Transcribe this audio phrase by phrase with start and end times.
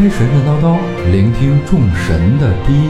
[0.00, 0.78] 开神神叨叨，
[1.12, 2.88] 聆听众神的低语。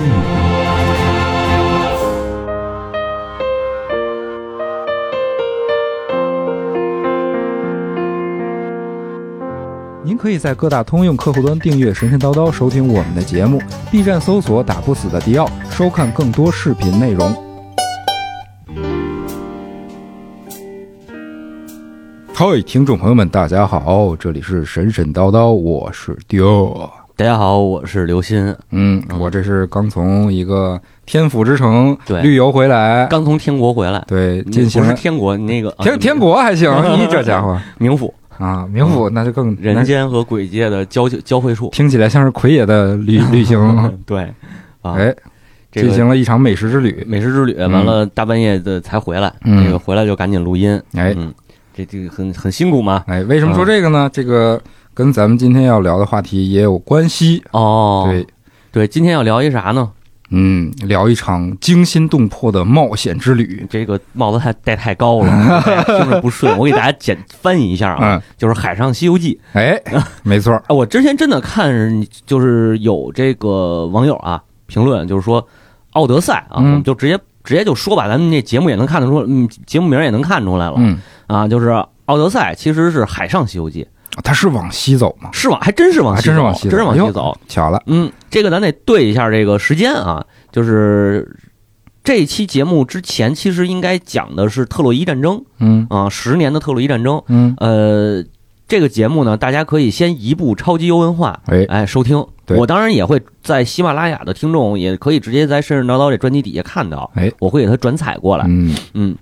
[10.04, 17.34] 您可以在各大通用客户端订阅“神神叨叨”，收听我们的节目；B 站搜索“打不死的迪奥”，收看更多视频内容。
[22.32, 26.88] 嗨，听众朋友们，大家好，这里是神神叨叨，我是迪奥。
[27.20, 28.56] 大家好，我是刘鑫。
[28.70, 32.22] 嗯，我这是刚从一个天府之城对。
[32.22, 37.60] 旅游回来，刚从天国回来，对，你进行不是天国，那个天天国还行， 你这家伙。
[37.78, 41.68] 冥府，啊，冥府那就更人间和鬼界的交交汇处。
[41.72, 44.22] 听起来像是奎爷的旅 旅行，对，
[44.80, 45.14] 啊，哎，
[45.70, 49.62] 这进行了一场美食之旅，美食之旅，完了大半夜的才回来，嗯。
[49.62, 51.12] 这个回来就赶紧录音，哎。
[51.18, 51.34] 嗯，
[51.74, 53.04] 这这个很很辛苦嘛。
[53.06, 54.08] 哎，为什么说这个呢？
[54.10, 54.58] 这个
[55.00, 57.42] 跟咱们今天要聊的话题也有关系。
[57.52, 58.26] 哦，对，
[58.70, 59.90] 对，今天要聊一啥呢？
[60.28, 63.66] 嗯，聊一场惊心动魄的冒险之旅。
[63.70, 66.54] 这个帽子太戴太高了，大家听着不顺。
[66.58, 69.40] 我给大家简翻译一下啊，嗯，就是《海上西游记》。
[69.58, 69.80] 哎，
[70.22, 75.42] 没错， 啊，我之前真的看，就是有这个网友啊评论，就是说
[75.92, 81.70] 《奥德赛》啊，嗯我们就直接直接就说吧，咱们这节目也能看得出，嗯，节目名也能看出来了、嗯，啊，就是
[82.04, 83.82] 《奥德赛》其实是《海上西游记》，
[84.24, 85.30] 他是往西走吗？
[85.32, 87.38] 是往还真是往还西走，真是往西走真是往西走。
[87.48, 91.38] 巧了，嗯，这个咱得对一下这个时间啊，就是
[92.02, 97.22] 这期节目之前其实应该讲的是特洛伊战争嗯啊，十年的特洛伊战争。
[97.28, 98.24] 嗯，呃，
[98.66, 102.26] 这个节目呢，大家可以先移步超级优文化，哎，哎，收听。
[102.56, 108.44] 我当然也会在喜马拉雅的听众也可以直接在神神叨叨这专辑底下看到，哎，我会给他转采过来。
[108.48, 109.16] 嗯嗯，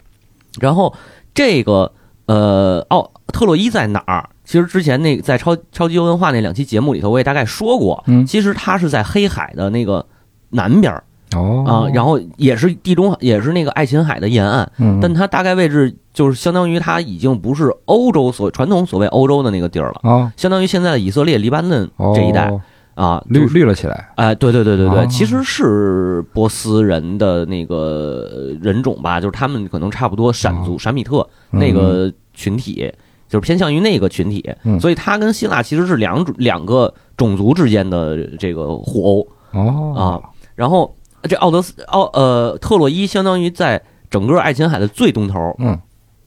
[0.60, 0.94] 然后
[1.34, 1.93] 这个
[2.25, 4.31] 呃，奥特洛伊在哪儿？
[4.48, 10.06] 其实之前那在超超级优文化那两期节目里头，我也大概说过，嗯，其实它是在黑海的那个
[10.48, 11.04] 南边儿
[11.36, 11.64] 哦。
[11.66, 20.32] 啊，然后也是地中海，也是那个爱琴海的沿岸，嗯，但它大概位置就是相当于它已经不是欧洲所传统所谓欧洲的那个地儿了，哦。
[20.34, 22.50] 相当于现在的以色列、黎巴嫩哦这一带
[22.94, 25.06] 啊，绿绿了起来，哎，对对对对对，哦。
[25.10, 32.91] 其实是波斯人的那个人种吧，就是他们可能差不多闪族、闪米特那个群体，
[33.28, 34.81] 就是偏向于那个群体，嗯。
[34.81, 39.94] 所以他跟希腊其实是两种两个种族之间的这个互殴哦。
[39.94, 40.21] 啊。
[40.55, 45.78] 然后这奥德斯奥呃特洛伊相当于在整个爱琴海的最东头，嗯。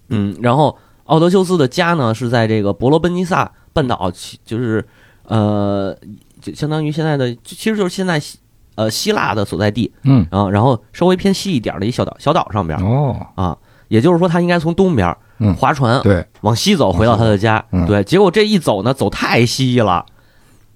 [0.10, 4.86] 嗯，然后奥德修斯的家呢是在这个伯罗奔尼撒半岛，其就是
[5.24, 5.96] 呃，
[6.42, 8.38] 就相当于现在的，其实就是现在希
[8.76, 10.28] 呃希腊的所在地嗯。
[10.30, 13.16] 啊，然后稍微偏西一点的一小岛小岛上边哦。
[13.36, 13.58] 啊，
[13.88, 15.54] 也就是说他应该从东边嗯。
[15.56, 17.86] 划船对，往西走回到他的家，嗯。
[17.86, 20.06] 对，结果这一走呢，走太西了。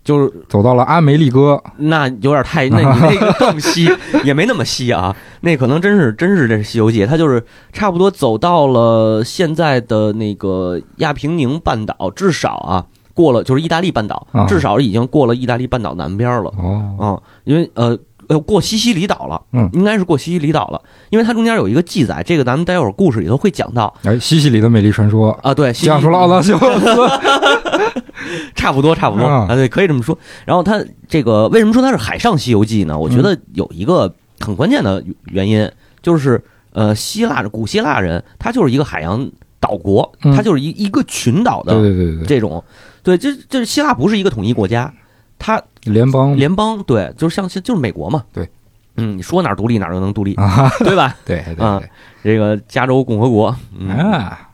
[0.03, 3.89] 就是走到了阿梅利哥，那有点太，那你 那个更西，
[4.23, 5.15] 也没那么西啊。
[5.41, 7.43] 那可能真是真是这《西游记》，他就是
[7.73, 16.53] 差不多走到了现在的那个亚平宁半岛，至少啊过了就是意大利半岛啊，至少已经过了意大利半岛南边了。
[16.59, 16.95] 哦。
[16.99, 17.05] 啊、
[17.43, 17.97] 因为呃。
[18.29, 25.53] 呃，过西西里岛了，嗯应该是过西西里岛了，因为它中间有一个记载，这个咱们待会儿故事里头会讲到哎，西西里的美丽传说，啊。
[25.53, 26.65] 对，讲述了奥德修斯，
[28.55, 30.17] 差不多，差不多啊啊，对，可以这么说。
[30.45, 32.97] 然后它这个为什么说它是海上西游记呢？
[32.97, 35.69] 我觉得有一个很关键的原因，
[36.01, 36.41] 就是
[36.71, 39.29] 呃，希腊古希腊人他就是一个海洋
[39.59, 42.63] 岛国，嗯他就是一一个群岛对的对对对对，这种，
[43.03, 44.93] 对，这这希腊不是一个统一国家，
[45.39, 46.35] 它联邦？
[46.35, 48.49] 联邦，对，就是像就是美国嘛，对，
[48.97, 51.15] 嗯，你说哪儿独立哪儿就能独立，啊，对吧？
[51.25, 51.81] 对对啊，
[52.23, 54.49] 这个加州共和国，嗯，啊，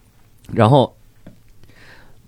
[0.53, 0.93] 然后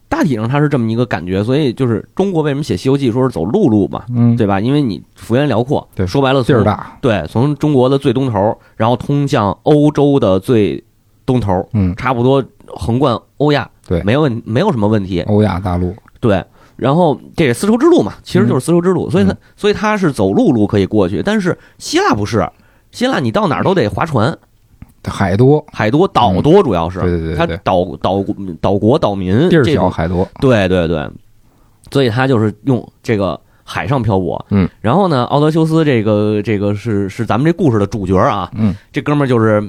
[0.07, 4.59] 大体上它是这么一个感觉，所以就是中国为什么写《西游记》说是走陆路嘛，嗯，对吧？
[4.59, 10.83] 因为你幅员辽阔，对说白了从地儿大，对，从中国的最东头，然后通向欧洲的最
[11.25, 14.01] 东头，嗯，差不多横贯欧亚，对。
[14.03, 16.43] 没有问没有什么问题，欧亚大陆，对。
[16.75, 19.37] 然后这个丝绸之路嘛，其实就是丝绸之路，所以它嗯。
[19.55, 22.49] 所以它是走陆路可以过去，但是希腊不是，
[22.91, 24.37] 希腊你到哪儿都得划船，
[25.05, 27.35] 海多，海多岛多，主要是对对对对。
[27.35, 28.23] 它岛岛
[28.61, 31.09] 岛国岛民地儿小海多，对对对，
[31.91, 34.45] 所以它就是用这个海上漂泊。
[34.49, 38.75] 嗯，然后呢，奥德修斯这个这个是是咱们这故事的主角啊，嗯。
[38.91, 39.61] 这哥们儿就是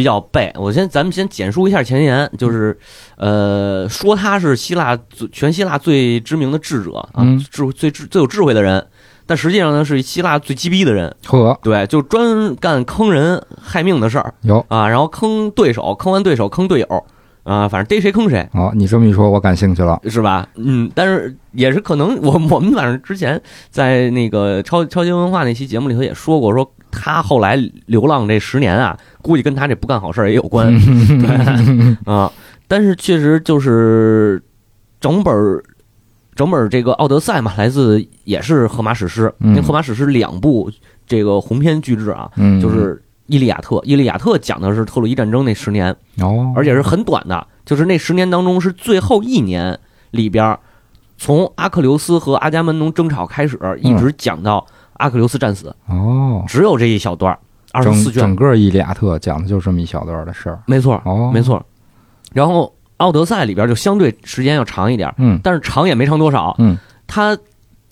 [0.00, 0.50] 比较背。
[0.56, 2.74] 我先咱们先简述一下前言，就是
[3.18, 8.86] 呃，说他是希腊最全希腊最知名的智者啊，嗯智最智最有智慧的人。
[9.26, 17.04] 但实际上呢，是希腊最鸡逼的人，呵，对，就专干坑人害命的事儿有啊，然后坑对手，坑完对手坑队友，
[17.42, 18.48] 啊，反正逮谁坑谁。
[18.54, 20.00] 哦，你这么一说，我感兴趣了。
[20.08, 20.48] 是吧？
[20.56, 27.56] 嗯，但是也是可能我我们反正之前在那个超超级文化那期节目里头也说过，说他后来
[27.86, 30.72] 流浪这十年啊，估计跟他这不干好事儿也有关，
[31.20, 32.30] 对啊。
[32.68, 34.42] 但是确实就是
[35.00, 35.62] 整本儿
[36.34, 39.50] 整本儿这个《奥德赛》嘛，来自也是荷马史诗，嗯。
[39.50, 40.70] 因为荷马史诗两部
[41.06, 42.94] 这个鸿篇巨制啊，嗯，就是
[43.26, 49.78] 《伊利亚特》，《伊利亚特》讲的是特洛伊战争那十年，哦，而且是很短的，就是那十年当中是最后一年
[50.12, 50.56] 里边，
[51.18, 54.64] 从阿克琉斯和阿伽门农争吵开始，一直讲到
[55.00, 57.36] 阿克琉斯战死，哦，只有这一小段，
[57.72, 60.62] 二十整四卷整，个《伊利亚特》讲的就是这么一小段的事儿。
[60.66, 61.64] 没错，哦，没，错。
[62.32, 62.66] 然后
[62.98, 66.54] 《奥德赛》里边就相对时间要长一点，嗯但是长也没长多少。
[66.58, 66.76] 嗯，
[67.06, 67.36] 他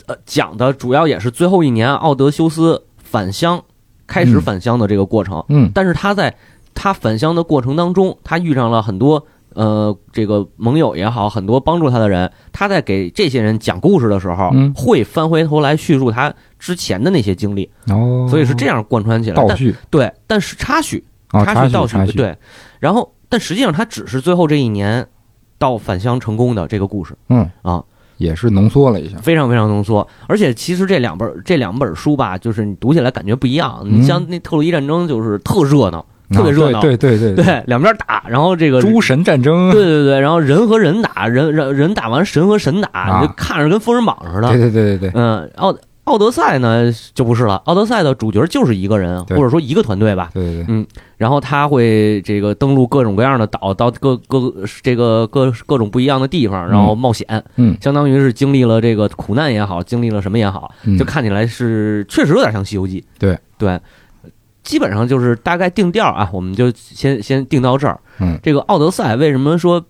[0.07, 3.63] 呃讲的主要也是最后一年奥德修斯返乡，
[4.07, 5.43] 开始嗯返乡的这个过程。
[5.49, 6.35] 嗯但是他在
[6.75, 9.27] 他返乡的过程当中，他遇上了很多
[9.59, 12.31] 呃这个盟友也好，很多帮助他的人。
[12.53, 19.35] 他在给这些人讲故事的时候，嗯会翻回头来叙述他之前的那些经历，哦，所以是这样贯穿起来。
[19.37, 22.37] 但倒叙对，但是插叙，哦，插插叙倒插叙，对。
[22.79, 25.05] 然后，但实际上他只是最后这一年
[25.59, 27.83] 到返乡成功的这个故事，嗯啊，
[28.17, 29.19] 也是浓缩了一下。
[29.19, 30.07] 非常非常浓缩。
[30.29, 33.81] 而且其实这两本这两本书吧，就是你读起来感觉不一样。
[33.83, 44.49] 嗯你像那特洛伊战争就是特热闹，特别啊热闹对对对对，对，两边打，然后这个诸神战争，对对对，然后人和人打，人人人打完神和神打，啊你就看着跟封神榜似的。
[44.49, 50.31] 对对对对对，嗯，奥奥德赛呢就不是了，奥德赛的主角就是一个人，或者说一个团队吧。
[50.33, 50.87] 对对对，
[51.19, 54.53] 然后他会这个登陆各种各样的岛，到各各
[54.83, 57.27] 这个各各种不一样的地方，然后冒险，
[57.57, 63.01] 嗯相当于是经历了这个苦难也好，经历了什么也好，嗯就看起来是确实有点像《西游记》。
[63.19, 63.79] 对对，
[64.69, 67.99] 基本上就是大概定调啊，我们就先先定到这儿。
[68.21, 68.39] 嗯。
[68.43, 69.83] 这个《奥德赛》为什么说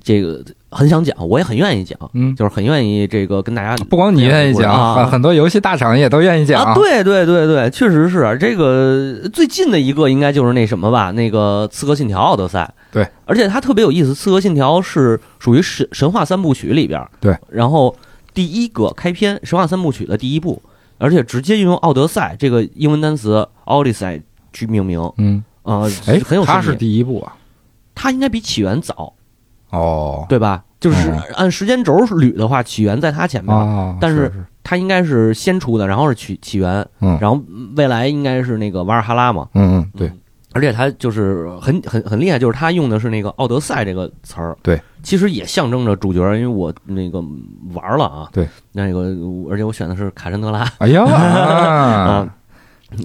[0.00, 0.40] 这个
[0.70, 4.94] 很想讲，我也很愿意讲，嗯，就是很愿意这个跟大家不光你愿意讲，啊。
[4.94, 8.38] 很很多游戏大厂也都愿意讲啊，对对对对，确实是。
[8.38, 12.72] 这个最近的一个应该就是那什么吧，那个《刺客信条：奥德赛》。
[12.94, 17.10] 对，而且它特别有意思，《刺客信条》是属于神神话三部曲里边儿。
[17.18, 17.96] 对，然后
[18.32, 20.62] 第一个开篇神话三部曲的第一部，
[20.98, 24.22] 而且直接用“奥德赛”这个英文单词 “Odyssey”
[24.52, 27.36] 去命名，嗯，啊，哎，很有它是第一部啊，
[27.94, 29.14] 它应该比起源早，
[29.70, 30.64] 哦，对吧？
[30.80, 31.22] 就是哦。
[31.34, 34.44] 按时间轴捋的话，起源在它前面，哦，但是是。
[34.62, 37.16] 它应该是先出的，然后是起起源，嗯。
[37.20, 37.42] 然后
[37.74, 40.08] 未来应该是那个瓦尔哈拉嘛，嗯嗯，对。
[40.08, 40.18] 嗯，
[40.52, 47.22] 而且他就是很很很厉害，就是他用的是那个“奥德赛”这个词儿，对，其实也象征着主角，因为我那个
[47.74, 49.00] 玩了啊，对，那个
[49.50, 52.34] 而且我选的是卡珊德拉哎呀， 啊，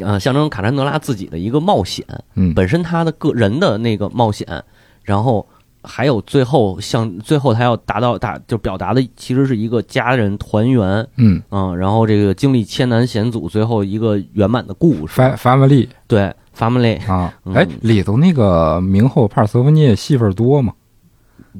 [0.05, 2.05] 啊，象征卡珊德拉自己的一个冒险，
[2.35, 4.47] 嗯，本身他的个人的那个冒险，
[5.03, 5.45] 然后
[5.83, 11.41] 还有最后像最后他要达到达就表达的其实是一个家人团圆，嗯。
[11.51, 17.53] 嗯，然后这个经历千难险阻，最后一个圆满的故事，，fa family 对，family，啊，嗯。
[17.53, 20.74] 哎，里头那个明后帕尔瑟福涅戏份多吗？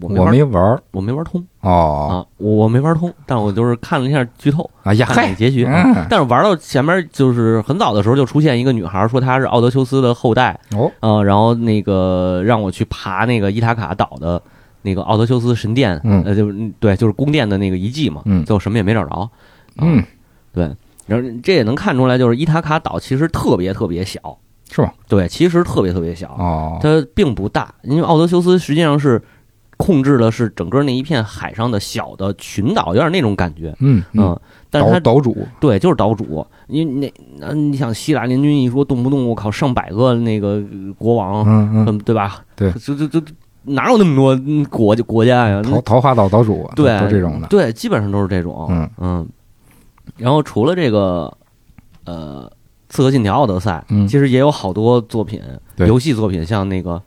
[0.02, 5.08] 我我没玩我没玩通哦，啊，我我没玩通，但我就是看了一下剧透，哎呀，
[5.38, 5.66] 结局。
[5.66, 5.84] 啊。
[5.86, 14.42] 嗯但是玩到前面就是很早的时候就出现一个女孩说她是奥德修斯的后代，哦，呃，然后那个让我去爬那个伊塔卡岛的
[14.82, 18.44] 那个奥德修斯神殿，嗯呃，就是对，就是宫殿的那个遗迹嘛，嗯。
[18.46, 19.30] 最后什么也没找着，啊
[19.78, 20.04] 嗯，
[20.52, 20.64] 对，
[21.06, 24.20] 然后这也能看出来，就是伊塔卡岛其实特别特别小，
[24.72, 24.94] 是吧？
[25.08, 29.22] 对，其实特别特别小，哦，它并不大，因为奥德修斯实际上是
[29.78, 34.40] 控制的是整个那一片海上的小的群岛，有点那种感觉，嗯嗯，嗯，
[34.70, 42.44] 但是它岛岛主，对就是岛主，因为那那你想希腊联军一说，动不动我靠上百个那个呃国王，嗯嗯，嗯，对吧？
[42.56, 43.22] 对就就就
[43.64, 45.62] 哪有那么多嗯国国家呀？
[45.62, 49.28] 桃桃花岛岛主，对，都这种的，对，基本上都是这种，嗯嗯。
[50.18, 51.32] 然后除了这个，
[52.06, 52.50] 呃，
[52.94, 55.42] 《刺客信条：奥德赛》，嗯其实也有好多作品，
[55.78, 56.92] 游戏作品，像那个《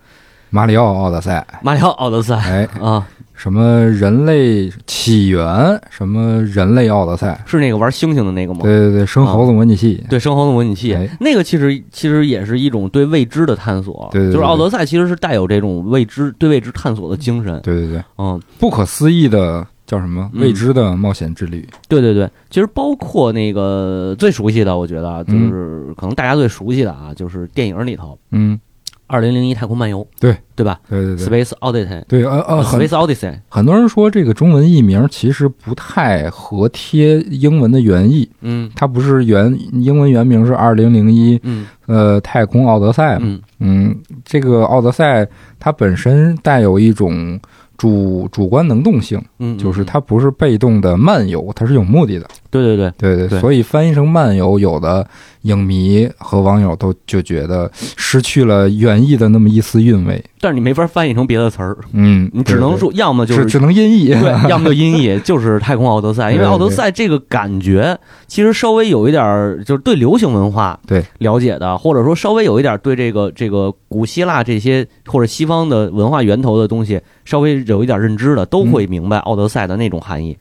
[0.51, 8.63] 马里奥奥德赛，马里奥奥德赛》哎，啊，什么人类起源，什么人类奥德赛，是那个玩猩猩的那个吗？
[8.65, 14.09] 对对对，生猴子模拟器，对，生猴子模拟器，哎那个其实其实也是一种对未知的探索。
[14.11, 17.61] 对对对就是奥德赛其实是带有这种未知对未知探索的精神。
[17.63, 20.29] 对对对，嗯，不可思议的叫什么？
[20.35, 20.41] 嗯。
[20.43, 28.19] 未知的冒险之旅，对对对，其实包括那个最熟悉的，我觉得啊就是可能大家最熟悉的啊，就是电影里头。
[28.31, 28.59] 嗯，
[29.07, 30.37] 《二零零一太空漫游》，对。
[30.57, 30.81] 对吧？
[30.89, 32.03] 对对对，？Space Odyssey。
[32.09, 38.71] 对呃呃，很 Space Odyssey，很多人说这个中文译名其实不太合贴英文的原意，嗯。
[38.75, 41.67] 它不是原英文原名是二零零一嗯。
[41.85, 43.43] 呃太空奥德赛嘛，嗯。
[43.59, 45.29] 嗯，这个奥德赛
[45.61, 47.39] 它本身带有一种
[47.77, 52.27] 主主观能动性，嗯，就是嗯，它不是被动的漫游，它是有目的的。
[52.51, 53.41] 对对对，对对，对。
[53.41, 55.07] 所以翻译成漫游，有的
[55.43, 60.23] 影迷和网友都就觉得失去了原意的那么一丝韵味。
[60.41, 64.09] 但是你没法翻译成别的词儿，嗯，你只能说要么就是只只能音译。
[64.09, 71.05] 对， 要么就音译， 就是太空奥德赛，因为奥德赛这个感觉其实稍微有一点儿，就是对流行文化对。
[71.19, 80.33] 了解的，或者说稍微有一点儿对这个这个古希腊这些或者西方的文化源头的东西稍微有一点认知的，都会明白奥德赛的那种含义。
[80.33, 80.39] 嗯，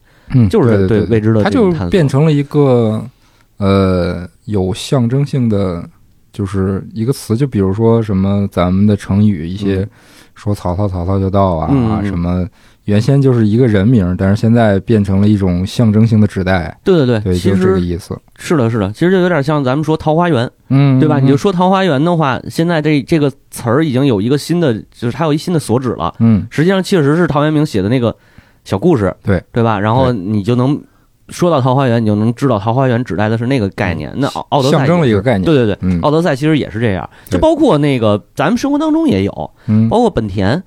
[0.50, 3.04] 就是对对未知的它就变成了一个
[3.58, 5.88] 呃有象征性的，
[6.32, 9.90] 就是一个词，就比如说什么咱们的成语一些嗯
[10.36, 12.46] 说曹操曹操就到啊，嗯嗯嗯什么
[12.84, 18.20] 原先就是一个人名，但是现在变成了一种象征性的指代，对对对，对，其就是这个意思。
[18.38, 21.20] 是的，是的，其实就有点像咱们说桃花源，嗯，对吧？
[21.20, 26.14] 嗯你就说桃花源的话，现在这这个词儿已经有一个新的，就是它有一新的所指了。
[26.20, 28.14] 嗯实际上确实是陶渊明写的那个
[28.66, 29.42] 小故事，对。
[29.54, 29.80] 对吧？
[29.80, 30.78] 然后你就能
[31.30, 34.12] 说到桃花源，你就能知道桃花源指代的是那个概念。
[34.18, 35.46] 那奥奥德赛嗯象征了一个概念。
[35.46, 36.02] 对对对，嗯。
[36.02, 39.88] 奥德赛其实也是这样，就包括那个咱们生活当中也有，嗯。
[39.88, 40.62] 包括本田，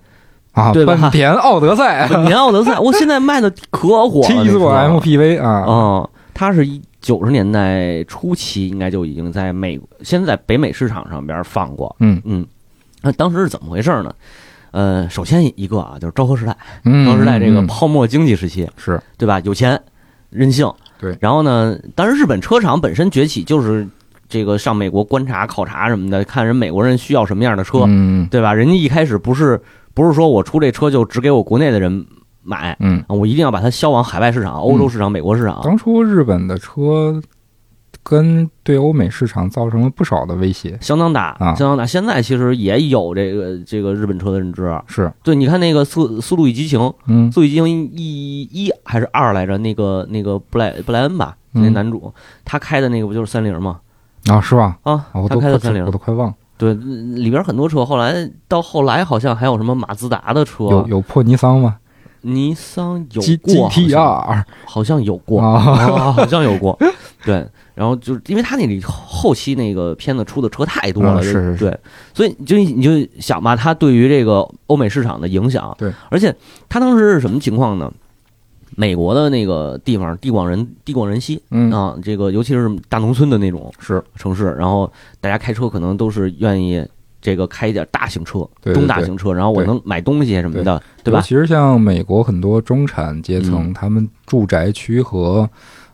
[0.52, 2.08] 啊，本田奥德赛。
[2.08, 11.94] 本田奥德赛， 我现在卖的可火了，七座 MPV 啊，嗯，它是一九十年代初期应该就已经在美，现在在北美市场上边放过。
[12.00, 12.20] 嗯。
[12.24, 12.44] 嗯，
[13.02, 14.12] 那当时是怎么回事呢？
[14.70, 19.40] 呃，首先一个啊，就是昭和时代，嗯，昭和时代这个嗯泡沫经济时期，是对吧？
[19.40, 19.80] 有钱，
[20.30, 20.70] 任性。
[21.00, 23.86] 对然后呢，当然日本车厂本身崛起，就是
[24.28, 28.52] 这个上美国观察、考察什么的，看人美国人需要什么样的车，嗯对吧？
[28.52, 29.60] 人家一开始不是
[29.94, 32.04] 不是说我出这车就只给我国内的人
[32.42, 32.76] 买，
[33.08, 35.60] 我一定要把它销往海外市场、欧洲市场、美国市场。
[35.62, 37.22] 当初日本的车
[38.08, 41.84] 跟对欧美市场造成了不少的威胁，相当大，啊相当大。
[41.84, 44.74] 现在其实也有这个这个日本车的认知。
[44.86, 49.58] 是，对，你看那个速《速度与激情》，《嗯速度与激情》一一还是二来着？
[49.58, 52.10] 那个那个布莱布莱恩吧，嗯那男主
[52.46, 53.80] 他开的那个不就是三菱吗？
[54.26, 54.78] 啊，是吧？
[54.84, 55.90] 啊他都开的三菱我。
[55.90, 61.76] 都快忘了，对，里边很多车，后来到后来好像还有什么马自达的车，有有破尼桑吗
[62.22, 66.76] 尼桑有过 G T 好像 R 好像有过，好像有过，
[67.24, 67.46] 对，
[67.78, 71.80] 然后就是因为他那里后期那个片子出的车太多了，嗯是是是对，
[72.12, 76.34] 所以你就你就想吧，他对于这个欧美市场的影响，对，而且
[76.68, 77.92] 他当时是什么情况呢？
[78.76, 84.02] 美国的那个地方地广人地广人稀嗯，啊，这个尤其是大农村的那种是。
[84.14, 86.86] 城市，然后大家开车可能都是愿意
[87.20, 91.12] 这个开一点大型车，中大型车，然后我能买东西什么的，对。
[91.12, 91.20] 吧？
[91.20, 93.74] 其实像美国很多中产阶层，嗯。
[93.74, 95.48] 他们住宅区和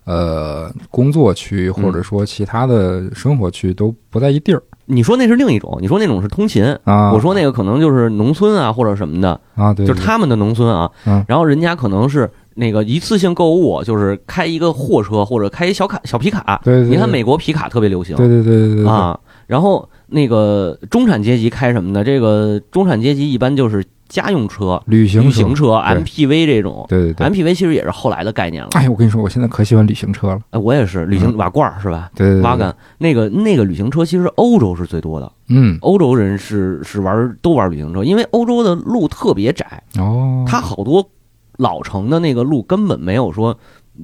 [0.05, 7.11] 呃工作区，或者说其他的生活区都不在一地儿你说那是另一种，你说那种是通勤，啊。
[7.13, 16.61] 我说那个可能就是农村啊或者什么的，啊，对，对就是他们的农村啊，嗯然后人家可能是那个一次性购物，就是开一个货车或者开一小卡小皮卡。
[16.63, 22.05] 对对，对你看美国皮卡特别流行对对对对对对啊，然后那个中产阶级开什么呢？
[22.05, 26.85] 这个中产阶级一般就是家用车、旅行旅行车、MPV 这种。
[26.89, 27.27] 对对对。
[27.27, 28.69] MPV 其实也是后来的概念了。
[28.73, 30.39] 哎，我跟你说，我现在可喜欢旅行车了。
[30.51, 32.11] 哎，我也是旅行嗯瓦罐儿是吧？
[32.15, 35.31] 对对对，对瓦杆那个那个旅行车，其实欧洲是最多的。
[35.49, 41.09] 嗯，欧洲人是是玩都玩旅行车，因为欧洲的路特别窄，哦，它好多
[41.57, 43.57] 老城的那个路根本没有说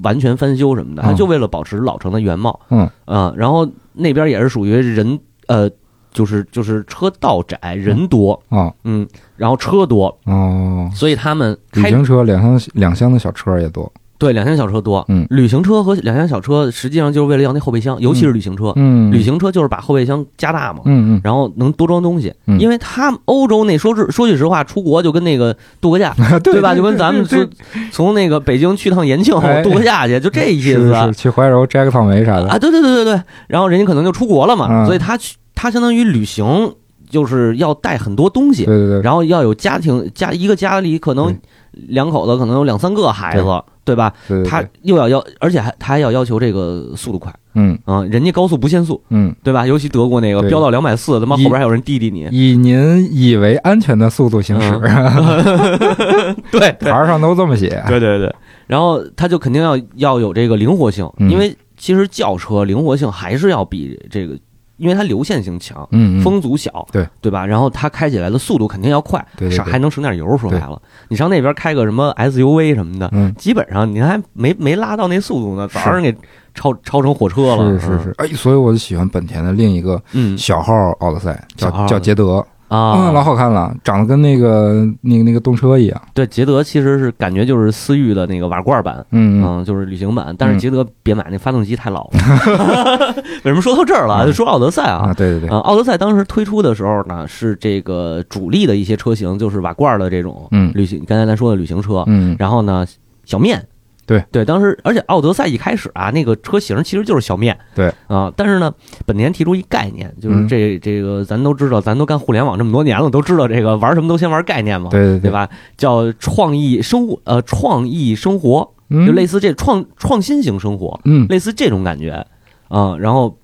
[0.02, 2.58] 完全翻修什么的，嗯它就为了保持老城的原貌。
[2.70, 5.68] 嗯啊，然后那边也是属于人呃，
[6.12, 13.90] 就是就是车道窄，人多，啊嗯，然后车多，哦，所以他们旅开行车两厢两厢的小车也多。
[14.18, 20.80] 对两厢小车多，嗯旅行车和两厢小车实际上就是为了要那后备箱，尤其是旅行车，嗯，旅行车就是把后备箱加大嘛。
[20.84, 26.14] 嗯嗯，然后能多装东西，嗯因为他们欧洲那说是说句实话，出国就跟那个度个假，
[26.44, 26.74] 对吧？
[26.74, 27.50] 就跟咱们对从
[27.90, 32.48] 从那个北京去趟延庆哎度个假去，就这意是思是去怀柔摘个草莓啥的。
[32.50, 32.58] 啊！
[32.58, 36.74] 对对对对对，然后人家可能就出国了嘛，嗯所以他去他相当于旅行
[37.10, 41.36] 就是要带很多东西，对对对，然后要有家庭家一个家里可能
[41.72, 43.44] 两口子可能有两三个孩子，
[43.84, 44.10] 对吧？
[44.48, 47.78] 他又要要，而且还他还要要求这个速度快嗯。
[47.84, 49.66] 啊、人家高速不限速，嗯，对吧？
[49.66, 54.70] 尤其德国那个飙到两百四，他妈后边还有人滴滴你，以您以为安全的速度行驶，
[56.50, 57.84] 对牌儿上都这么写。
[57.86, 58.34] 对对对，
[58.66, 61.30] 然后他就肯定要要有这个灵活性，嗯。
[61.30, 64.38] 因为其实轿车灵活性还是要比这个，
[64.80, 65.86] 因为它流线性强，
[66.24, 67.06] 风阻小，对。
[67.20, 67.44] 对吧？
[67.46, 70.36] 然后它开起来的速度肯定要快，对还能省点油。
[70.38, 76.12] 说白了，你上那边开个什么 SUV 什么的，嗯，基本上你还没没拉到那速度呢，早上给
[76.54, 77.78] 超超成火车了。
[77.78, 86.02] 是是是，哎，所以我就喜欢本田的另一个嗯，小号奥德赛，叫叫捷德啊，老好看了，长得跟那个那个那个动车一样。
[86.14, 89.04] 对，捷德其实是感觉就是思域的那个瓦罐版。
[89.10, 93.14] 嗯嗯嗯，就是旅行版，但是嗯捷德别买，那发动机太老了。
[93.42, 94.24] 为什么说到这儿了？
[94.24, 102.04] 嗯就说奥德赛啊，啊，对对对，啊，奥德赛当时推出的时候呢，是这个主力的一些车型，就是瓦罐的这种嗯旅行，刚才咱说的旅行车。
[102.06, 102.86] 嗯然后呢，
[103.24, 103.66] 小面，
[104.06, 104.24] 对。
[104.30, 107.92] 对，当时而且奥德赛一开始啊，那个车型其实就是小面，对。
[108.06, 108.72] 啊，但是呢，
[109.06, 110.48] 本田提出一概念，就是嗯。
[110.48, 115.30] 这这个咱都知道，咱都干互联网这么多年了，都知道这个玩什么都先玩概念嘛，对对对？
[115.30, 115.48] 吧？
[115.76, 121.26] 叫创意生活，呃，创意生活，嗯，就类似这创创新型生活，嗯。
[121.28, 122.26] 类似这种感觉。
[122.68, 123.36] 啊、然后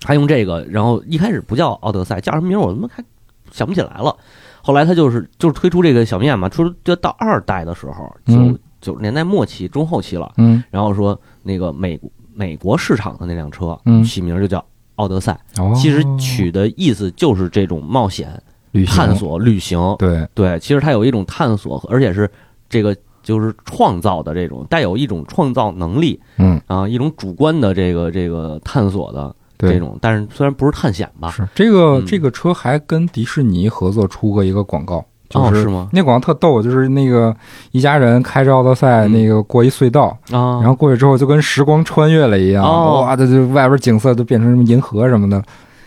[0.00, 3.04] 他用这个，然后一开始不叫奥德赛，叫什么名我他妈还
[3.52, 4.16] 想不起来了。
[4.62, 10.32] 后来他就是就是推出这个小面嘛，出就到二代的时候，就嗯九十年代末期中后期了。
[10.36, 10.62] 嗯。
[10.70, 11.98] 然后说那个美
[12.32, 14.04] 美国市场的那辆车，嗯。
[14.04, 14.64] 起名就叫
[14.96, 19.80] 奥德赛，哦，其实取的意思就是这种冒险、旅探，索、旅行。
[19.98, 22.30] 对，对，其实它有一种探索，而且是
[22.68, 32.06] 这个就是创造的这种带有一种创造能力嗯，啊，一种主观的这个这个探索的这种，但是虽然不是探险吧，是这个嗯。
[32.06, 35.88] 这个车还跟迪士尼合作出过一个广告，就哦，是吗？
[35.92, 37.34] 那广告特逗，就是那个
[37.72, 39.12] 一家人开着奥德赛，嗯。
[39.12, 43.00] 那个过一隧道，啊，然后过去之后就跟时光穿越了一样，哦。
[43.02, 45.42] 哇，这就外边景色都变成什么银河什么的，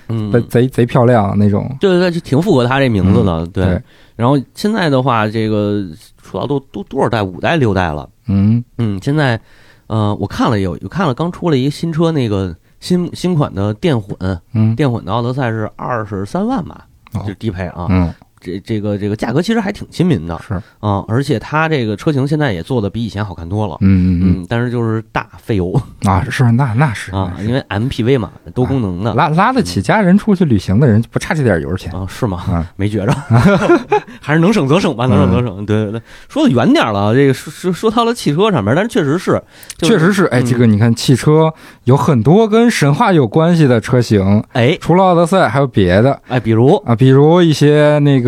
[0.09, 1.65] 嗯，贼贼贼漂亮那种。
[1.79, 3.65] 对对对，就挺符合他这名字的，对。
[3.65, 3.81] 对，
[4.15, 5.83] 然后现在的话，这个
[6.21, 9.39] 主要都都多少代，五代六代了，嗯，嗯，现在，
[9.87, 14.15] 呃，我看了有有看了，刚出了一个新车，那个新新款的电混，
[14.53, 14.75] 嗯。
[14.75, 17.23] 电混的奥德赛是二十三万吧，哦。
[17.27, 23.77] 就低配啊，嗯，这这个这个价格其实还挺亲民的是，啊，而且它这个车型现在也做的比以前好看多了。
[23.81, 31.91] 嗯嗯嗯，但是就是大费油嗯啊，是那那是啊，因为 MPV 嘛，多功能的拉拉得起家人出去旅行的人，不差这点油钱。
[31.93, 32.43] 啊，是吗？
[32.49, 33.13] 嗯没觉着，
[34.21, 35.65] 还是能省则省吧，能省则省。
[35.65, 39.41] 对对对，说的远点了，这个说说说到了汽车上面，但是确实是，
[39.77, 41.51] 就是确实是，哎，嗯这个你看，汽车
[41.85, 48.26] 有很多跟神话有关系的车型，哎除了奥德赛，还有别的哎，比如啊，比如一些那个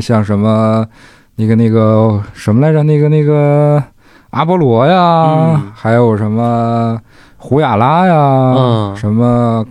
[0.00, 0.86] 像什么
[1.36, 3.82] 那个那个什么来着，那个那个
[4.30, 6.98] 阿波罗呀，嗯还有什么
[7.36, 8.14] 胡亚拉呀，
[8.56, 9.64] 嗯什么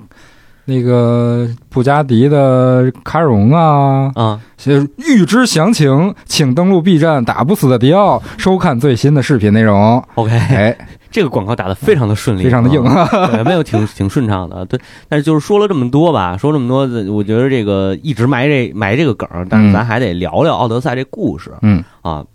[0.66, 4.12] 那个布加迪的卡戎啊。
[4.16, 10.02] 啊，先预知详情，请登录 B 站“打不死的迪奥”，收看最新的视频内容。
[10.16, 10.78] OK，哎，
[11.14, 14.78] 这个广告打得非常的顺利，非常的硬啊，对，没有挺挺顺畅的，对。
[15.08, 16.80] 但是就是说了这么多吧， 说这么多，
[17.14, 22.26] 我觉得这个一直埋这埋这个梗儿，但是嗯咱还得聊聊奥德赛这故事嗯啊。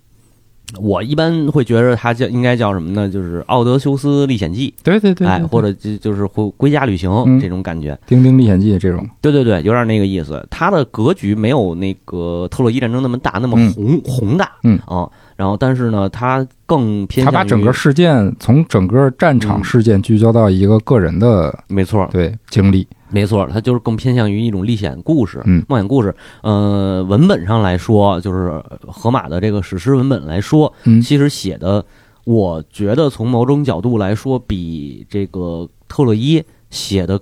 [0.79, 3.09] 我一般会觉得它叫应该叫什么呢？
[3.09, 7.95] 就是《奥德修斯历险记对对》，对，哎，或者就就是回归家旅行嗯这种感觉。
[8.05, 10.47] 《丁丁历险记》这种，对对对，有点那个意思。
[10.51, 15.09] 它的格局没有那个特洛伊战争那么大，那么嗯宏、宏大，嗯啊。
[15.39, 22.85] 然后，但是呢，他更偏向于他把整个事件从整个战场嗯事件聚焦到一个个人的没错，对经历。
[23.07, 26.13] 没错，它就是更偏向于一种历险故事、嗯冒险故事。
[26.41, 31.85] 呃，文本上来说，就是河马的这个史诗文本来说，嗯其实写的，
[32.25, 37.17] 我觉得从某种角度来说，比这个特洛伊写的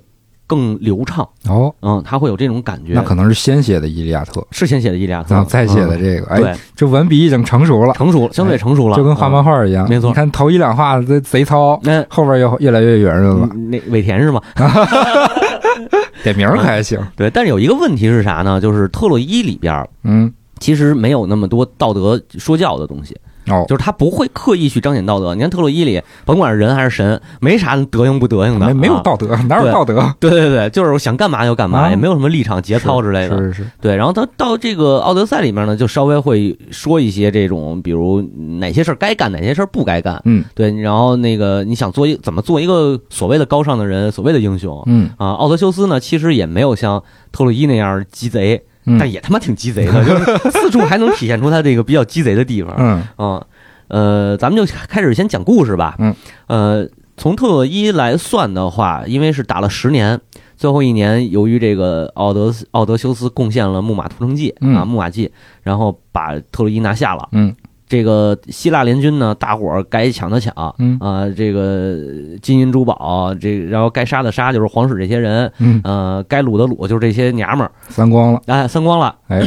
[0.47, 1.27] 更流畅。
[1.47, 2.93] 哦，嗯，他会有这种感觉。
[2.93, 9.43] 那可能是先写的《伊利亚特》，是先写的《伊利亚特然》，后再写的嗯这个，哎，对，这文笔已经成熟了，成熟，相对成熟了，就跟画漫嗯。
[9.43, 9.87] 画一样。
[9.87, 13.49] 没错你看头一两画贼贼糙，那后边越越来越圆润了。
[13.53, 14.41] 嗯那尾田是吗？
[16.23, 18.59] 点名儿可还行，对，但是有一个问题是啥呢？
[18.59, 23.15] 就是特洛伊里边儿嗯，其实没有那么多道德说教的东西。
[23.49, 25.33] 哦，就是他不会刻意去彰显道德。
[25.35, 30.13] 你看特洛伊里，甭管是人还是神，没啥德行不德行的，没没有啊道德，哪有道德？
[30.19, 33.37] 对对对，就是我想干嘛就干嘛，啊也没有什么立场、节操之类的。
[33.37, 38.21] 是是是，对，然后他到这个奥德赛里面呢，就稍微会说一些这种，比如
[38.59, 40.21] 哪些事儿该干，哪些事儿不该干。
[40.25, 45.31] 嗯对，然后那个你想做一怎么做一个所谓的高尚的人，所谓的英雄嗯啊？
[45.31, 48.61] 奥德修斯呢，其实也没有像特洛伊那样鸡贼嗯
[48.99, 52.73] 但也他妈挺鸡贼的，就是四处还能体现出他这个比较鸡贼的地方。
[52.77, 53.45] 嗯嗯，
[53.87, 55.95] 呃，咱们就开始先讲故事吧。
[55.99, 56.15] 嗯，
[56.47, 60.19] 呃，从特洛伊来算的话，因为是打了十年，
[60.55, 65.31] 最后一年由于这个奥德奥德修斯贡献了木马屠城记嗯啊，木马记，
[65.63, 67.27] 然后把特洛伊拿下了。
[67.31, 67.55] 嗯
[67.87, 70.97] 这个希腊联军呢，大伙儿该抢的抢，嗯。
[70.99, 71.95] 啊、这个
[72.41, 79.41] 金银珠宝，这然后该杀的杀，就是皇室这些人，嗯，呃，该掳的掳，就是这些娘们儿，三光了，哎，三光了，哎，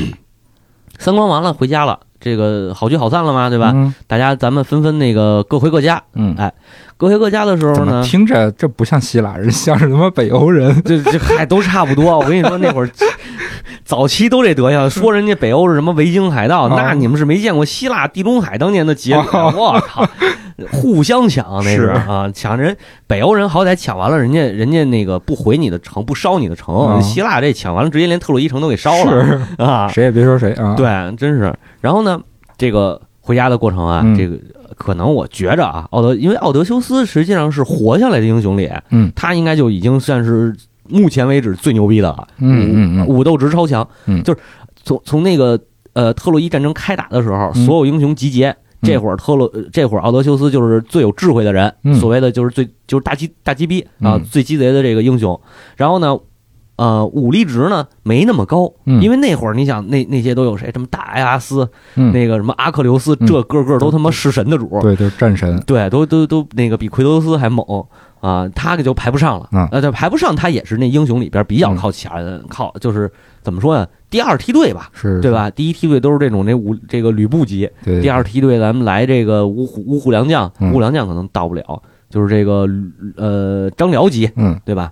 [0.98, 3.72] 三光完了回家了，这个好聚好散了嘛，对吧？
[3.74, 3.94] 嗯。
[4.06, 6.52] 大家咱们纷纷那个各回各家，嗯，哎
[7.00, 10.82] 各回各家的时候呢，听着这不像希腊人，像是他妈北欧人。
[10.84, 12.18] 这这还都差不多。
[12.18, 12.90] 我跟你说，那会儿
[13.86, 16.74] 早期都这德行，说人家北欧是什么维京海盗，啊。
[16.76, 19.46] 那你们是没见过希腊地中海当年的劫掠，啊。
[19.56, 20.06] 我靠，
[20.70, 21.86] 互相抢那是。
[21.86, 27.00] 啊，抢人北欧人好歹抢完了，人家人家那个不毁你的城，不烧你的城，啊。
[27.00, 29.24] 希腊这抢完了，直接连特洛伊城都给烧了。
[29.24, 30.86] 是，啊，谁也别说谁啊。，对，
[31.16, 31.50] 真是。
[31.80, 32.20] 然后呢，
[32.58, 34.14] 这个回家的过程啊，嗯。
[34.14, 34.36] 这个
[34.80, 39.12] 可能我觉着啊，奥德，因为奥德修斯实际上是活下来的英雄里，嗯。
[39.14, 40.56] 他应该就已经算是
[40.88, 43.06] 目前为止最牛逼的了，嗯嗯嗯。
[43.06, 44.22] 武武斗值超强，嗯。
[44.22, 44.40] 就是
[44.82, 45.60] 从从那个
[45.92, 47.66] 呃特洛伊战争开打的时候，嗯。
[47.66, 48.56] 所有英雄集结。
[48.82, 51.94] 这会儿特洛，呃这会儿奥德修斯就是最有智慧的人，嗯。
[51.96, 54.24] 所谓的就是最就是大鸡大鸡逼啊，嗯。
[54.24, 55.38] 最鸡贼的这个英雄。
[55.76, 56.18] 然后呢，
[56.80, 60.70] 呃，武力值呢没那么高，嗯因为那会儿你想那那些都有谁？
[60.72, 65.60] 什么大埃阿斯，嗯，那个什么阿克琉斯，嗯这个个都他妈弑神的主，对，就是战神。
[65.66, 67.62] 对，都都都那个比奎托斯还猛
[68.20, 69.46] 啊，他可就排不上了。
[69.52, 72.10] 嗯呃，对，排不上，他也是那英雄里边比较靠前，
[72.48, 73.12] 靠就是
[73.42, 73.86] 怎么说呢？
[74.08, 75.30] 第二梯队吧，是，对？
[75.30, 75.50] 吧？
[75.50, 82.66] 第一梯队都是这种这武这个吕布级，对，第二梯队咱们来这个五虎五虎良将，嗯五虎良将可能到不了，就是这个
[83.18, 84.90] 呃张辽级，嗯对吧？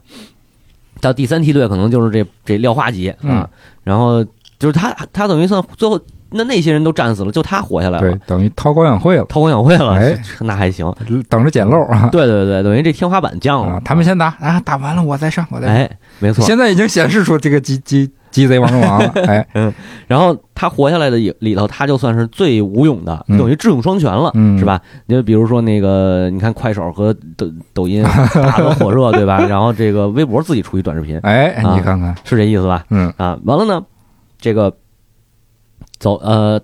[1.00, 3.30] 到第三梯队可能就是这这廖化级嗯。
[3.30, 3.50] 啊，
[3.84, 4.24] 然后
[4.58, 10.92] 就是他他等于算最后那那些人都战死了，就他活下来了对，，等于韬光养晦了，韬光养晦了，哎那还行。
[11.28, 12.08] 等着捡漏啊。
[12.12, 13.82] 对对对，等于这天花板降了啊，。
[13.84, 15.76] 他们先打啊，打完了我再上，我再上。
[15.76, 16.44] 哎，没错。
[16.44, 19.08] 现在已经显示出这个鸡鸡鸡贼王中王了。
[19.26, 19.72] 哎，嗯
[20.06, 24.80] 然后他活下来的里里头，他就算是最无勇的，嗯等于智勇双全了，嗯是吧？
[25.06, 28.02] 你就比如说那个，你看快手和抖抖音
[28.34, 29.40] 打得火热，对吧？
[29.48, 32.84] 然后这个微博自己出一短视频，哎，啊你看看，是这意思吧？
[32.90, 33.82] 嗯啊，完了呢，
[34.38, 34.72] 这个
[35.98, 36.60] 走呃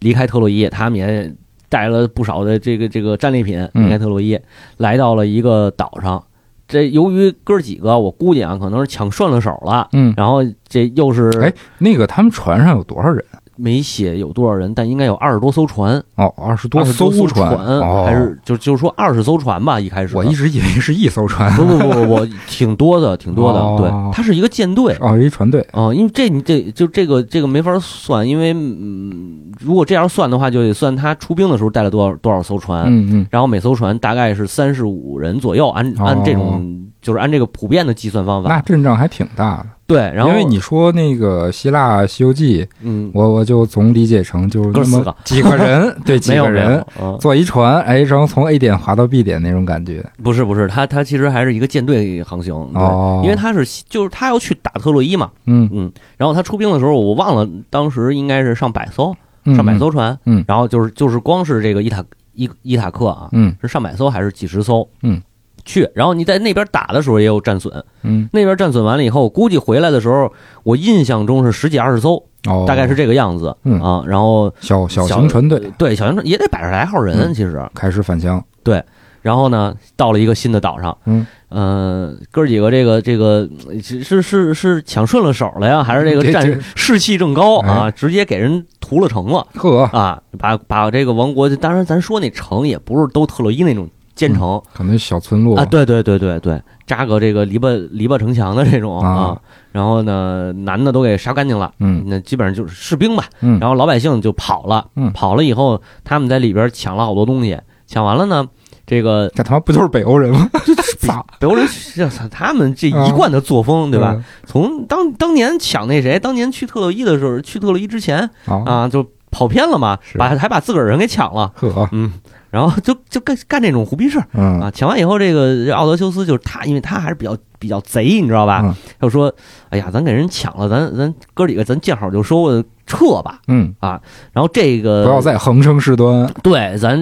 [0.00, 1.32] 离开特洛伊，他们也
[1.68, 4.38] 带了不少的这个这个战利品嗯离开特洛伊，
[4.78, 6.22] 来到了一个岛上。
[6.66, 13.24] 这由于哥几个，我估计啊，可能是抢顺了手了，嗯，然后这又是哎那个他们船上有多少人？
[13.58, 19.80] 没写有多少人，但应该有二十多艘船，哦，二十多艘船，哦，还是就就是说二十艘船吧？
[19.80, 21.52] 一开始我一直以为是一艘船。
[21.54, 23.58] 不不不不不，挺多的，挺多的。
[23.58, 24.96] 哦对，它是一个舰队。
[25.00, 25.66] 哦，一船队。
[25.72, 39.66] 哦，因为这你这就这个这个没法算，因为嗯，如果这样算的话，就得算他出兵的时候带了多少多少艘船，嗯嗯，然后每艘船大概是三十五人左右，按按这种就是按这个普遍的计算方法，那阵仗还挺大的。
[39.86, 50.04] 对，然后因为你说那个希腊《西游记》，嗯，我我就总理解成就是那么哥四个几个人， 对，几个人，嗯，坐一船，哎，然后从 A 点滑到 B 点那种感觉。
[50.22, 64.86] 不是不是，他他其实还是一个舰队航行，对，哦，因为他是就是他要去打特洛伊嘛，嗯嗯，然后他出兵的时候，我忘了当时应该是上百艘，嗯上百艘船，嗯然后就是就是光是这个伊塔伊伊塔克啊，嗯是上百艘还是几十艘？
[65.02, 65.22] 嗯，
[65.68, 68.26] 去，然后你在那边打的时候也有战损，嗯。
[68.32, 70.32] 那边战损完了以后，估计回来的时候，
[70.64, 72.14] 我印象中是十几二十艘，
[72.48, 78.42] 哦，大概是这个样子，嗯啊，然后小小型船队对小型船也得百十来号人，嗯其实，开始返乡。
[78.64, 78.82] 对
[79.20, 83.46] 然后呢，到了一个新的岛上，嗯，呃，哥几个这个这个
[83.82, 94.60] 是是是是抢顺了手了呀，还是这个战士气正高啊，直接给人屠了城了呵，啊，把把这个王国，当然咱说那城也不是都特洛伊那种坚城。
[94.74, 95.56] 可能小村落。
[95.56, 99.08] 啊，对对对对对，扎个这个篱笆篱笆城墙的这种啊。
[99.08, 99.40] 啊，
[99.72, 102.02] 然后呢，男的都给杀干净了，嗯。
[102.06, 105.12] 那基本上就是士兵吧，嗯，然后老百姓就跑了，嗯。
[105.12, 108.46] 跑了以后，他们在里边抢了好多东西，抢完了呢，
[108.86, 110.50] 这个这他妈不就是北欧人吗？
[110.98, 114.14] 操， 北欧人是他们这一贯的作风，对吧？
[114.16, 114.24] 嗯？
[114.46, 122.12] 从当当年抢那谁，当年去特洛伊的时候，去特洛伊之前好，啊，就跑偏了嘛，把还把自个儿人给抢了，呵，嗯，
[122.50, 124.70] 然后就 就干干这种胡逼事儿嗯啊。
[124.70, 128.74] 抢完以后，这个奥德修斯就是他，因为他还是比较比较贼，你知道吧？
[129.00, 129.32] 就说
[129.70, 133.40] ：“哎呀，咱给人抢了，咱咱哥几个咱见好就收，撤吧。
[133.48, 134.00] 嗯啊，”
[134.32, 136.98] 然后这个不要再横生事端对咱，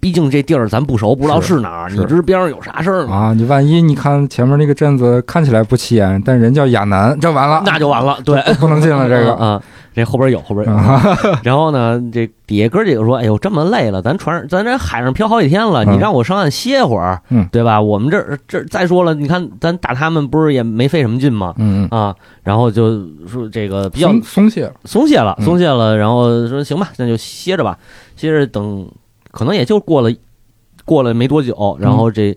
[0.00, 3.16] 毕竟这地儿咱不熟，不知道是哪儿，你知边上有啥事儿吗？
[3.16, 3.34] 啊！
[3.34, 9.34] 你万一你看前面那个镇子看起来不起眼，但人叫亚南，这完了，那就完了，对， 不能进了这个。
[9.38, 9.62] 啊。
[9.98, 10.72] 这后边有后边有。
[11.42, 17.82] 然后呢，这底下哥几个说：“哎呦，这么累了，咱船上咱这海上漂好几天了，嗯你让我上岸歇会儿，嗯对吧？
[17.82, 21.52] 我们这这再说了，你看咱打他们不是也没费什么劲吗？
[21.58, 27.76] 嗯嗯，啊，然后就说这个比较松松懈了，松懈了，嗯松懈了，然后说行吧，那就歇着吧，
[28.16, 28.88] 歇着等，
[29.32, 30.10] 可能也就过了
[30.84, 32.30] 过了没多久，然后这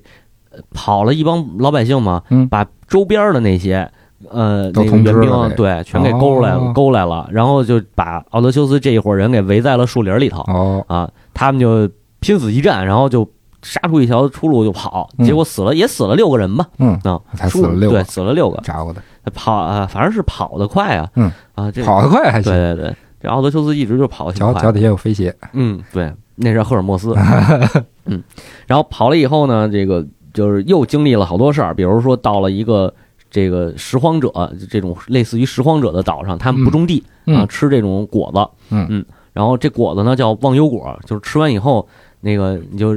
[0.52, 3.90] 呃跑了一帮老百姓嘛，嗯把周边的那些。
[4.30, 6.72] 呃，那个援兵对，全给勾来了，哦。
[6.74, 13.28] 勾来了，然后就把奥德修斯这一伙人给围在了树林里头哦，啊，他们就拼死一战，然后就
[13.62, 19.02] 杀出一条出路就跑，嗯结果死了也死了六个人吧，嗯，啊，才死了六对，死了六个，家伙的，
[19.34, 27.16] 跑啊，反正是跑得快啊，嗯啊，这跑得快还行，对对对，这奥德修斯一直就跑得挺脚底下有飞鞋，嗯，对，那是赫尔墨斯。
[28.06, 28.22] 嗯，
[28.66, 30.04] 然后跑了以后呢，这个
[30.34, 32.92] 就是又经历了好多事儿，比如说到了一个
[33.32, 34.32] 这个拾荒者
[34.70, 37.38] 这种类似于拾荒者的岛上，他们不种地、嗯。
[37.38, 38.48] 啊，吃这种果子。
[38.70, 39.04] 嗯。
[39.34, 41.88] 然后这果子呢叫忘忧果，就是吃完以后。
[42.24, 42.96] 那个你就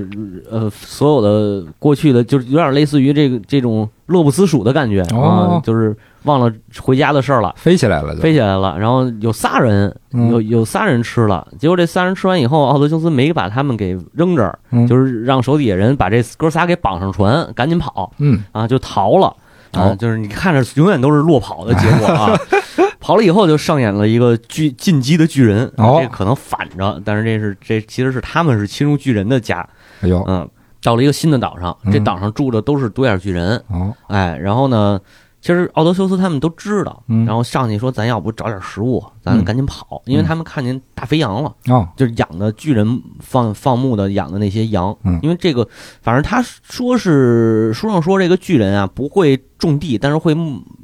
[0.50, 5.22] 呃，所有的过去的就是有点类似于这个这种乐不思蜀的感觉、哦。
[5.22, 10.30] 啊，就是忘了回家的事儿了，飞起来了就，飞起来了，然后有仨人，嗯。
[10.30, 14.86] 有有仨人吃了，结果这仨人吃完以后，奥德修斯没把他们给扔这儿，嗯。
[14.86, 19.34] 就是让手底下人把这哥仨给绑上船，赶紧跑嗯，啊，就逃了
[19.74, 19.96] 啊，哦。
[19.98, 22.36] 就是你看着永远都是落跑的结果啊。
[23.00, 29.58] 跑了以后就上演了一个巨进击的巨人，哦这可能反着，但是这是这其实是他们是侵入巨人的家，
[30.00, 30.48] 哎呦，嗯，
[30.82, 32.04] 到了一个新的岛上，这嗯。
[32.04, 34.98] 岛上住的都是独眼巨人，哦，哎，然后呢，
[35.44, 37.26] 其实奥德修斯他们都知道，嗯。
[37.26, 39.44] 然后上去说咱要不找点食物，咱嗯。
[39.44, 45.20] 赶紧跑，因为他们看见大肥羊了，哦，就是养的巨人放放牧的养的那些羊，嗯。
[45.22, 45.68] 因为这个
[46.00, 50.34] 反正他说是书上说这个巨人啊不会种地，但是会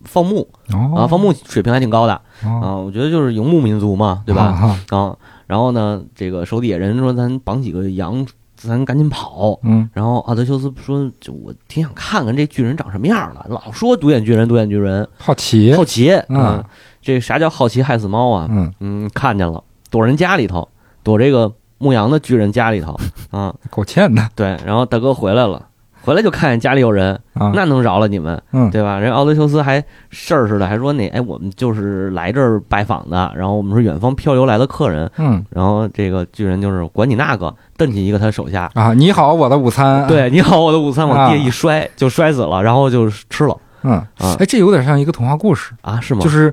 [0.05, 2.21] 放牧哦，啊，放牧水平还挺高的。
[2.45, 4.43] 哦，啊，我觉得就是游牧民族嘛，对吧？
[4.45, 4.79] 啊？
[4.91, 8.27] 啊，然后呢，这个手底下人说咱绑几个羊，
[8.69, 16.11] 咱赶紧跑，嗯，然后奥德修斯说：“就我挺想看看这巨人长什么样的，老说独眼巨人，独眼巨人，好奇，好奇。
[16.29, 16.65] 嗯嗯，
[17.01, 18.47] 这啥叫好奇害死猫啊？
[18.51, 20.69] 嗯，嗯，看见了，躲人家里头，
[21.03, 22.99] 躲这个牧羊的巨人家里头
[23.31, 23.55] 啊。
[23.71, 25.67] 够欠的对，然后大哥回来了，
[26.03, 28.99] 回来就看见家里有人，啊，那能饶了你们，嗯，对吧？
[28.99, 35.11] 人奥德修斯还事儿似的，还说那哎，我们就是来这儿拜访的，然后我们是远方漂流来的客人。
[35.19, 41.29] 嗯然后这个巨人就是管你那个，瞪起一个他手下，啊，你好，我的午餐，，对，你好，我的午餐往地啊。
[41.31, 43.57] 下一摔，就摔死了，然后就吃了。
[43.85, 44.37] 嗯，啊。
[44.39, 46.21] 哎，这有点像一个童话故事，啊，是吗？
[46.21, 46.53] 就是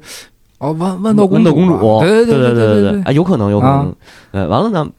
[0.60, 3.84] 哦，豌豌豆公主主，啊，对对对对对，啊，有可能，有可啊。
[3.84, 3.96] 能，
[4.32, 4.90] 呃，完了呢，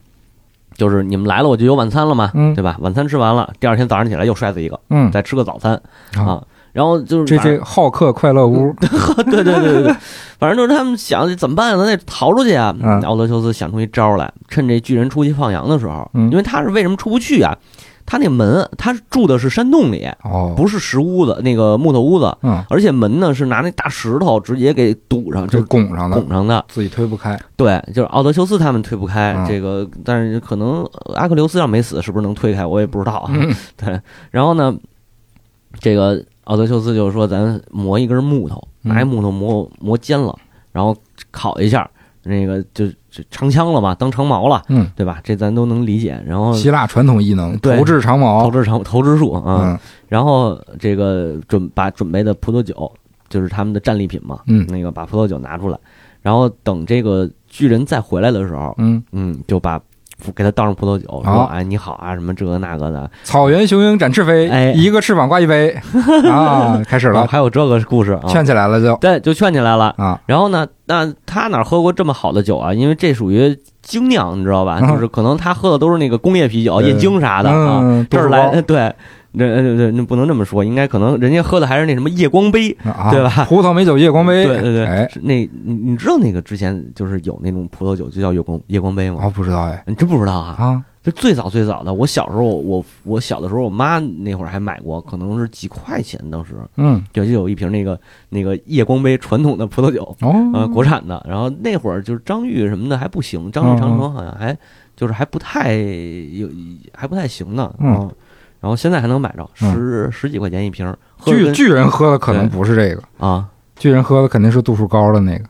[0.77, 2.55] 就是你们来了，我就有晚餐了嘛，嗯。
[2.55, 2.77] 对吧？
[2.81, 5.81] 晚餐吃完了，第二天早上起来又摔死一个，嗯，再吃个早餐。
[6.19, 6.43] 啊，啊，
[6.79, 8.73] 然后就是这这好客快乐屋，
[9.29, 9.97] 对对对对对，
[10.38, 12.73] 反正就是他们想怎么办，咱得逃出去啊。
[12.81, 16.31] 嗯奥德修斯想出一招来，趁这巨人出去放羊的时候，嗯。
[16.31, 17.59] 因为他是为什么出不去啊？
[18.07, 26.21] 他那门，他是住的是山洞里，哦，不是石屋子，那个木头屋子，嗯，而且门呢是拿那大石头直接给堵上，就拱上的。
[26.21, 26.64] 拱，上的。
[26.69, 29.45] 自己推不开，对，就是奥德修斯他们推不开、嗯。
[29.49, 32.64] 这个，但是可能呃阿克琉斯要没死，是不是能推开？
[32.64, 33.31] 我也不知道啊。
[33.35, 33.53] 嗯。
[33.77, 34.75] 对，然后呢，
[35.81, 40.35] 这个奥德修斯就是说：“咱磨一根木头，嗯拿一木头磨磨尖了，
[40.73, 40.97] 然后
[41.31, 41.89] 烤一下，
[42.23, 45.21] 那个就就长枪了嘛，当长矛了，嗯，对吧？
[45.23, 46.19] 这咱都能理解。
[46.27, 52.91] 然后希腊传统异能，对投掷长矛投，掷长投掷术啊，嗯然后这个准把准备的葡萄酒，
[53.29, 55.79] 就是他们的战利品嘛，嗯那个把葡萄酒拿出来，
[56.23, 59.79] 然后等这个巨人再回来的时候，嗯，嗯，就把
[60.35, 63.09] 给他倒上葡萄酒，说：“好哎，你好啊，什么这个那个的。
[63.23, 65.71] 草原雄鹰展翅飞，哎一个翅膀挂一杯
[66.29, 69.95] 啊，开始”哦了，还有这个故事啊，劝起来了就对，就劝起来了。
[69.97, 72.75] 啊，然后呢，那他哪喝过这么好的酒啊？
[72.75, 74.79] 因为这属于精酿，你知道吧？
[74.83, 77.81] 嗯就是可能他喝的都是那个工业啤酒、对燕京啥的啊。
[77.83, 78.93] 嗯，这是来 对，
[79.37, 89.21] 这这这那不能这么说，应该可能人家喝的还是那什么夜光杯，啊，对吧葡萄美酒夜光杯，对对对，哎，那你你知道那个之前就是有那种葡萄酒就叫夜光夜光杯吗？
[89.23, 90.57] 啊，不知道哎，你真不知道啊？
[90.59, 101.25] 啊，就最早最早的，我小时候我我小的时候，我妈那会儿还买过，可能是几块钱，当时嗯，就就有一瓶那个那个夜光杯传统的葡萄酒，哦，呃，国产的。
[101.29, 104.57] 然后那会儿就是张裕什么的还不行，张裕长城好像还
[104.97, 106.49] 就是还不太有
[106.95, 108.11] 还不太行呢，嗯
[108.61, 113.49] 然后现在还能买着嗯十十几块钱一瓶，喝巨巨人喝的可能不是这个，啊。
[113.77, 115.44] 巨人喝的肯定是度数高的那个，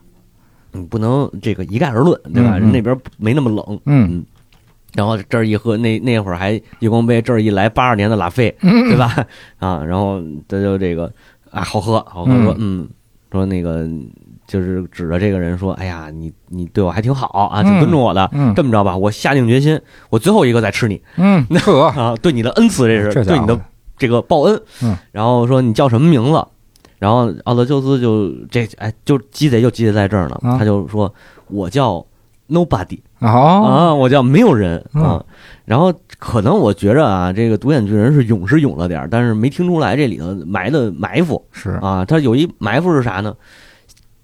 [0.73, 2.57] 你不能这个一概而论，对吧？
[2.57, 4.23] 嗯嗯人那边没那么冷，嗯
[4.95, 9.27] 然后这儿一喝，那那会儿还夜光杯，这儿一来八二年的拉菲，嗯对吧？
[9.59, 11.11] 啊，然后他就这个
[11.51, 12.87] 啊，好喝，好喝，说嗯，
[13.33, 13.89] 说那个
[14.49, 18.29] 就是指着这个人说：“哎呀，你你对我还挺好啊，挺尊重我的。
[18.33, 23.61] 嗯这么着吧，我下定决心，我最后一个再吃你嗯，呵，啊，对你的恩赐，这是这对你的
[23.99, 24.61] 这个报恩。
[24.83, 26.45] 嗯，然后说你叫什么名字？
[26.99, 31.15] 然后奥德修斯就这哎，就鸡贼就鸡贼在这儿呢，啊他就说
[31.49, 32.05] 我叫
[32.49, 35.25] nobody 啊，啊，我叫没有人嗯啊。
[35.67, 42.03] 然后可能我觉着啊，这个独眼巨人是勇是勇了点儿，但是没听出来这里头埋的埋伏是，啊。
[42.05, 43.37] 他有一埋伏是啥呢？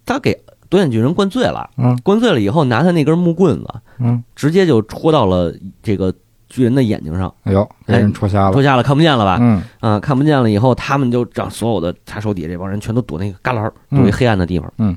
[0.07, 0.38] 他给
[0.69, 1.97] 独眼巨人灌醉了，嗯。
[2.03, 6.12] 灌醉了以后，拿他那根木棍子嗯，直接就戳到了这个
[6.49, 9.38] 巨人的眼睛上，哎呦，给人戳瞎了，戳瞎了，看不见了吧？
[9.40, 9.62] 嗯。
[9.81, 14.73] 啊，看不见了以后，他们就让所有的他手底下这帮人全都躲那个旮旯躲一黑暗的地方。
[14.79, 14.97] 嗯，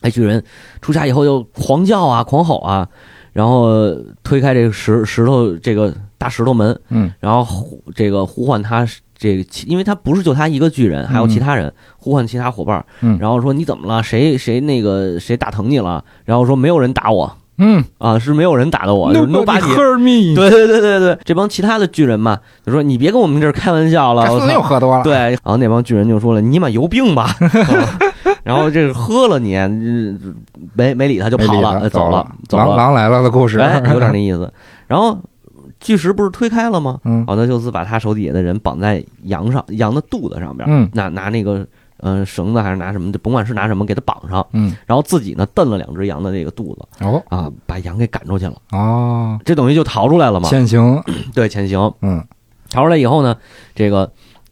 [0.00, 0.42] 哎，巨人
[0.80, 2.88] 出家以后就狂叫啊，狂吼啊，
[3.32, 7.12] 然后推开这个石石头这个大石头门，嗯。
[7.20, 8.86] 然后呼这个呼唤他
[9.18, 14.02] 这个，因为他不是就他一个巨人，还有其他人、呼唤其他伙伴儿，嗯然后说你怎么了？
[14.02, 16.04] 谁谁那个谁打疼你了？
[16.24, 19.74] 然后说没有人打我嗯啊，是没有人打的我，就是 Nobody nobody。
[19.74, 24.62] hurt me，对对对对对，这帮其他的巨人嘛，就说你别跟我们这儿开玩笑了，又！
[24.62, 27.34] 喝多了，对，然后那帮巨人就说了：“你妈有病吧？
[27.42, 27.98] ”啊
[28.44, 30.36] 然后这个喝了你，嗯
[30.74, 34.50] 没没理他就跑了，他走了走了，狼狼来了的故事，哎，有点那意思。
[34.86, 35.18] 然后
[35.80, 37.00] 巨石不是推开了吗？
[37.04, 37.24] 嗯。
[37.26, 40.88] 奥德修斯把他手底下的人绑在羊上，羊的肚子上边，嗯。
[40.92, 41.66] 拿拿那个
[41.98, 47.22] 呃绳子还是拿什么，就甭管是拿什么给他绑上，嗯，然后自己呢蹬了两只羊的那个肚子哦。
[47.28, 50.48] 啊，把羊给赶出去了，哦，这等于就逃出来了嘛。
[50.48, 51.02] 潜行，
[51.34, 51.92] 对，潜行。
[52.02, 52.24] 嗯。
[52.70, 53.36] 逃出来以后呢，
[53.74, 54.10] 这个。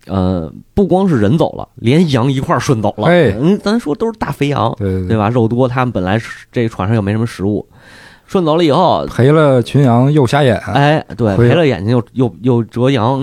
[0.09, 3.09] 呃，不光是人走了，连羊一块儿顺走了。
[3.09, 5.29] 哎嗯，咱说都是大肥羊，对对对，吧？
[5.29, 6.17] 肉多，他们本来
[6.53, 7.67] 这个船上又没什么食物，
[8.27, 13.23] 顺走了以后，赔了群羊又瞎眼，哎，对，赔了眼睛又又又折羊，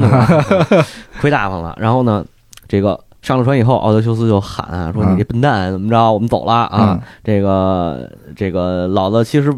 [1.19, 1.75] 亏大发了。
[1.79, 2.25] 然后呢，
[2.67, 6.11] 这个上了船以后，奥德修斯就喊啊，说嗯你这笨蛋怎么着？
[6.11, 6.99] 我们走了啊！
[7.23, 9.53] 这个这个老子其实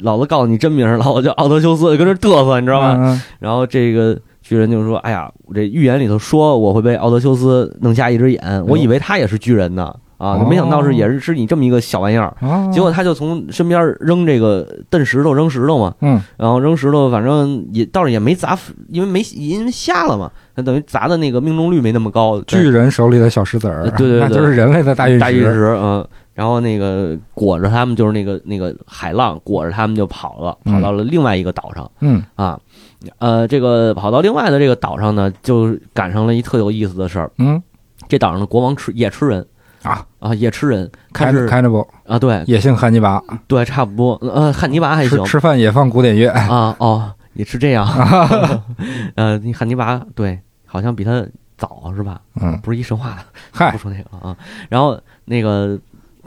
[0.00, 2.96] 老子告诉你真名儿，老子叫奥德修斯，跟这嘚瑟，你知知道吗？
[2.98, 16.20] 嗯然后这个巨人就说：“哎呀，我这预言里头说我会被奥德修斯弄瞎一只眼，我以为他也是巨人呢。”啊，哦没想到是也是是你这么一个小玩意儿，哦，结果他就从身边扔这个蹬石头扔石头嘛，嗯。
[16.36, 18.58] 然后扔石头，反正也倒是也没砸，
[18.90, 22.40] 因为没因为瞎了嘛，那等于砸的那个命中率没那么高。
[22.42, 30.74] 巨人手里的小石子儿，对对对那就是人类的大陨大陨石，嗯，然后那个裹着他们就是那个那个海浪裹着他们就跑了，嗯。
[30.74, 32.20] 跑到了另外一个岛上嗯。
[32.34, 32.58] 啊，
[33.18, 37.62] 呃，这个跑到另外的这个岛上呢，就赶上了一特有意思的事儿，嗯。
[38.08, 39.46] 这岛上的国王吃也吃人
[39.82, 47.86] 啊啊，也吃人，开看是开着不，啊，对也姓汉尼拔，对，差不多，呃，汉尼拔还行吃吃饭也放古典乐，啊，哦，也是这样，
[49.16, 51.24] 呃，你汉尼拔对，好像比他
[51.56, 52.20] 早是吧？
[52.40, 54.36] 嗯，不是一神话的，嗨不，说那个了啊。
[54.68, 55.78] 然后那个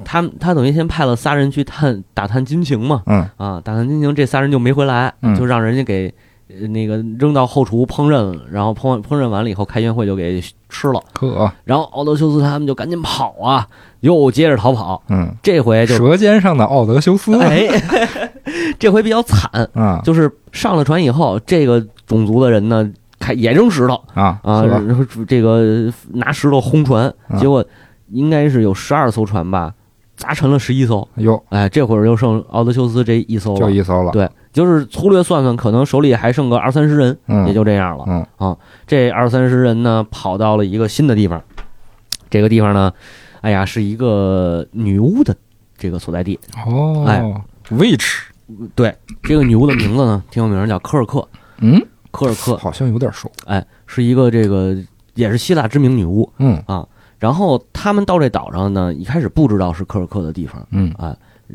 [0.04, 6.14] 他他等于先派了仨人去探打探军情嘛，嗯啊，打探军情，这仨人就没回来，嗯就让人家给呃
[6.70, 11.02] 那个扔到后厨烹饪，然后烹烹饪完了以后，开宴会就给吃了。
[11.14, 13.68] 可，然后奥德修斯他们就赶紧跑啊，
[14.02, 15.02] 又接着逃跑。
[15.10, 17.68] 嗯，这回就舌尖上的奥德修斯，哎，
[18.80, 27.64] 这回比较惨，啊就是上了船以后，这个种族的人呢，开也扔石头啊啊，然后这个拿石头轰船，啊结果
[28.10, 29.74] 应该是有十二艘船吧，
[30.18, 31.08] 砸沉了十一艘。
[31.16, 33.60] 哟，哎，这会儿就剩奥德修斯这一艘了。
[33.60, 38.06] 就一艘了，对，就是粗略算算，可能手里还剩个二三十人，嗯，也就这样了。
[38.08, 38.26] 嗯。
[38.38, 41.42] 啊，这二三十人呢，跑到了一个新的地方，
[42.30, 42.92] 这个地方呢，
[43.42, 45.36] 哎呀，是一个女巫的
[45.78, 46.40] 这个所在地。
[46.66, 47.24] 哦，哎
[47.70, 48.24] ，witch，
[48.76, 51.28] 对，这个女巫的名字呢，挺有名儿，叫科尔克。
[51.60, 54.76] 嗯，科尔克，好像有点熟，哎，是一个这个
[55.14, 56.32] 也是希腊知名女巫。
[56.38, 56.62] 嗯。
[56.66, 56.88] 啊
[57.22, 60.92] 然后他们到这岛上呢，一开始不知道是科尔克的地方，嗯，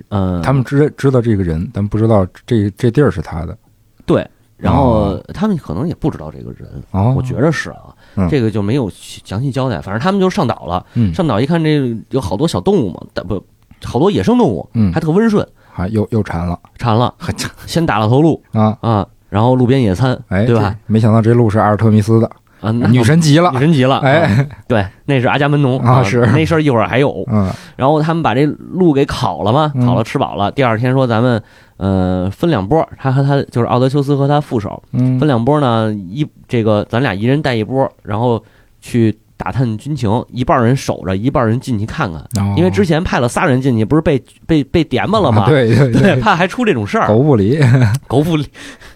[0.08, 3.56] 嗯，他们知知道这个人，但不知道这这地儿是他的，
[4.04, 9.80] 对，然后哦他们可能也不知道这个人，哦，我觉着是啊，嗯这个就没有详细交代。
[9.80, 13.42] 反正他们就上岛了，嗯，上岛一看，这有好多小动物嘛，但不
[13.84, 17.32] 好多野生动物，嗯还特温顺，还又又馋了，馋了，呵
[17.66, 20.74] 先打了头鹿啊，啊，然后路边野餐，哎，对吧？
[20.86, 22.30] 没想到这鹿是阿尔特弥斯的，
[22.66, 27.24] 啊，女神级了女，神级了，啊哎，对，那是阿伽门农啊是那事儿一会儿还有。
[27.30, 30.50] 嗯然后他们把这鹿给烤了嘛，嗯烤了吃饱了。
[30.50, 31.42] 第二天说咱们
[31.76, 38.42] 呃分两波，他和他就是奥德修斯和他副手嗯分两波呢，一这个咱俩一人带一波，然后
[38.80, 42.20] 去打探军情，一半人守着，一半人进去看看。
[42.42, 45.42] 哦因为之前派了仨人进去，不是被被被点吧了吗？
[45.44, 47.60] 啊对对对，怕还出这种事儿，狗不理，
[48.08, 48.48] 狗不理。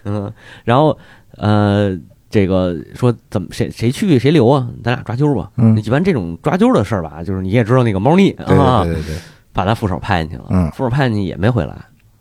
[0.05, 0.31] 嗯，
[0.65, 0.97] 然后
[1.37, 1.95] 呃，
[2.31, 4.67] 这个说怎么谁谁去谁留啊？
[4.83, 5.51] 咱俩抓阄吧。
[5.57, 9.15] 嗯，一般这种抓阄的事儿吧，就是你也知道那个猫腻啊对，对对对，
[9.53, 10.45] 把他副手派进去了。
[10.49, 11.75] 嗯副手派进去也没回来，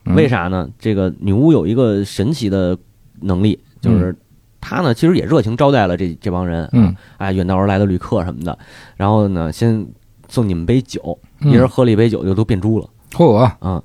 [0.05, 0.69] 嗯为啥呢？
[0.79, 2.77] 这个女巫有一个神奇的
[3.21, 4.15] 能力，就是
[4.61, 8.59] 她呢其实也热情招待了这这帮人，嗯，哎，远道而来的旅客什么的。
[8.97, 9.87] 然后呢，先
[10.29, 12.89] 送你们杯酒，嗯一人喝了一杯酒就都变猪了。
[13.13, 13.83] 嚯，啊，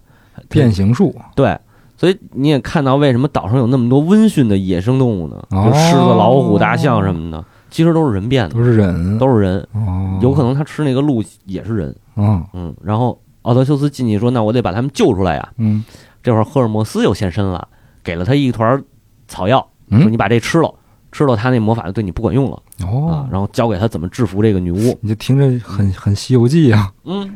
[0.50, 1.58] 变形术，对，
[2.06, 5.44] 所以你也看到为什么岛上有那么多温驯的野生动物呢？
[5.50, 9.68] 哦就狮子、老虎、大象什么的，其实都是人变的，都是人，都是人。
[9.74, 12.76] 哦，有可能他吃那个鹿也是人，嗯嗯。
[12.84, 15.50] 然后奥德修斯进去说：“那我得把他们救出来呀。
[15.58, 15.84] 嗯”
[16.22, 17.68] 这会儿赫尔墨斯又现身了，
[18.04, 18.84] 给了他一团
[19.28, 20.72] 草药，嗯说：“你把这吃了，
[21.12, 24.96] 吃了他那魔法就对你不管用了啊哦。，然后教给他怎么制服这个女巫。
[25.02, 27.28] 你就听着很很《西游记》啊，嗯，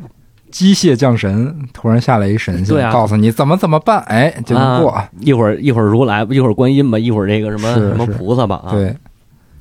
[0.50, 4.90] 机械降神突然下来一神仙，对啊告诉你怎么怎么办，哎，就能过。
[4.90, 8.94] 啊一会儿一会儿如来，一会儿观音吧，一会儿这个什么是什么菩萨吧啊，对，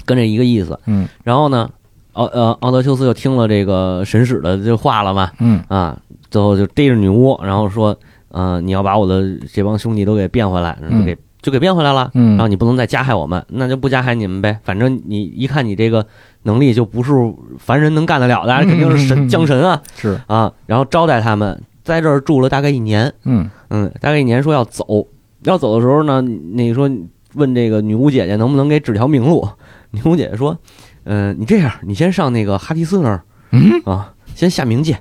[0.06, 0.80] 跟这一个意思。
[0.86, 1.70] 嗯然后呢，
[2.14, 5.98] 奥呃奥德修斯就听了这个神使的这话了嘛，嗯啊，
[6.32, 7.96] 最后就逮着女巫，然后说，
[8.30, 9.24] 呃，你要把我的
[9.54, 12.10] 这帮兄弟都给变回来，就给就给变回来了。
[12.14, 14.60] 嗯，然后你不能再加害我们，那就不加害你们呗。
[14.64, 16.06] 反正你一看你这个
[16.44, 17.12] 能力就不是
[17.58, 19.82] 凡人能干得了的，肯定是神降神啊。
[19.96, 20.20] 是。
[20.28, 20.52] 啊！
[20.66, 23.50] 然后招待他们，在这儿住了大概一年，嗯。
[23.70, 25.08] 嗯，大概一年说要走，
[25.44, 26.90] 要走的时候呢，那个说
[27.36, 29.48] 问这个女巫姐姐能不能给指条明路，
[29.92, 30.58] 女巫姐姐说，
[31.04, 33.22] 嗯、你这样，你先上那个哈迪斯那儿
[33.52, 34.94] 嗯，啊，先下冥界，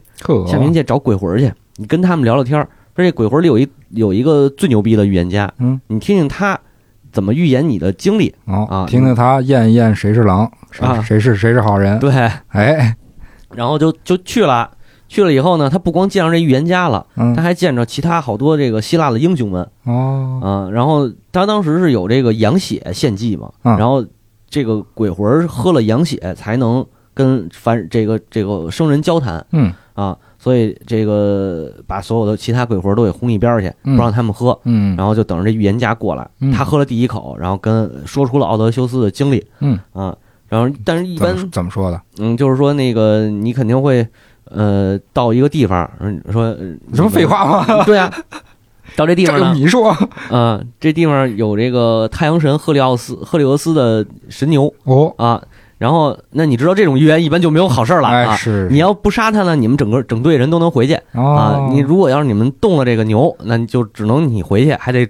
[0.46, 2.68] 下冥界找鬼魂去，你跟他们聊聊天儿。
[2.94, 5.80] 说这鬼魂里有一有一个最牛逼的预言家，嗯。
[5.86, 6.58] 你听听他
[7.12, 8.34] 怎么预言你的经历。
[8.46, 11.00] 哦啊，听听他验一验谁是狼，谁啊。
[11.02, 12.10] 谁是谁是好人，对，
[12.48, 12.94] 哎，
[13.54, 14.70] 然后就就去了。
[15.08, 17.34] 去了以后呢，他不光见着这预言家了，嗯。
[17.34, 19.66] 他还见着其他好多这个希腊的英雄们。
[19.84, 20.70] 哦，啊。
[20.70, 23.78] 然后他当时是有这个羊血献祭嘛，嗯。
[23.78, 24.04] 然后
[24.50, 26.84] 这个鬼魂喝了羊血才能
[27.14, 29.46] 跟凡这个这个生人交谈。
[29.52, 29.72] 嗯。
[29.94, 34.58] 啊，所以这个把所有的其他鬼魂都给轰一边去，嗯不让他们喝。
[34.64, 40.16] 嗯，然后就等着这预言家过来，嗯他喝了第一口，然后跟说出了奥德修斯的经历嗯，啊。
[40.48, 42.00] 然后，但是一般怎么说的？
[42.18, 44.06] 嗯，就是说那个你肯定会，
[44.44, 46.56] 呃，到一个地方，嗯说呃
[46.94, 47.26] 什么废？
[47.26, 47.84] 话吗？
[47.84, 48.10] 对啊，
[48.96, 49.90] 到这地方呢，你说
[50.30, 55.42] 啊，这地方有这个太阳神赫利奥斯、赫利俄斯的神牛哦，啊。
[55.78, 58.32] 然后，那你知道这种预言一般就没有好事儿了啊。
[58.32, 65.08] 哎是你要不杀他呢，你们整个整队人都能回去啊哦。，你如果要是你们动了这个牛，那你就只能你回去，还得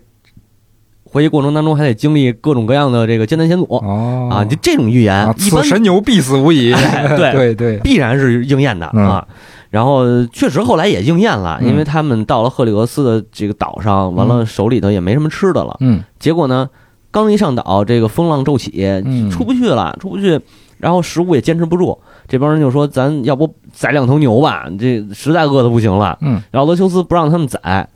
[1.04, 4.44] 回去过程当中还得经历各种各样的这个艰难险阻哦啊。
[4.44, 9.26] 就这种预言啊，，一般此神牛必死无疑，哎 对对对，必然是应验的嗯啊。
[9.70, 15.76] 然后确实后来也应验了，嗯因为他们到了赫里俄斯的这个岛上，完了手里头也没什么吃的了。
[15.80, 16.68] 嗯结果呢，
[17.10, 18.72] 刚一上岛，这个风浪骤起，
[19.04, 20.40] 嗯出不去了，出不去。
[20.78, 21.98] 然后食物也坚持不住，
[22.28, 24.64] 这帮人就说：“咱要不宰两头牛吧？
[24.78, 26.16] 这实在饿的不行了。
[26.20, 27.88] 嗯，”然后奥德修斯不让他们宰，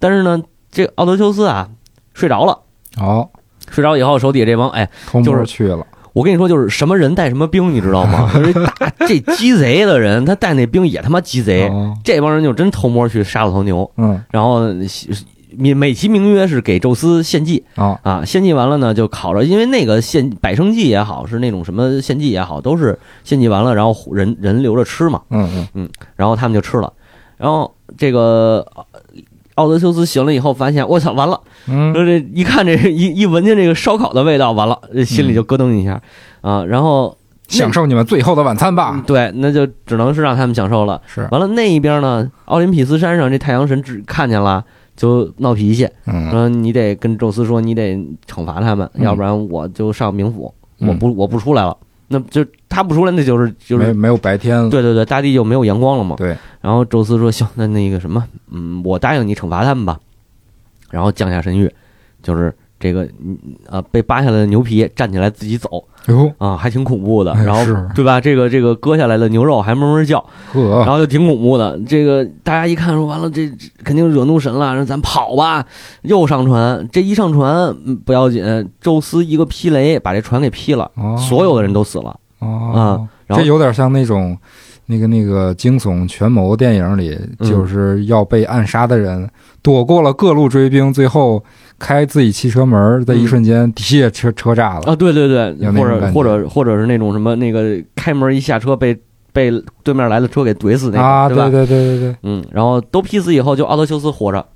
[0.00, 0.42] 但是呢，
[0.72, 1.68] 这奥德修斯啊
[2.12, 2.58] 睡着了，
[2.96, 3.30] 好，
[3.70, 8.28] 睡着以后手底下这帮哎，偷就是摸去了，我跟你说，就是什么人带什么兵，你知道吗？
[8.80, 11.68] 打这鸡贼的人，他带那兵也他妈鸡贼。
[11.68, 14.64] 哦这帮人就真偷摸去杀了头牛，嗯然后
[15.58, 26.92] 美美其名曰是给宙斯献祭啊啊，献祭完了呢就烤着，因为那个献百生祭也好，是那种什么献祭也好，都是献祭完了，然后人人留着吃嘛，嗯嗯嗯然后他们就吃了，
[27.36, 28.66] 然后这个
[29.54, 31.40] 奥德修斯醒了以后发现，我操，完了。
[31.66, 36.00] 嗯说这一看这一一闻见这个烧烤的味道，完了，这心里就咯噔一下
[36.42, 36.64] 啊。
[36.64, 37.16] 然后
[37.48, 41.00] 享受你们最后的晚餐吧，对，那就只能是让他们享受了。
[41.06, 44.64] 是，完了那一边呢，奥林匹斯山上这太阳神只看见了，
[44.96, 47.94] 就闹脾气，嗯说你得跟宙斯说，你得
[48.26, 51.76] 惩罚他们，嗯要不然我就上冥府，嗯我不我不出来了。
[52.08, 53.86] 那就他不出来，那就是就是。
[53.86, 56.16] 没没有白天了，对对对，大地就没有阳光了嘛。
[56.16, 59.98] 对，然后宙斯说：“行，那那个什么，嗯，我答应你惩罚他们吧。”
[60.90, 61.68] 然后降下神谕，
[62.22, 62.54] 就是
[62.84, 67.32] 这个，嗯呃，被扒下来的牛皮站起来自己走哟啊，还挺恐怖的。
[67.32, 67.64] 哎然后
[67.94, 68.20] 对吧？
[68.20, 70.22] 这个这个割下来的牛肉还哞哞叫，
[70.52, 71.80] 然，后就挺恐怖的。
[71.88, 75.64] 这个大家一看说完了，这这肯定惹怒神了，让咱跑吧。
[76.02, 78.44] 又上船，这一上船嗯不要紧，
[78.82, 82.14] 宙斯一个劈雷把这船给劈了，哦所有的人都死了。
[82.40, 84.36] 哦啊，这有点像那种。
[84.86, 89.26] 那个那个惊悚权谋电影里，嗯就是要被暗杀的人，
[89.62, 91.42] 躲过了各路追兵，最后
[91.78, 94.92] 开自己汽车门的一瞬间，底下车车炸了。
[94.92, 98.96] 啊，对对对，或者或者或者是那种什么那个开门一下车被
[99.32, 99.50] 被
[99.82, 101.50] 对面来的车给怼死那个，啊，对吧？
[101.50, 104.46] 对对对对对，嗯，然后都劈死以后，就奥德修斯活着，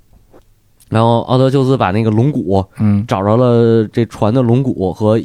[0.89, 3.05] 然后奥德修斯把那个龙骨嗯。
[3.07, 5.19] 找着了，这船的龙骨和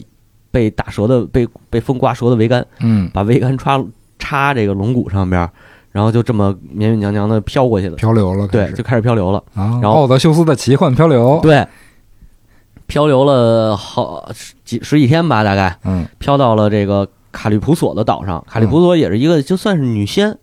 [0.51, 3.09] 被打折的被被风刮折的桅杆，嗯。
[3.15, 3.83] 把桅杆插
[4.19, 5.51] 插这个龙骨上边儿，
[5.93, 9.39] 然后就这么勉勉强强的飘过去了，漂流了，对，就开始漂流了。
[9.55, 11.65] 啊，然后奥德修斯的奇幻漂流，对，
[12.95, 14.31] 漂流了好
[14.65, 15.77] 几十几天吧，大概。
[15.85, 16.07] 嗯。
[16.21, 18.45] 飘到了这个卡利普索的岛上。
[18.49, 20.39] 卡利普索也是一个就算是女仙。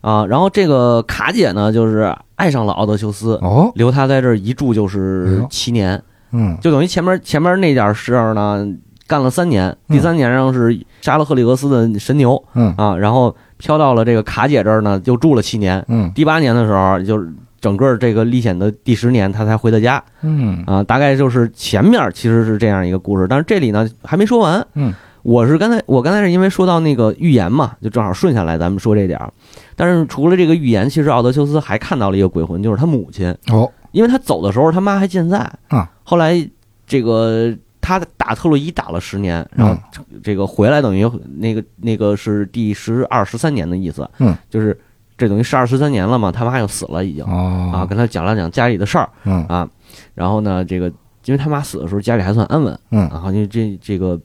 [0.00, 0.24] 啊。
[0.26, 6.56] 然后这个卡姐呢，就是爱上了奥德修斯，哦，留他在这儿一住就哎是七年，嗯。
[6.60, 8.64] 就等于前面前面那点事儿呢
[9.08, 9.96] 干了三年，嗯。
[9.96, 12.40] 第三年上是杀了赫利俄斯的神牛。
[12.54, 12.72] 嗯。
[12.78, 15.84] 啊，然后飘到了这个卡姐这儿呢，就住了七年。
[15.88, 16.12] 嗯。
[16.14, 17.28] 第八年的时候，就是
[17.60, 20.02] 整个这个历险的第十年，他才回的家。
[20.22, 24.66] 嗯啊，大概就是前面其实是这样一个故事，但是这里呢还没说完。
[24.74, 24.92] 嗯，
[25.22, 29.32] 我是刚才我刚才是因为说到那个预言嘛，就正好顺下来咱们说这点儿。
[29.76, 35.38] 但是除了这个预言，其实奥德修斯还看到了一个鬼魂，就是他母亲，哦，因为他走的时候他妈还健在
[35.68, 35.90] 啊。
[36.02, 36.48] 后来
[36.86, 44.78] 这个他打特洛伊打了十年，然后嗯这个回来等于那个那个是第十二十三年的意思，嗯，就是
[45.18, 47.24] 这等于十二十三年了嘛，他妈又死了已经。
[47.24, 49.68] 哦啊，跟他讲了讲家里的事儿，嗯啊，
[50.14, 50.86] 然后呢，这个
[51.24, 54.18] 因为他妈死的时候家里还算安稳，嗯然后就这这个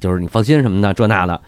[0.00, 1.40] 就是你放心什么的这那的，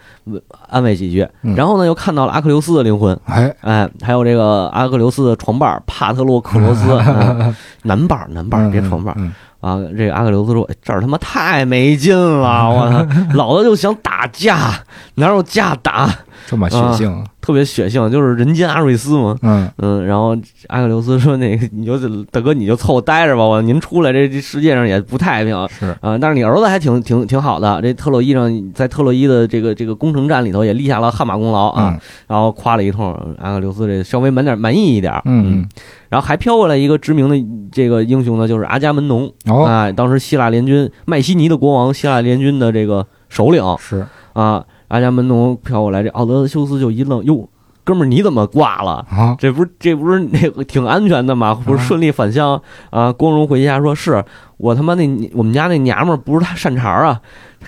[0.69, 1.27] 安慰几句。
[1.41, 9.13] 嗯然后呢，又看到了阿克琉斯的灵魂，哎，哎，还有这个阿克琉斯的床伴帕特洛克罗斯， 嗯男伴儿男伴儿别床伴
[9.59, 9.79] 啊。
[9.97, 14.71] 这个阿克琉斯说：“哎这儿他妈太没劲了，我操， 老子就想打架，
[15.15, 16.09] 哪有架打？
[16.45, 19.69] 这么血腥，特别血性，就是人间阿瑞斯嘛。”嗯。
[19.79, 20.29] 嗯，然后
[20.67, 21.97] 阿克琉斯说：“那个，你就
[22.31, 25.53] 大哥，你就凑合待着吧，我您出来，这这世界上也不太平。
[25.53, 31.99] 啊、是，但是你儿子还挺挺挺好的，这特洛伊上，在特洛伊的这个这个攻城战里头也立下了汗马功劳啊。
[32.27, 35.67] 然后夸了一通，阿克琉斯这稍微满点满意一点，嗯
[36.09, 37.35] 然后还飘过来一个知名的
[37.71, 43.63] 这个英雄呢，就是阿伽门农，啊，当时希腊联军麦西尼的国王，希腊联军的这个首领。
[43.79, 44.05] 是。
[44.33, 44.63] 啊，
[44.93, 47.49] 阿伽门农飘过来，这奥德修斯就一愣，哟，
[47.83, 49.03] 哥们儿你怎么挂了？
[49.09, 51.59] 啊，这不是这不是那个挺安全的吗？
[51.65, 53.11] 不是顺利返乡啊？
[53.11, 54.23] 光荣回家说是
[54.57, 57.19] 我他妈那我们家那娘们儿不是他善茬儿啊，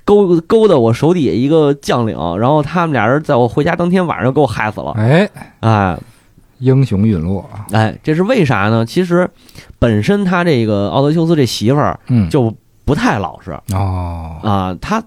[0.05, 4.91] 勾勾搭我手底下一个将领，然后他们俩人在我回家当天晚上就给我害死了。
[4.91, 5.27] 哎，
[5.61, 5.97] 哎
[6.59, 8.85] 英雄陨落啊，哎，这是为啥呢？
[8.85, 9.27] 其实
[9.79, 12.55] 本身他这个奥德修斯这媳妇儿嗯，就
[12.85, 15.03] 不太老实哦，啊，他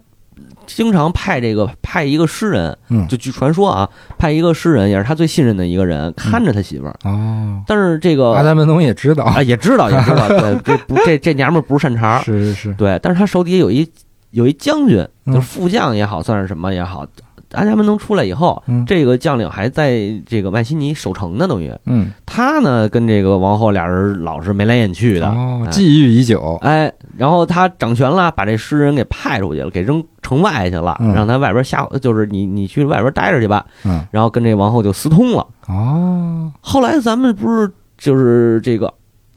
[0.69, 3.09] 经常派这个派一个诗人，嗯。
[3.09, 3.89] 就据传说啊，
[4.19, 13.91] 派一个诗人也是他最信任的一个人看着他媳妇儿，哦，但是这个阿达门农也知道，啊，也知道， 也知道，对，这不这这娘们儿不是善茬儿，是是是，对，但是他手底下有一
[14.31, 15.35] 有一将军，嗯。
[15.35, 17.07] 就是副将也好，算是什么也好，
[17.53, 18.85] 阿伽门农出来以后，嗯。
[18.87, 21.73] 这个将领还在这个麦西尼守城呢，等于。
[21.87, 25.71] 嗯，他呢跟这个王后俩人老是眉来眼去的，哦，哎。
[25.71, 31.15] 觊觎已久，哎，然后他掌权了，把这诗人给派出去了，给扔城外去了，嗯。
[31.15, 35.47] 让他外边瞎，就是你你去外边待着去吧，嗯，然后跟这王后就私通了。
[35.69, 38.93] 哦，后来咱们不是就是这个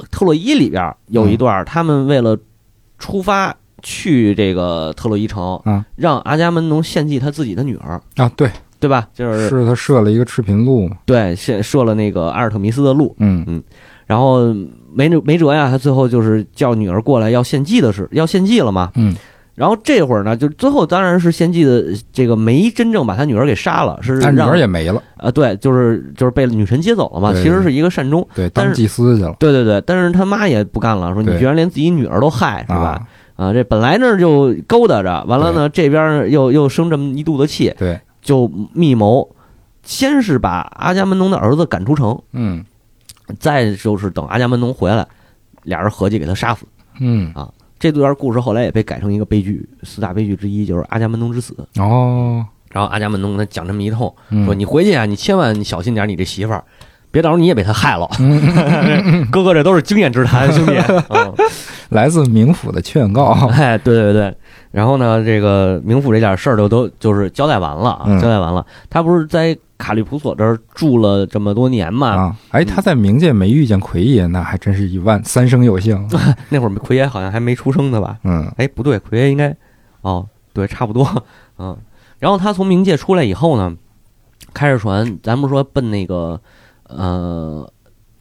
[0.10, 2.38] 特洛伊里边有一段，他们为了
[2.98, 9.08] 出发去这个特洛伊城，嗯让阿伽门农献祭他自己的女儿，啊，对，对吧？
[9.14, 13.44] 就是是他设了一个赤贫路嘛，对，设设了那个阿尔特弥斯的路，嗯。
[13.48, 13.64] 嗯。
[14.08, 14.54] 然后
[14.94, 18.92] 没没辙呀，他最后就是叫女儿过来要献祭的是要献祭了嘛。
[18.96, 19.16] 嗯，
[19.56, 28.28] 然后这会儿呢，就最后当然是献祭的这个没真正把他女儿给杀了，是但女儿也没了，啊，对，就是就是被女神接走了嘛，其实是一个善终。
[28.36, 32.76] 对，当祭司去了，对对对，但是他妈也不干了，说你居然连自己女儿都害，是吧？
[32.76, 33.08] 啊，
[33.42, 39.28] 啊，这本来那儿就勾搭着，完了呢，这边又又生这么一肚子气，对，就密谋，
[39.82, 42.64] 先是把阿伽门农的儿子赶出城，嗯
[43.40, 45.08] 再就是等阿伽门农回来，
[45.64, 46.68] 俩人合计给他杀死。
[47.00, 51.56] 嗯啊，这段故事后来也被改成一个悲剧，四大悲剧之一就是阿伽门农之死。
[51.78, 56.64] 哦，然后阿伽门农跟他讲这么一通，嗯说你回去啊，你千万你小心点，你这媳妇儿，
[57.12, 58.08] 别到时候你也被他害了。
[58.20, 60.74] 嗯 哥哥这都是经验之谈，兄弟。
[61.10, 61.34] 嗯
[61.90, 64.34] 来自冥府的劝告，哎，对对对，
[64.72, 68.66] 然后呢，这个冥府这点事儿就都就是交代完了啊，嗯交代完了。
[68.90, 72.08] 他不是在卡利普索这儿住了这么多年嘛？
[72.16, 76.08] 啊，哎，他在冥界没遇见奎爷，那还真是一万三生有幸。
[76.48, 78.16] 那会儿奎爷好像还没出生呢吧？
[78.24, 79.54] 嗯哎，不对，奎爷应该，
[80.00, 81.06] 哦，对，差不多，
[81.60, 81.78] 嗯。
[82.20, 83.76] 然后他从冥界出来以后呢，
[84.54, 86.40] 开着船，咱不是说奔那个，
[86.98, 87.72] 呃，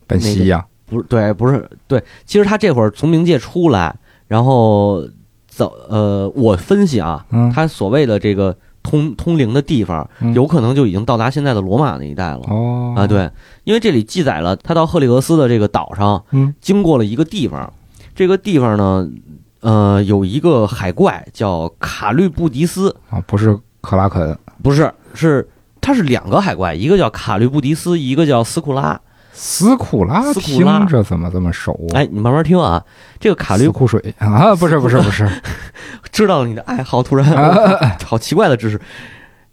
[0.07, 3.95] 本西呀，不是，对，不是，对，其实他这会儿从冥界出来，
[4.27, 5.03] 然后
[5.47, 12.41] 走，呃，我分析啊，嗯，他所谓的这个通通灵的地方，嗯有可能就已经到达现在的罗马那一带了。
[12.49, 13.31] 哦啊，，对，
[13.65, 17.73] 因为这里记载了他到赫利俄斯的这个岛上，嗯经过了一个地方，
[18.15, 19.09] 这个地方呢，
[19.61, 25.47] 呃，有一个海怪叫卡律布迪斯，啊，不是克拉肯，不是，是
[25.81, 29.01] 它是两个海怪，一个叫卡律布迪斯，一个叫斯库拉。
[29.33, 31.97] 斯库拉斯库拉听着怎么这么熟啊？
[31.97, 32.85] 哎，你慢慢听啊，
[33.19, 35.27] 这个卡律斯库水啊，不是不是不是，
[36.13, 38.79] 知道了你的爱好，突然啊 好奇怪的知识。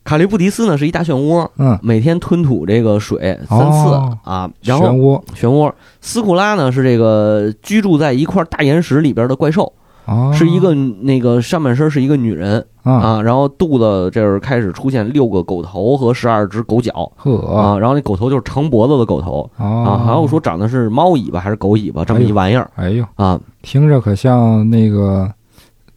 [0.03, 5.71] 卡律布迪斯呢是一大漩涡，嗯，每天吞吐这个水三次、哦啊，然后漩涡漩涡。
[6.01, 9.71] 斯库拉呢是这个居住在一块大岩石里边的怪兽，
[10.07, 17.37] 哦，是一个那个上半身是一个女人啊，啊，然后肚子这儿开始出现六个狗头和十二只狗脚呵。
[17.45, 22.71] 啊，然后那狗头就是长脖子的狗头啊，哦，还有说长的是猫尾巴还是狗尾巴这么一玩意儿。
[22.75, 23.39] 哎呦，啊。
[23.61, 25.29] 听着可像那个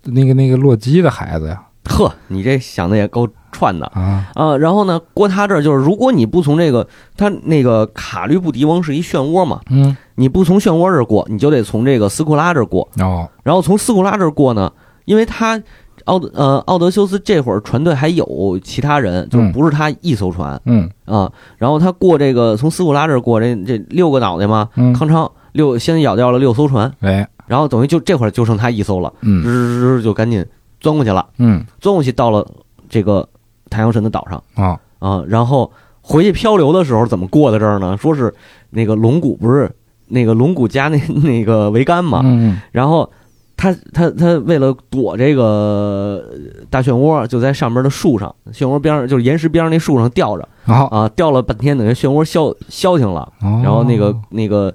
[0.02, 3.86] 那个那个洛基的孩子呀呵，你这想的也够串的。
[3.94, 14.72] 啊，啊，然后呢，过他这儿就是，如果你不从这个，他那个卡律布迪翁是一漩涡嘛，嗯，你不从漩涡这儿过，你就得从这个斯库拉这儿过，哦，然后从斯库拉这儿过呢，
[15.04, 15.60] 因为他
[16.04, 20.88] 奥呃奥德修斯这会儿船队还有其他人，就不是他一艘船嗯。
[21.04, 29.44] 啊，然后他过这个从斯库拉这儿过，这这六个脑袋嘛，嗯，康昌六先咬掉了六艘船，哎，然后等于就这会儿就剩他一艘了，嗯。
[29.44, 30.44] 吱吱吱就赶紧
[30.80, 31.64] 钻过去了，嗯。
[31.80, 32.46] 钻过去到了
[32.88, 33.28] 这个
[33.68, 34.42] 太阳神的岛上。
[34.54, 35.70] 啊，啊，然后
[36.00, 37.96] 回去漂流的时候怎么过的这儿呢？
[37.96, 38.34] 说是
[38.70, 39.70] 那个龙骨不是
[40.08, 43.08] 那个龙骨加那 那个桅杆嘛，嗯然后
[43.56, 46.24] 他他他为了躲这个
[46.70, 50.48] 大漩涡，就在上面的树上，漩涡边上就是岩石边上那树上吊着。
[50.64, 54.72] 啊，吊了半天，等于漩涡消消停了，然然后那个那个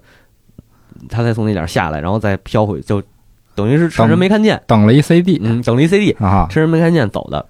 [1.10, 3.02] 他才从那点下来，然后再飘回，就
[3.56, 7.46] 等于是趁人没看见，等了一 CD 嗯，等了一 CD，啊，趁人没看见走的。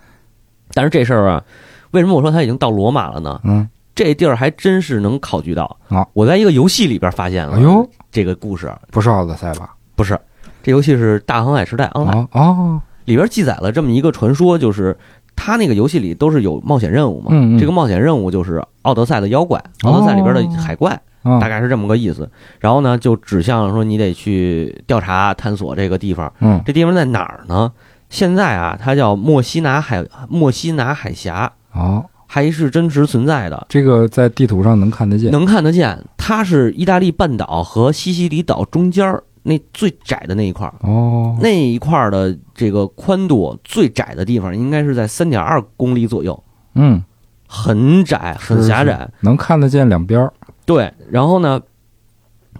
[0.73, 1.43] 但是这事儿啊，
[1.91, 3.39] 为什么我说他已经到罗马了呢？
[3.43, 5.77] 嗯，这地儿还真是能考据到。
[5.89, 6.05] 啊！
[6.13, 8.71] 我在一个游戏里边发现了，哎呦，这个故事。
[8.91, 9.73] 不是奥德赛吧？
[9.95, 10.19] 不是，
[10.61, 14.97] 这游戏是《大航海时代 Online》哦哦，里边记载了这么一个传说，就是
[15.35, 17.59] 他那个游戏里都是有冒险任务嘛，嗯嗯。
[17.59, 22.29] 这个冒险任务就是奥德赛的妖怪，奥德赛里边的海怪，啊大概是这么个意思。
[22.59, 26.61] 然后呢，就指向说你得去调查探索这个地方，嗯。
[26.65, 27.71] 这地方在哪儿呢？
[28.09, 33.65] 现在啊，它叫墨西拿海墨西拿海峡，哦，还是真实存在的。
[33.67, 46.41] 这个在地图上能看得见，能看得见，它是意大利半岛和西西里岛中间儿那最窄的那一块儿，哦，那一块儿的这个宽度最窄的地方应该是在三点二公里左右，
[46.75, 47.03] 嗯，
[47.47, 49.09] 很窄，很狭窄。
[49.21, 50.31] 能看得见两边儿，
[50.65, 51.61] 对，然后呢，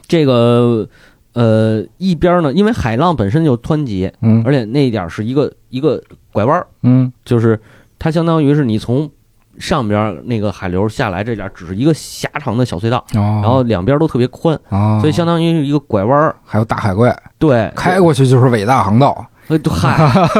[0.08, 0.88] 这个
[1.34, 4.44] 呃一边儿呢，因为海浪本身就湍急，嗯。
[4.46, 6.02] 而且那一点儿是一个一个
[6.32, 7.12] 拐弯儿，嗯。
[7.24, 7.60] 就是
[7.98, 9.10] 它相当于是你从
[9.58, 16.36] 上边儿那个海流下来，这点儿只是一个狭长的小隧道，哦，然后两边儿都特别宽，啊，所以相当于是一个拐弯儿。
[16.44, 17.18] 还有大海怪。
[17.40, 19.26] 对，开过去就是伟大航道，
[19.70, 19.90] 嗨，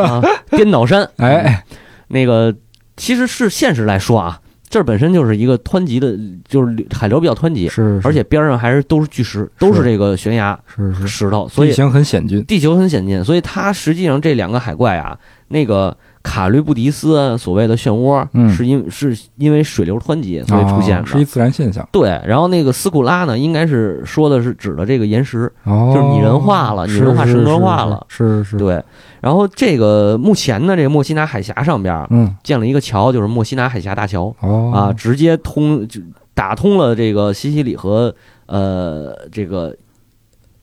[0.02, 1.64] 啊，颠倒山， 哎，
[2.10, 2.54] 那个
[2.98, 4.40] 其实是现实来说啊，
[4.76, 6.20] 这儿本身就是一个湍急的，
[6.50, 8.02] 就是海流比较湍急，是，是。
[8.06, 15.18] 而且边上还是都是巨石，都是这个悬崖是是，石头，所以地形很险峻，地球很险峻，所以它实际上这两个海怪啊，
[15.48, 15.96] 那个
[16.26, 18.50] 卡律布迪斯啊所谓的漩涡，嗯。
[18.50, 21.04] 是因是因为水流湍急所以出现的。
[21.04, 28.06] 哦是一自然现象，对，然后那个斯库拉呢，应该是说的是指的这个岩石，哦，就是拟人化了拟是是人化神格是是化了。
[28.10, 28.84] 是是，对。
[29.22, 32.08] 然后这个目前呢，这个墨西拿海峡上边
[32.44, 34.36] 建了一个桥，就是墨西拿海峡大桥。
[34.40, 34.72] 哦。
[34.74, 36.02] 啊，，直接通就
[36.34, 38.14] 打通了这个西西里和
[38.48, 39.76] 呃这个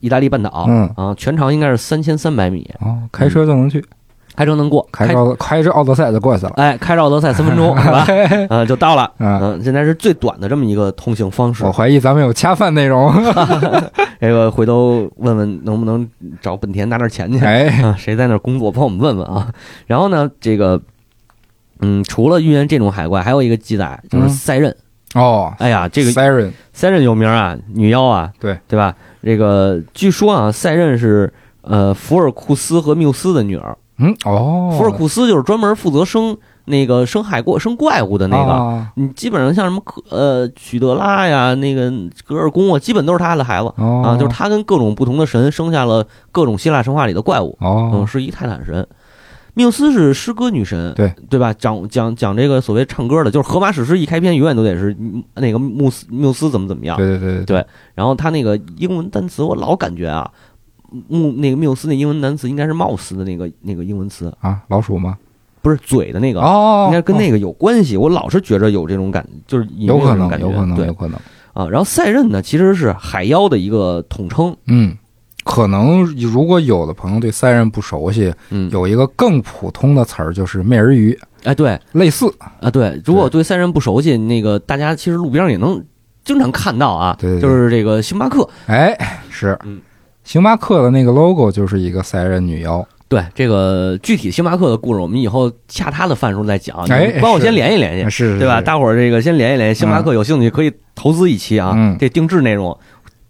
[0.00, 0.90] 意大利半岛，嗯。
[0.96, 3.84] 啊，全长应该是三千三百米，哦，开车就能去，
[4.34, 5.06] 开车能过，开
[5.38, 8.06] 开着奥德赛就过去了，哎，开着奥德赛三分钟 是吧？
[8.48, 11.70] 嗯、就到了，啊，嗯、现在是最短的这么一个通行方式我。
[11.72, 13.12] 怀疑咱们有恰饭内容，
[14.20, 16.08] 这个回头问问能不能
[16.40, 17.44] 找本田拿点钱去。
[17.44, 19.52] 哎，啊，谁在那工作，帮我们问问啊。
[19.86, 20.80] 然后呢，这个，
[21.80, 24.74] 嗯，除了预言这种海怪，还有一个记载就是嗯赛壬。
[25.14, 28.94] 哦，哎呀，这个 Siren，赛壬有名啊，女妖啊，对对吧？
[29.22, 31.30] 这个据说啊，赛壬是
[31.60, 33.76] 呃福尔库斯和缪斯的女儿。
[33.98, 38.52] 嗯，哦，福尔库斯就是专门负责生那个生海怪、生怪物的那个。
[38.52, 41.92] 啊你基本上像什么科呃许德拉呀，那个
[42.24, 47.56] 格尔宫啊，基本都是他的孩子哦啊，就是他跟各种不同的神生下了各种希腊神话里的怪物。
[47.60, 48.86] 嗯，哦，是一泰坦神。
[49.54, 51.52] 缪斯是诗歌女神，对对吧？
[51.52, 56.96] 讲讲讲这个所谓唱歌的，就是荷马史诗一开篇永远都得是嗯那个穆斯缪斯怎么怎么样。
[56.96, 60.30] 对对对对然后他那个英文单词，我老感觉啊，
[61.08, 65.16] 穆那个缪斯那英文单词应该是貌似的那个那个英文词，啊，老鼠吗？
[65.60, 67.96] 不是嘴的那个，哦，应该跟那个有关系。
[67.96, 71.16] 我老是觉着有这种感，就是有可能，有可能，对有可能，
[71.52, 71.68] 啊。
[71.68, 74.96] 然后赛壬呢，其实是海妖的一个统称，嗯，
[75.44, 82.26] 可能如果有的朋友对赛壬不熟悉，嗯，有一个更普通的词儿就是美人鱼，哎，对类似，
[82.60, 85.80] 啊，对，如果对赛壬不熟悉，那个大家其实路边也能
[86.24, 88.48] 经常看到啊，对对对就是这个星巴克。
[88.66, 89.80] 哎，是，嗯
[90.24, 96.76] 星巴克的那个 logo 就是一个赛人女妖，对这个具体星巴克的故事，我们以后下他的饭时候再讲。
[96.88, 98.60] 哎你帮我先联系联系，是，对吧？
[98.60, 102.76] 大伙儿这个先联系联系，星巴克有兴趣可以投资一期啊，嗯这定制内容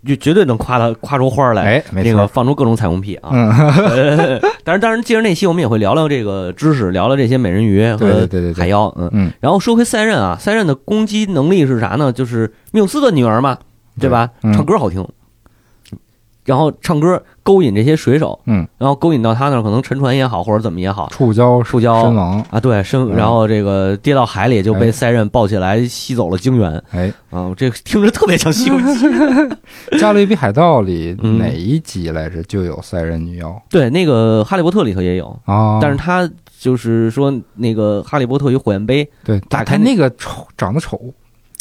[0.05, 1.63] 就绝对能夸他夸出花儿来。
[1.63, 3.31] 哎，没这个错，放出各种彩虹屁啊！
[3.33, 3.49] 嗯，
[3.87, 8.93] 呃当然，当然，借着那期我们也会聊聊这个知识，聊聊这些美人鱼和对对对，海妖。
[8.99, 12.13] 嗯，嗯，然后说回赛壬啊，赛壬的攻击能力是啥呢？
[12.13, 13.57] 就是缪斯的女儿嘛，
[14.01, 14.29] 对吧？
[14.43, 15.07] 嗯唱歌好听，
[16.45, 23.17] 然后唱歌勾引这些水手，嗯，然后勾引到他那儿，可能沉船也好，或者怎么也好触礁触礁身亡，啊，对，身嗯。
[23.17, 28.87] 然后这个跌到海里就被哎赛壬抱起来吸走了精元哎，啊，这个听着特别像《西游记》。
[30.01, 33.63] 《加勒比海盗》里嗯哪一集来着就有塞壬女妖？
[33.71, 35.79] 对，那个《哈利波特》里头也有，啊？
[35.81, 36.29] 但是他
[36.59, 41.01] 就是说那个《哈利波特与火焰杯》，对，打开那个丑长得丑，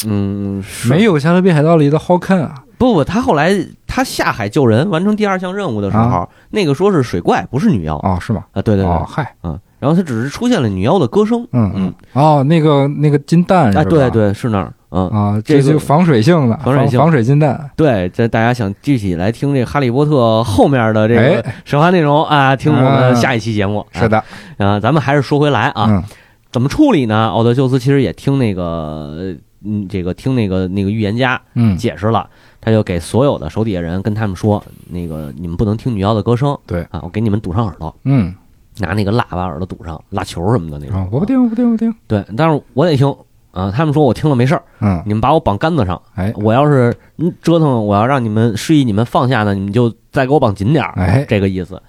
[0.06, 2.54] 嗯，没有《加勒比海盗》里的好看啊。
[2.88, 3.54] 不不，他后来
[3.86, 8.44] 他下海救人，完成第二项任务的时候，啊那个说是水怪，不是女妖哦，是吗？
[8.52, 13.82] 啊，对对对，哦，嗨，嗯，然后他只是出现了女妖的歌声，嗯嗯，哦，那个那个金蛋是吧？
[13.82, 17.70] 哎，对对，是那儿，嗯，啊，这就防水性的，防水性防水金蛋。
[17.76, 20.10] 对，这大家想具体来听这《哈利波特》
[20.42, 23.86] 后面的这个哎神话内容啊，听我们啊下一期节目。
[23.92, 24.22] 是的，
[24.58, 26.02] 啊，咱们还是说回来啊，嗯
[26.50, 27.28] 怎么处理呢？
[27.28, 32.28] 奥德修斯其实也听那个，嗯，这个听那个那个预言家嗯，解释了，
[32.62, 36.82] 他就给所有的手底下人跟他们说，那个你们不能听女妖的歌声，对。
[36.90, 38.32] 啊，我给你们堵上耳朵，嗯，
[38.78, 40.96] 拿那个蜡把耳朵堵上，蜡球什么的那种。
[40.96, 41.92] 啊，我不听，我不听，我不听。
[42.06, 43.12] 对，但是我得听。
[43.50, 43.70] 啊。
[43.74, 46.32] 他们说我听了没事儿，嗯，你们把我绑杆子上，哎。
[46.36, 51.26] 我要是嗯折腾，我要让你们示意你们放下呢，你们就再给我绑紧点儿，哎。
[51.28, 51.82] 这个意思。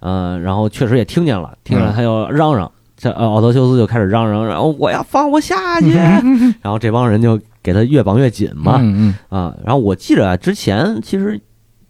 [0.00, 1.94] 嗯，然后确实也听见了，听见了嗯。
[1.94, 5.92] 他就嚷嚷，这呃奥德修斯就开始嚷嚷，然后我要放我下去，
[6.60, 11.40] 然后这帮人就给他越绑越紧嘛，嗯啊，然后我记着啊，之前其实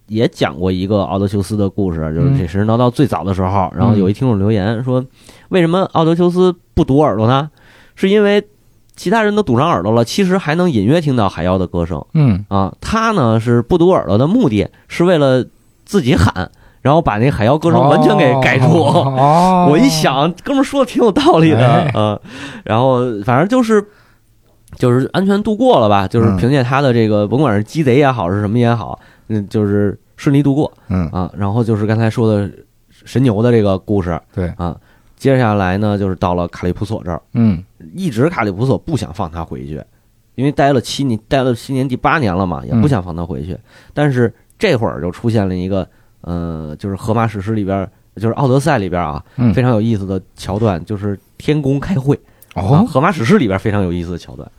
[0.07, 5.05] 也讲过一个奥德修斯的故事，就是这神神叨叨最早的时候，然后有一听众留言说，
[5.51, 7.51] 为什么奥德修斯不堵耳朵呢？
[7.95, 8.43] 是因为
[8.95, 12.03] 其他人都堵上耳朵了，其实还能隐约听到海妖的歌声。
[12.15, 12.43] 嗯。
[12.49, 12.75] 啊。
[12.81, 15.45] 他呢是不堵耳朵的目的是为了
[15.85, 16.51] 自己喊，
[16.81, 18.65] 然后把那海妖歌嗯，声完全给盖住。
[18.83, 21.93] 哦， 我一想，哥们儿说的挺有道理的，哎。
[21.95, 22.19] 嗯，
[22.65, 23.85] 然后反正就是
[24.77, 28.99] 就是安全度过了吧，就是嗯凭借他的这个，甭管是鸡贼也好，是什么也好，
[29.29, 31.33] 嗯，就是顺利度过嗯，啊。
[31.37, 32.51] 然后就是刚才说的
[32.91, 34.77] 神牛的这个故事对，啊，
[35.17, 37.63] 接下来呢就是到了卡利普索这儿，嗯
[37.95, 39.83] 一直卡利普索不想放他回去，
[40.35, 43.57] 因为待了七年，待了七年第八年了嘛，也不想放他回去。
[43.95, 45.89] 但是这会儿就出现了一个，
[46.21, 52.15] 呃，就是荷马史诗里边，就是《奥德赛》里边啊，嗯，非常有意思的桥段，就是天宫开会。
[52.15, 52.21] 啊，
[52.57, 54.51] 哦，荷马史诗里边非常有意思的桥段。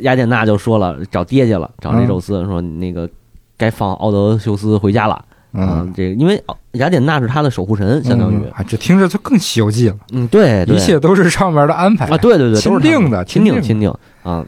[0.00, 3.08] 雅典娜就说了，找爹去了，找这宙斯说那个
[3.56, 5.14] 该放奥德修斯回家了。
[5.14, 14.42] 啊嗯，，这个因为雅典娜是他的守护神，相当于嗯，啊，这听着就更《西游记》了，嗯，对，对一切都是上面的安排啊，对对对，钦都是定的钦定钦定啊。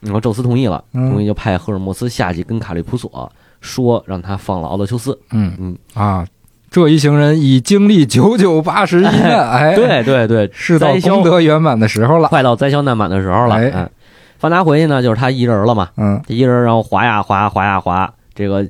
[0.00, 3.32] 然后宙斯同意了，嗯同意就派赫尔墨斯下去跟卡利普索
[3.62, 5.18] 说，让他放了奥德修斯。
[5.30, 6.26] 嗯嗯，啊，
[6.70, 13.56] 这一行人已经历九九八十一难，哎，，对对对，是到功德圆满的时候了，快到灾消难满的时候了。
[13.56, 13.90] 哎嗯，
[14.38, 15.88] 放他回去呢，就是他一人了嘛。
[15.96, 18.64] 嗯这一人然后滑呀滑滑呀滑，这个，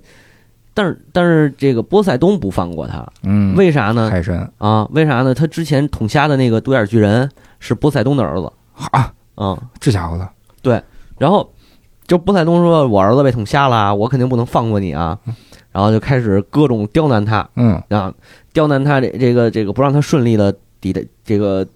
[0.72, 4.08] 但是但是这个波塞冬不放过他，嗯，为啥呢？
[4.10, 5.34] 海神啊，为啥呢？
[5.34, 8.50] 他之前捅瞎的那个独眼巨人是波塞冬的儿子，
[8.92, 10.26] 啊，嗯，这家伙的，
[10.62, 10.82] 对
[11.18, 11.52] 然后
[12.06, 15.18] 就波塞冬说：“我儿子被捅瞎了，我肯定不能放过你啊。”
[15.72, 17.82] 然后就开始各种刁难他，嗯。
[17.88, 18.12] 啊，
[18.52, 21.66] 刁难他这这个这个不让他顺利的抵达这个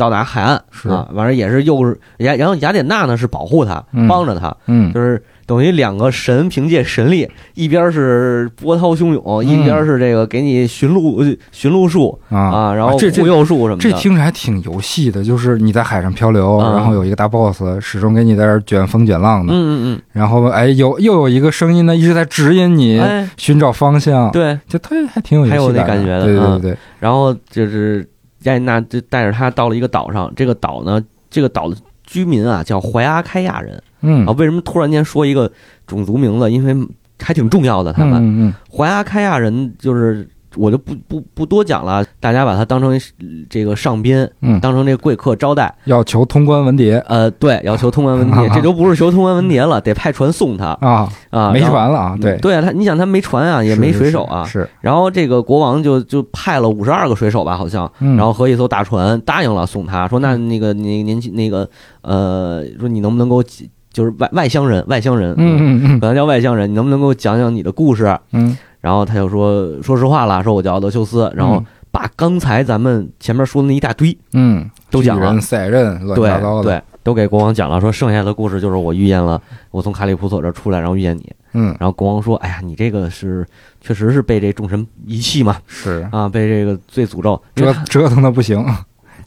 [0.00, 11.22] 到达海岸是啊，完了也是又是雅，然后雅典娜呢是保护他，嗯帮着他，嗯就是等于两个神凭借神力，一边是波涛汹涌，一边是这个给你寻路
[11.52, 13.82] 寻路术啊啊，然后护佑术什么的。
[13.82, 28.08] 这听着还挺游戏的，就是你在海上漂流，嗯然后有一个大 boss 始终给你在这卷风卷浪的，嗯嗯嗯然后哎有又有一个声音呢一直在指引嗯，你哎，寻找方向，对，就特别还挺有意思还有那感感觉的对对对，然后就是
[28.42, 34.32] 雅典娜就带着他到了一个岛上，这个岛呢，这个岛的居民啊叫怀阿开亚人嗯啊。
[34.32, 35.50] 为什么突然间说一个
[35.86, 36.50] 种族名字？
[36.50, 36.74] 因为
[37.20, 43.00] 还挺重要的，他们嗯嗯怀阿开亚人就是我就不不不多讲了，大家把他当成呃
[43.48, 45.72] 这个上宾，嗯，当成这个贵客招待。
[45.84, 61.68] 要求通关文牒呃，对，要求通关文牒， 这都不是求通关文牒了，得派船送他啊，啊，没船了啊，对，对啊，他你想他没船啊，也没水手啊，是，然后这个国王就就派了五十二个水手吧，好像，嗯，然后和一艘大船答应了送他，说那那个您您那个
[62.02, 63.44] 呃，说你能不能给我
[63.92, 68.16] 就是外外乡人，外乡人，嗯嗯嗯可能叫外乡人，你能不能给我讲讲你的故事？
[68.32, 75.28] 嗯然后他就说说实话了，说我叫奥德修斯，然后把刚才咱们前面说的那一大堆嗯，都讲了。
[75.28, 81.32] 巨人、赛壬，乱七对八糟的，对，都给国王讲了，说剩下的故事就是我遇见了，我从卡里普索这儿出来，然后遇见你。
[81.52, 83.44] 嗯，然后国王说：“哎呀，你这个是
[83.80, 86.08] 确实是被这众神遗弃嘛，是。
[86.12, 87.42] 啊，被这个罪诅咒。
[87.56, 88.64] 折折腾的不行，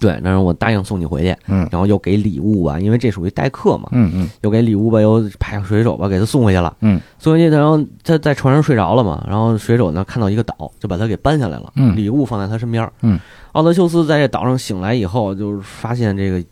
[0.04, 6.76] 对，然后我答应送你回去，嗯然后又给礼物吧，因为这属于待客嘛，嗯嗯又给礼物吧，又派个水手吧，给他送回去了。
[6.82, 12.90] 嗯，送回去，然后他在船上睡着了嘛，然后水手呢看到一个岛，就把他给搬下来了，嗯礼物放在他身边。
[13.02, 13.18] 嗯，
[13.54, 16.44] 奥德修斯在这岛上醒来以后，就是发现这个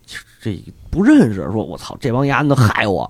[0.42, 0.58] 这
[0.90, 3.10] 不认识，说我操，这帮丫的害我，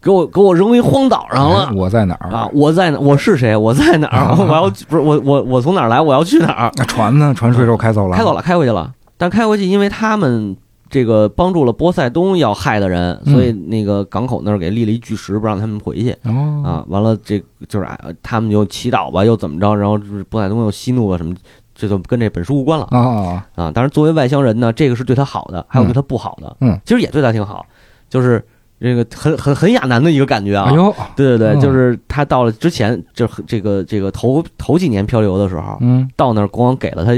[0.00, 1.66] 给我给我扔一荒岛上了。
[1.66, 2.48] 哎 我在哪儿啊！？
[2.54, 2.98] 我在哪？
[2.98, 3.54] 我是谁？
[3.56, 4.34] 我在哪儿？
[4.36, 6.00] 我要不是我我我从哪儿来？
[6.00, 6.72] 我要去哪儿？
[6.76, 7.32] 那船呢？
[7.36, 8.92] 船水手开走了，开走了，开回去了。
[9.16, 10.56] 但开回去，因为他们
[10.90, 16.84] 这个帮助了波塞冬要害的人，嗯所以那个港口那儿给立了一巨石，不让他们回去哦，啊。
[16.88, 19.74] 完了，这就是哎他们就祈祷吧，又怎么着？
[19.74, 21.34] 然后就是波塞冬又息怒了什么，
[21.74, 23.70] 这就跟这本书无关了啊，啊。
[23.72, 26.56] 当然，作为外乡人呢，这个是对他好的，还有对他不好的。
[26.60, 27.64] 嗯，其实也对他挺好，
[28.08, 28.44] 就是
[28.78, 30.66] 这个很很很亚男的一个感觉啊。
[30.68, 37.12] 哎呦，对对对，嗯就是他到了之前，就这个这个头头几年漂流的时候，嗯到那儿国王给了他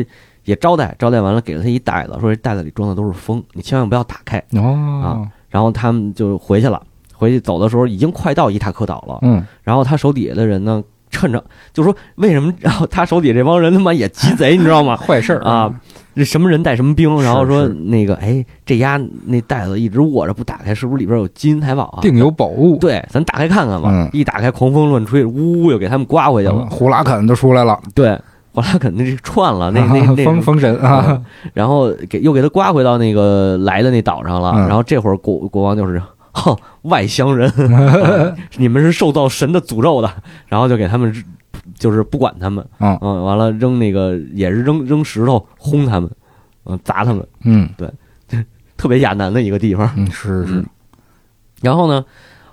[0.47, 4.43] 也招待，招待完了给了他一袋子，说这袋子里装的都是风，你千万不要打开。
[4.53, 6.83] 哦，然后他们就回去了，
[7.15, 14.97] 回去走的时候已经快到伊塔克岛了，嗯然后他手底下的人呢，趁着就说为什么，然后他手底下这帮人他妈也鸡贼，你知道吗？
[15.07, 15.73] 坏事儿啊，
[16.15, 22.01] 这什么人带什么兵，然后说那个哎，这丫那袋子一直握着不打开，是不是里边有金银财宝啊？
[22.03, 23.91] 定有宝物，对，咱打开看看吧。
[23.93, 26.55] 嗯一打开，狂风乱吹，呜呜又给他们刮回去了。
[26.55, 28.19] 嗯呼啦肯都出来了，对，
[28.57, 34.53] 后来肯定是串了，那 那那封封神啊，然后给又给他刮回到那个来的那岛上了。
[34.57, 36.01] 嗯然后这会儿国国王就是，
[36.33, 40.11] 哼，外乡人，啊 你们是受到神的诅咒的。
[40.47, 41.13] 然后就给他们
[41.79, 46.11] 就是不管他们，嗯嗯，完了扔那个也是扔扔石头轰他们，
[46.65, 47.91] 嗯，砸他们，嗯对
[48.79, 49.91] 特别亚南的一个地方。
[49.97, 50.67] 嗯，是是嗯，
[51.61, 52.05] 然后呢，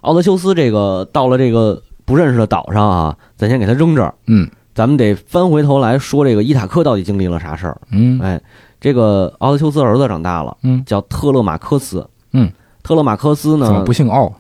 [0.02, 4.14] 奥德修斯这个到了这个不认识的岛上啊，咱先给他扔这儿。
[4.28, 7.80] 嗯咱们得翻回头来说，这个伊塔克到底经历了啥事儿？
[7.92, 8.42] 嗯哎，
[8.80, 12.08] 这个奥德修斯儿子长大了，嗯，叫特勒马科斯。
[12.32, 12.52] 嗯，
[12.82, 13.94] 特勒马科斯怎么呢不？
[13.94, 14.34] 姓奥？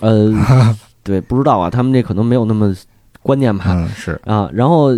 [0.00, 0.32] 呃，
[1.02, 2.74] 对，不知道啊，他们这可能没有那么
[3.22, 3.64] 观念吧。
[3.68, 4.94] 嗯，是，啊，然后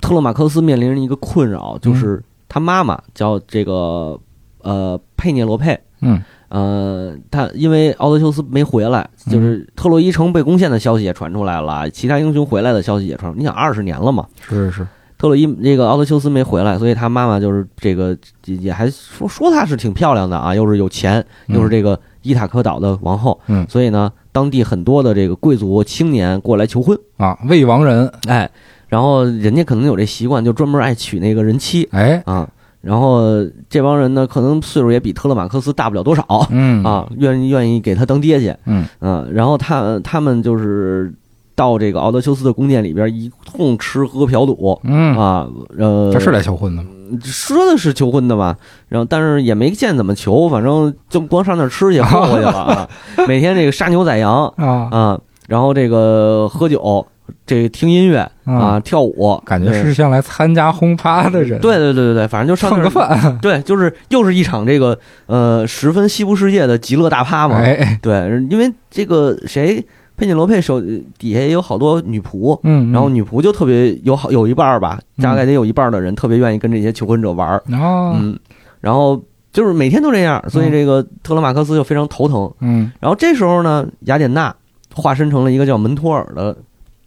[0.00, 4.18] 特勒马科斯面临着一个困扰，就是他妈妈叫这个
[4.62, 5.78] 呃佩涅罗佩。
[6.00, 6.22] 嗯
[6.54, 13.36] 呃，他因为奥德修斯没回来，就是特洛伊城被攻陷的消息也传出来了，其他英雄回来的消息也传出。
[13.36, 14.70] 你想二十年了嘛，是是。
[14.70, 14.86] 是，
[15.18, 23.66] 特洛伊这个奥德修斯没回来，所以他妈妈就是这个也也还说说她是挺漂亮的啊，又是有钱，又是这个伊塔科岛的王后，嗯。
[23.68, 28.48] 所以呢，当地很多的这个贵族青年过来求婚，啊，未亡人，哎，
[28.86, 31.88] 然后人家可能有这习惯，就专门爱娶那个人妻。
[31.90, 32.48] 哎，啊。
[32.84, 33.22] 然后
[33.68, 36.84] 这帮人呢，可能岁数也比特勒马克斯大不了多少嗯。
[36.84, 38.84] 啊，愿意愿意给他当爹去，嗯。
[39.00, 41.12] 嗯，然后他他们就是
[41.54, 46.88] 到这个奥德修斯的宫殿里边一通吃喝嫖赌嗯，啊，呃，他是来求婚的吗？
[47.22, 48.56] 说的是求婚的吧，
[48.88, 52.88] 然后但是也没见怎么求，反正就光上那儿吃去 过过去了啊，
[53.28, 57.06] 每天这个杀牛宰羊啊，啊，然后这个喝酒，
[57.46, 68.14] 这个听音乐啊，跳舞，感觉是像来参加轰趴的人，对对对对对，反正就上蹭个，饭， 对，就是又是一场这个呃十分西部世界的极乐大趴嘛，哎，对，
[68.50, 69.84] 因为这个谁
[70.16, 70.80] 佩涅罗佩手
[71.18, 78.38] 底下也有好多女仆，嗯，然后女仆就特别有好有一半儿吧，大概得有一半儿的人特别愿意跟这些求婚者玩嗯，
[78.80, 79.20] 然后
[79.52, 82.52] 就是每天都这样，所以这个特勒马克斯就非常头疼。
[82.60, 82.90] 嗯。
[83.00, 84.54] 然后这时候呢，雅典娜
[84.94, 86.56] 化身成了一个叫门托尔的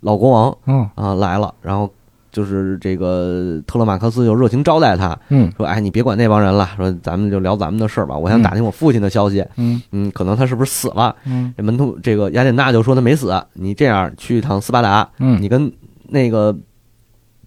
[0.01, 0.89] 老国王嗯。
[0.95, 1.89] 啊来了，然后
[2.31, 5.51] 就是这个特勒马克斯就热情招待他，嗯。
[5.57, 8.15] 说：“哎，你别管那帮人了，说咱们就聊咱们的事儿吧。
[8.17, 9.81] 我想打听我父亲的消息，嗯。
[9.91, 11.15] 嗯，可能他是不是死了？
[11.25, 11.53] 嗯。
[11.57, 15.71] 这门徒这个雅典娜就说他没死，你这样去一趟斯巴达，嗯，你跟
[16.09, 16.55] 那个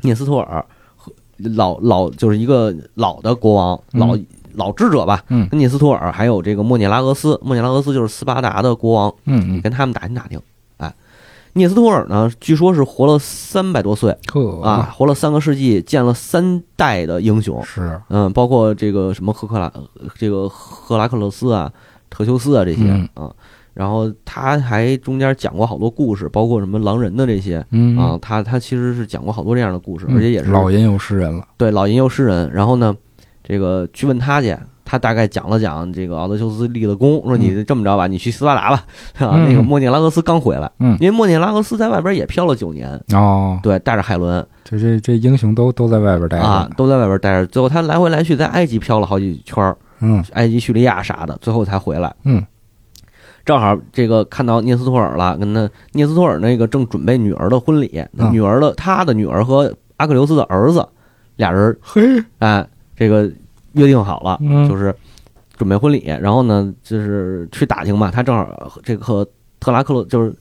[0.02, 0.64] 涅斯托尔
[0.96, 1.12] 和
[1.54, 4.00] 老老就是一个老的国王，嗯。
[4.00, 4.18] 老
[4.54, 5.48] 老智者吧，嗯。
[5.48, 9.60] 跟涅斯托尔还有这个莫涅拉俄斯，莫涅拉俄斯就是斯巴达的国王，嗯嗯。
[9.60, 10.40] 跟他们打听打听。
[11.50, 14.16] 哎，涅斯托尔呢，据说是活了三百多岁
[14.62, 19.72] 啊，，活了三个世纪，见了三代的英雄，是，嗯，包括这个什么赫克拉，
[20.16, 21.70] 这个赫拉克勒斯啊、
[22.08, 23.30] 特修斯啊这些嗯啊。
[23.72, 32.50] 然后他还中间讲过好多故事，包括什么狼人的这些嗯啊，他他其实是讲过好多这样的故事，嗯而且也是老吟游诗人了，对老吟游诗人。
[32.52, 32.94] 然后呢，
[33.42, 34.58] 这个去问他去，
[34.90, 38.84] 他大概讲了讲这个奥德修斯立的功，说你这么着吧，你去斯巴达吧，
[39.20, 40.98] 啊，嗯那个莫涅拉俄斯刚回来，嗯。
[40.98, 44.44] 因为莫涅拉俄斯在外边也漂了九年，哦，对，带着海伦。
[44.64, 50.24] 这这这英雄都都在外边待着，，啊都在外边待着，最后他来回来去在埃及漂了好几圈儿，嗯。
[50.32, 52.12] 埃及、叙利亚啥的，最后才回来。
[52.24, 52.44] 嗯，
[53.44, 58.32] 正好这个看到涅斯托尔了，跟他涅斯托尔那个正准备女儿的婚礼，嗯。
[58.32, 60.84] 女儿的他的女儿和阿克琉斯的儿子
[61.36, 62.02] 俩人嘿，
[62.40, 62.66] 哎，
[62.96, 63.30] 这个
[63.72, 64.94] 约定好了，嗯就是
[65.56, 68.46] 准备婚礼，然后呢，就是去打听嘛，他正好
[68.82, 69.26] 这个和
[69.58, 70.34] 特拉克洛就是。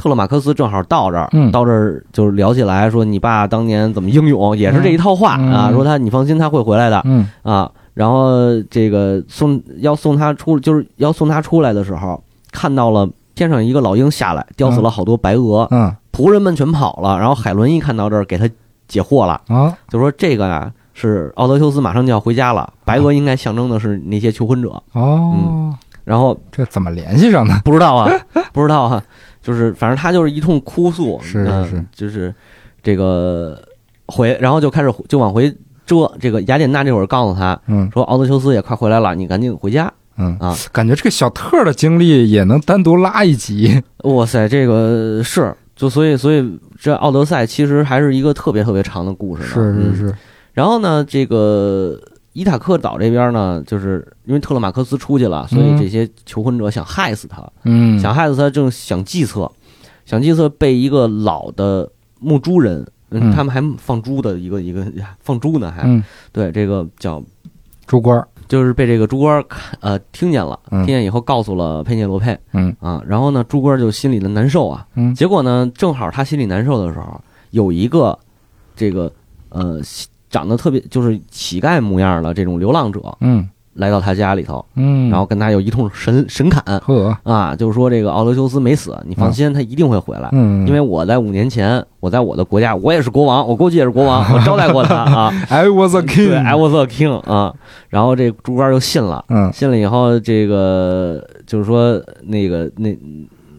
[0.00, 5.72] 特勒马克斯正好到这儿，嗯到这儿就是聊起来，说你爸当年怎么英勇，也是这一套话、嗯啊。
[5.72, 7.02] 说他，你放心，他会回来的。
[7.04, 8.38] 嗯啊，然后
[8.70, 12.22] 这个送要送他出，就是要送他出来的时候，
[12.52, 17.18] 看到了天上一个老鹰下来，叼死了好多白鹅，嗯仆人们全跑了。
[17.18, 18.48] 然后海伦一看到这儿，给他
[18.86, 24.70] 解惑了，啊，就说这个呀是奥德修斯马上就要回家了，白鹅应该象征的是那些求婚者。
[24.94, 25.72] 哦，
[26.02, 27.54] 然后这怎么联系上的？
[27.64, 28.10] 不知道啊，
[28.52, 29.00] 不知道啊，
[29.40, 32.34] 就是反正他就是一通哭诉，是是就是
[32.82, 33.62] 这个
[34.06, 35.48] 回，然后就开始就往回
[35.86, 36.10] 折。
[36.18, 39.92] 这个雅典娜这会儿告诉他嗯说，奥德修斯也快回来了，你赶紧回家。
[40.16, 49.74] 嗯啊，感觉这个小特的经历也能单独拉一集，哇塞，这个是就所以所以这奥德赛其实还是一个特别特别长的故事是。
[49.74, 50.14] 是是嗯。
[50.58, 52.00] 是，然后呢，这个
[52.32, 55.78] 伊塔克岛这边呢，就是因为特勒马克斯出去了，所以嗯。
[55.78, 59.50] 这些求婚者想害死他，嗯，想害死他，正想计策，
[60.04, 61.88] 想计策被一个老的
[62.18, 62.84] 牧猪人。
[63.10, 64.86] 嗯他们还放猪的一个一个
[65.20, 67.22] 放猪呢，还、嗯，对这个叫
[67.86, 70.84] 猪官儿，就是被这个猪官儿看呃听见了，嗯。
[70.84, 72.38] 听见以后告诉了佩涅罗佩。
[72.52, 72.76] 嗯。
[72.80, 77.18] 啊，然后呢猪官儿就心里的难受啊，嗯结果呢正好他心里难受的时候，
[77.50, 78.18] 有一个
[78.76, 79.10] 这个
[79.48, 79.80] 呃
[80.30, 90.28] 长得特别就是乞丐模样的这种流浪者嗯来到他家里头，嗯，然后跟他有一通神神侃呵，啊，就是说这个奥德修斯没死，你放心，他一定会回来。
[90.32, 95.32] 嗯，因为我在五年前，我在我的国家，我也是国王，我过去也是国王，我招待过他 啊。
[95.48, 97.54] I was a king，，I was a king 啊。
[97.88, 102.92] 然后这猪官就信了，嗯信了以后，这个就是说那个那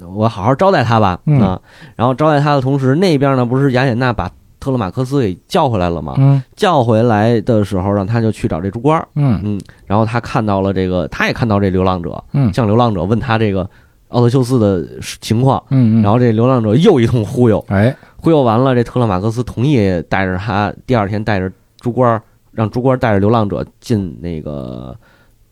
[0.05, 1.61] 我好好招待他吧嗯啊。
[1.95, 4.29] 然后招待他的同时，那边呢不是雅典娜把
[4.59, 6.15] 特勒马克斯给叫回来了嘛？
[6.17, 6.41] 嗯。
[6.55, 9.07] 叫回来的时候，让他就去找这猪官儿。
[9.15, 9.39] 嗯。
[9.43, 12.53] 嗯，然后他看到了这个，他也看到这流浪者，嗯。
[12.53, 13.69] 向流浪者问他这个
[14.09, 19.77] 奥德修斯的情况，嗯，然后这流浪者又一通忽悠，哎，忽悠完了，这特勒马克斯同意
[20.09, 24.97] 带着他，第二天带着猪官儿，让猪官儿带着流浪者进那个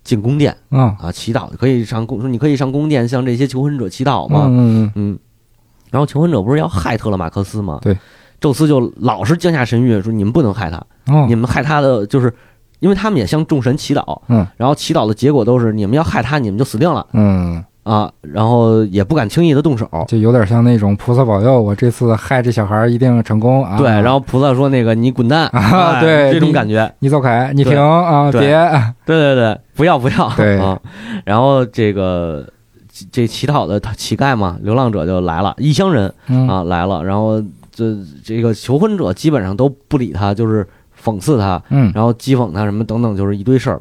[0.04, 0.58] 进宫殿。
[0.70, 4.48] 啊，啊，祈祷，可以上宫，说你可以上宫殿向这些求婚者祈祷嘛？
[4.50, 5.20] 嗯嗯，
[5.92, 7.78] 然后求婚者不是要害特勒马克斯吗？
[7.84, 7.96] 对，
[8.40, 12.34] 宙斯就老是降下神谕说你们不能害他，嗯，你们害他的就是。
[12.80, 17.04] 因为他们也向众神祈祷，嗯，然后祈祷的结果都是你们要害他，你们就死定了。
[17.14, 23.80] 嗯，啊，然后也不敢轻易的动手，就有点像那种菩萨保佑，我这次害这小孩儿一定成功啊。
[23.80, 28.42] 对，然后菩萨说那个你滚蛋，啊哎对这种感觉，你走开，你停啊，对。
[28.42, 28.72] 别，
[29.08, 30.60] 对对对，不要不要， 对。
[30.60, 30.80] 啊，
[31.26, 32.48] 然后这个
[33.12, 36.48] 这乞讨的乞丐嘛，流浪者就来了，异乡人嗯。
[36.48, 37.42] 啊来了，然后
[37.78, 40.68] 这这个求婚者基本上都不理他，就是
[41.00, 41.92] 讽刺他，嗯。
[41.94, 43.80] 然后讥讽他什么等等，就是一堆事儿。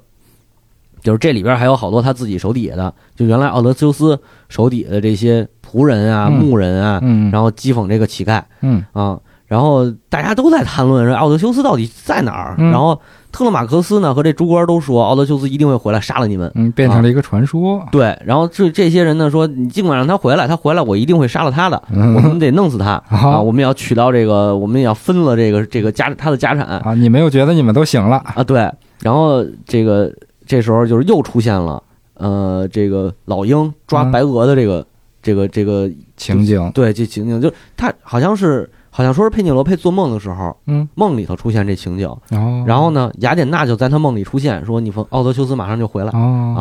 [1.00, 4.20] 就是这里边还有好多他自己手底下的，就原来奥德修斯
[4.50, 6.38] 手底下的这些仆人啊、嗯。
[6.38, 8.84] 牧人啊，嗯，然后讥讽这个乞丐嗯。
[8.92, 16.50] 啊，然后大家都在谈论说奥德修斯到底在哪儿，嗯然后特勒马克斯呢和这猪官都说奥德修斯一定会回来杀了你们。
[16.54, 17.86] 嗯，变成了一个传说。
[17.92, 23.40] 对，然后这这些人呢说，你尽管让他回来，他回来我一定会杀了他的，嗯我们得弄死他啊！
[23.40, 28.16] 我们也要取到这个，我们也要分了这个这个家他的家产啊，你们又觉得你们都行了？
[28.34, 28.42] 啊。
[28.42, 28.70] 对，
[29.02, 30.12] 然后这个
[30.44, 31.82] 这时候就是又出现了，
[32.14, 34.84] 呃，这个老鹰抓嗯白鹅的这个、
[35.22, 46.10] 这个这个情景，对这情景，就他好像是好像说是佩涅罗佩做梦的时候，嗯，梦里头出现这情景，哦，然后呢，雅典娜就在他梦里出现，说你奥德修斯马上就回来。
[46.12, 46.54] 哦。
[46.56, 46.60] 啊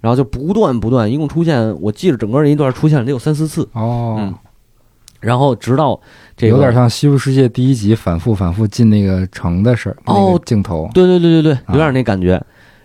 [0.00, 4.16] 然后就不断不断，一共出现，我记得整个这一段出现了得有三四次，哦。
[4.18, 4.34] 嗯，
[5.20, 5.98] 然后直到
[6.36, 12.40] 这个有点像《西部世界》第一集反复反复进那个城的事儿，那哦个镜头，对对对对对，有点那感觉。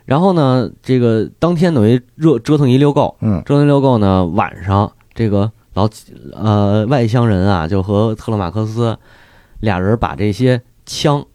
[0.05, 3.41] 然后呢，这个当天等于热折腾一溜够，嗯。
[3.45, 5.89] 折腾一溜够呢，晚上这个老
[6.33, 8.97] 呃外乡人啊，就和特勒马克思
[9.61, 11.25] 俩人把这些枪、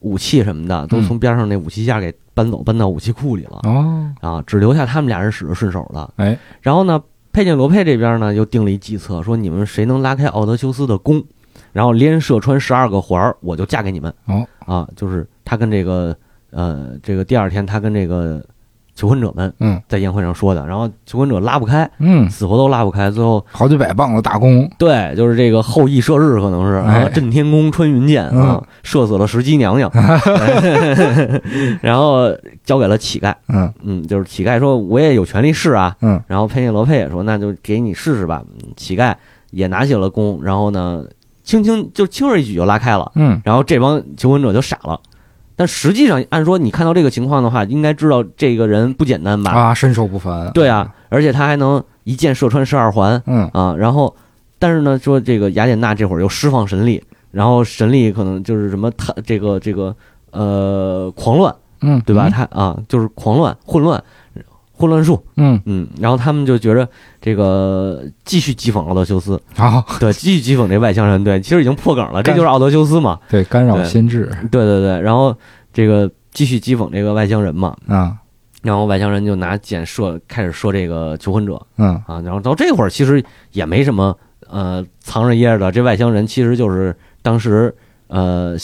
[0.00, 6.12] 武器什么的都嗯从边上那武器架给搬走，搬到武器库里了哦，啊，只留下他们俩人使着顺手了。
[6.16, 11.24] 哎，然后呢，佩内罗佩这边呢又定了一计策，说你们谁能拉开奥德修斯的弓，
[11.72, 14.12] 然后连射穿十二个环儿，我就嫁给你们。
[14.26, 16.16] 哦，啊，就是他跟这个
[16.50, 18.44] 呃，这个第二天他跟这个
[18.98, 19.80] 求婚者们嗯。
[19.86, 29.88] 在宴会上说的，然后求婚者拉不开，嗯，死活都拉不开，最后好几百磅的大弓，对，就是这个后羿射日可能是啊哎，震天弓穿云箭啊，射死了石矶娘娘，
[31.80, 32.28] 然后
[32.64, 33.72] 交给了乞丐，嗯。
[33.84, 36.20] 嗯，就是乞丐说我也有权利试啊，嗯。
[36.26, 39.14] 然后佩内罗佩也说那就给你试试吧，嗯乞丐
[39.52, 41.04] 也拿起了弓，然后呢，
[41.44, 43.12] 轻轻就轻而易举就拉开了。
[43.14, 43.40] 嗯。
[43.44, 44.98] 然后这帮求婚者就傻了。
[45.58, 49.50] 但实际上，按说你看到这个情况的话，应该知道这个人不简单吧？
[49.50, 53.74] 啊，身手不凡，对啊，而且他还能一箭射穿十二环嗯啊。
[53.76, 54.14] 然后，
[54.60, 57.02] 但是呢，说这个雅典娜这会儿又释放神力，
[57.32, 59.92] 然后神力可能就是什么他这个这个
[60.30, 62.30] 呃狂乱，嗯，对吧？
[62.30, 64.00] 他啊就是狂乱、混乱、
[64.78, 65.88] 混乱术，嗯，嗯。
[66.00, 66.88] 然后他们就觉着
[67.20, 73.18] 这个继续讥讽奥德修斯，啊，对，继续讥讽这外乡人，对，其实已经破梗了，这就是奥德修斯嘛。
[73.28, 75.36] 对，干扰心智对对对，然后
[75.72, 78.16] 这个继续讥讽这个外乡人嘛，啊，
[78.62, 81.60] 然后外乡人就拿箭射，开始说这个求婚者。
[81.76, 82.00] 嗯。
[82.06, 83.22] 啊，然后到这会儿其实
[83.52, 84.16] 也没什么
[84.48, 87.74] 呃藏着掖着的，这外乡人其实就是当时
[88.06, 88.56] 呃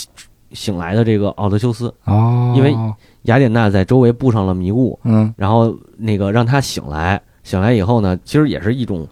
[0.53, 2.77] 醒来的这个奥德修斯，哦，因为
[3.25, 9.07] 雅典娜在周围布上了迷雾，嗯然后那个让他醒来，醒来以后呢，其实也是一种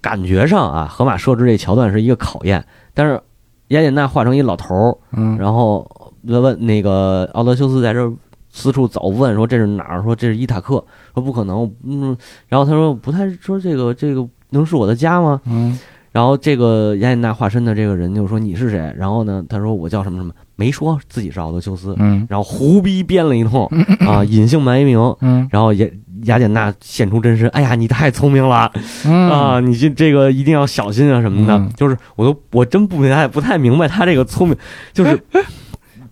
[0.00, 3.20] 感觉上啊，荷马设置这桥段是一个考验，但是
[3.68, 5.88] 雅典娜化成一老头儿，嗯然后
[6.22, 8.12] 问问那个奥德修斯在这儿
[8.50, 10.02] 四处找问，说这是哪儿？
[10.02, 10.84] 说这是伊塔克，
[11.14, 12.16] 说不可能，嗯，
[12.48, 15.40] 然后他说不太说这个这个能是我的家吗？
[15.46, 15.78] 嗯
[16.12, 18.94] 然后这个雅典娜化身的这个人就说你是谁？
[18.96, 23.66] 然后呢，他说我叫什么什么，没说自己是奥德修斯，嗯然后胡逼编了一通
[24.06, 24.98] 啊，隐姓埋名。
[25.20, 25.86] 嗯然后雅
[26.24, 28.70] 雅典娜现出真身，哎呀，你太聪明了
[29.04, 29.60] 嗯啊！
[29.60, 31.54] 你这这个一定要小心啊什么的。
[31.54, 34.56] 嗯就是我都我真不明白不太明白他这个聪明，
[34.94, 35.20] 就是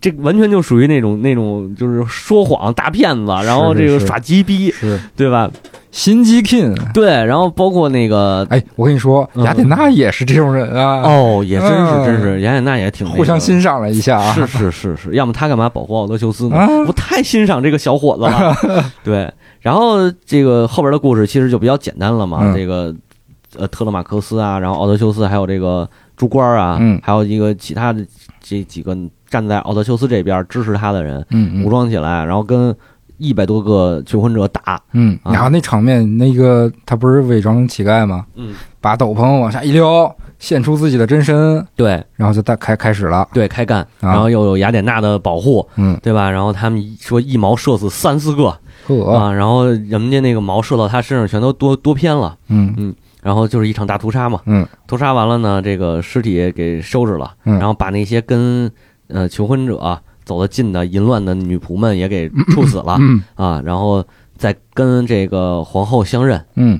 [0.01, 5.49] 这完全就属于那种那种就是说谎大骗子，然后这个耍鸡逼，是对吧？
[5.93, 6.75] 心机 king。
[6.91, 14.33] 对，然后包括那个哎，我跟你说，嗯雅典娜也是这种人啊，哦，也真是嗯真是雅典娜也挺那个互相欣赏了一下啊。
[14.33, 16.57] 是是是是，要么他干嘛保护奥德修斯呢？
[16.57, 18.83] 啊我太欣赏这个小伙子了。
[19.05, 19.31] 对，
[19.61, 22.39] 然后这个后边的故事其实就比较简单了嘛。
[22.41, 22.93] 嗯这个
[23.55, 25.87] 呃特勒马克斯啊，然后奥德修斯，还有这个
[26.17, 28.03] 朱官啊，嗯还有一个其他的
[28.41, 28.97] 这几个
[29.29, 32.75] 站在奥德修斯这边支持他的人，嗯武装起来，然后跟
[33.23, 34.79] 一百多个求婚者打。
[34.91, 35.31] 嗯，啊。
[35.31, 38.25] 然后那场面，那个他不是伪装成乞丐吗？
[38.35, 42.03] 嗯，把斗篷往下一撩，现出自己的真身，对。
[42.15, 43.27] 然后就大开开始了。
[43.33, 44.11] 对，开干，啊。
[44.11, 46.29] 然后又有雅典娜的保护，嗯，对吧？
[46.29, 48.53] 然后他们说一矛射死三四个。
[48.85, 52.37] 呵，啊，然后人家那个矛射到他身上全都多多偏了。
[52.49, 52.73] 嗯。
[52.77, 52.93] 嗯。
[53.21, 54.41] 然后就是一场大屠杀嘛。
[54.45, 54.67] 嗯。
[54.85, 57.57] 屠杀完了呢，这个尸体给收拾了，嗯。
[57.57, 58.69] 然后把那些跟
[59.07, 64.03] 呃求婚者走得近的淫乱的女仆们也给处死了嗯啊，然后
[64.37, 66.43] 再跟这个皇后相认。
[66.55, 66.79] 嗯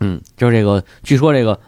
[0.00, 1.58] 嗯，就是这个，据说这个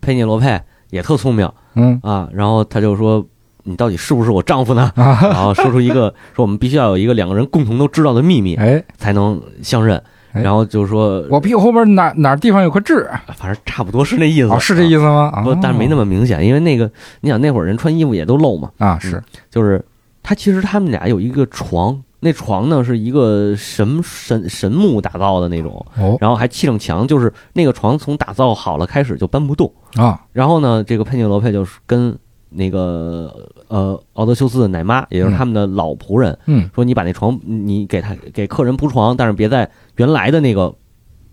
[0.00, 0.60] 佩涅罗佩
[0.90, 3.24] 也特聪明嗯啊，然后他就说。
[3.68, 4.92] 你到底是不是我丈夫呢？
[4.94, 10.00] 啊，然后说出一个说我们必须要有一个两个人共同都知道的秘密哎，才能相认，
[10.30, 13.10] 哎然后就是说我屁股后边哪哪地方有颗痣？
[13.34, 15.32] 反正差不多是那意思，哦，是这意思吗？
[15.34, 16.88] 啊不，但是没那么明显，因为那个
[17.22, 19.84] 你想那会儿人穿衣服也都露嘛，啊，是就是
[20.26, 26.18] 他其实他们俩有一个床，那床呢是一个神神神木打造的那种，哦。
[26.20, 29.72] 然后还砌上墙，就是那个床从打造好了开始就搬不动。
[29.94, 32.18] 啊，然后呢，这个佩内罗佩就是跟
[32.48, 36.68] 那个呃奥德修斯的奶妈，也就是他们的老仆人，嗯。
[36.74, 40.74] 说你把那床你给他给客人铺床，但是别在原来的那个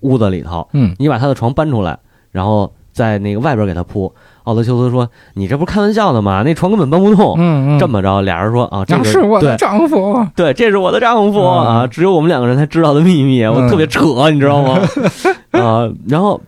[0.02, 0.96] 屋子里头，嗯。
[1.00, 1.98] 你把他的床搬出来，
[2.30, 4.14] 然后在那个外边给他铺。
[4.44, 6.44] 奥德修斯说：“你这不是开玩笑的吗？
[6.44, 7.36] 那床根本搬不动。
[7.38, 10.26] 嗯嗯，这么着，俩人说：“啊，这个是我的丈夫。
[10.36, 14.80] 对，这是我的丈夫嗯啊，只有我们两个人才知道的秘密，我嗯特别扯，你知道吗？
[15.52, 16.40] 啊，然后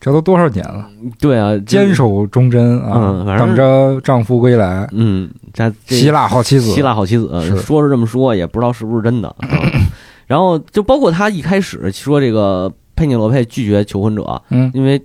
[0.00, 0.86] 这都多少年了？
[1.20, 4.86] 对啊，坚守忠贞啊，嗯反正等着丈夫归来。
[4.92, 9.28] 嗯，这这希腊好妻子，希腊好妻子，说是这么说，也不知道是不是真的。
[9.28, 9.48] 啊
[10.28, 15.02] 然后就包括他一开始说这个佩涅罗佩拒绝求婚者，嗯因为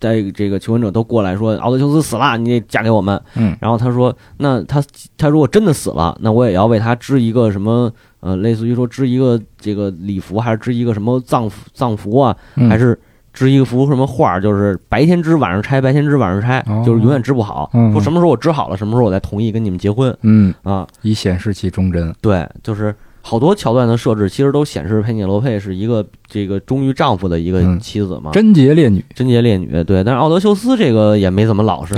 [0.00, 3.20] 在这个求婚者都过来说奥德修斯死了，你得嫁给我们。
[3.36, 4.82] 嗯然后他说，那他
[5.18, 12.98] 他如果真的死了，那我也要为他织一个什么呃，类似于说织一个这个礼服，还是织一个什么葬服葬服啊，嗯还是
[13.32, 17.70] 织一幅什么画儿，就是白天织晚上拆，白天织晚上拆，哦就是永远织不好。
[17.74, 20.86] 嗯说什么时候我织好了，什么时候我再同意跟你们结婚嗯，啊？
[21.02, 22.12] 以显示其忠贞。
[22.20, 29.84] 对，就是好多桥段的设置，其实都显示佩涅罗佩是一个这个忠于丈夫的一个嗯妻子嘛，贞洁烈女贞洁烈女。
[29.84, 31.94] 对，但是奥德修斯这个也没怎么老实，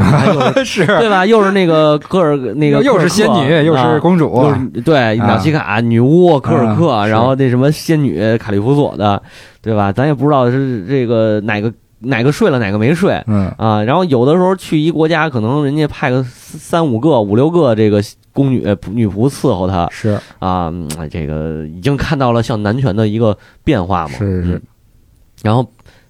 [0.64, 1.24] 是 是对吧？
[1.24, 4.52] 又是那个科尔那个又是仙女，又是公主，
[4.84, 9.22] 对啊瑙西卡女巫科尔克，啊然后那什么仙女卡利夫索的，
[9.62, 9.92] 对吧？
[9.92, 11.72] 咱也不知道是这个哪个
[12.02, 13.22] 哪个睡了，哪个没睡。
[13.26, 18.02] 嗯啊，然后有的时候去一国家，可能人家派个三三五个、五六个这个
[18.32, 24.14] 宫女女仆伺候他是啊，嗯这个已经看到了像男权的一个变化嘛。
[24.18, 24.62] 是是嗯
[25.42, 25.66] 然后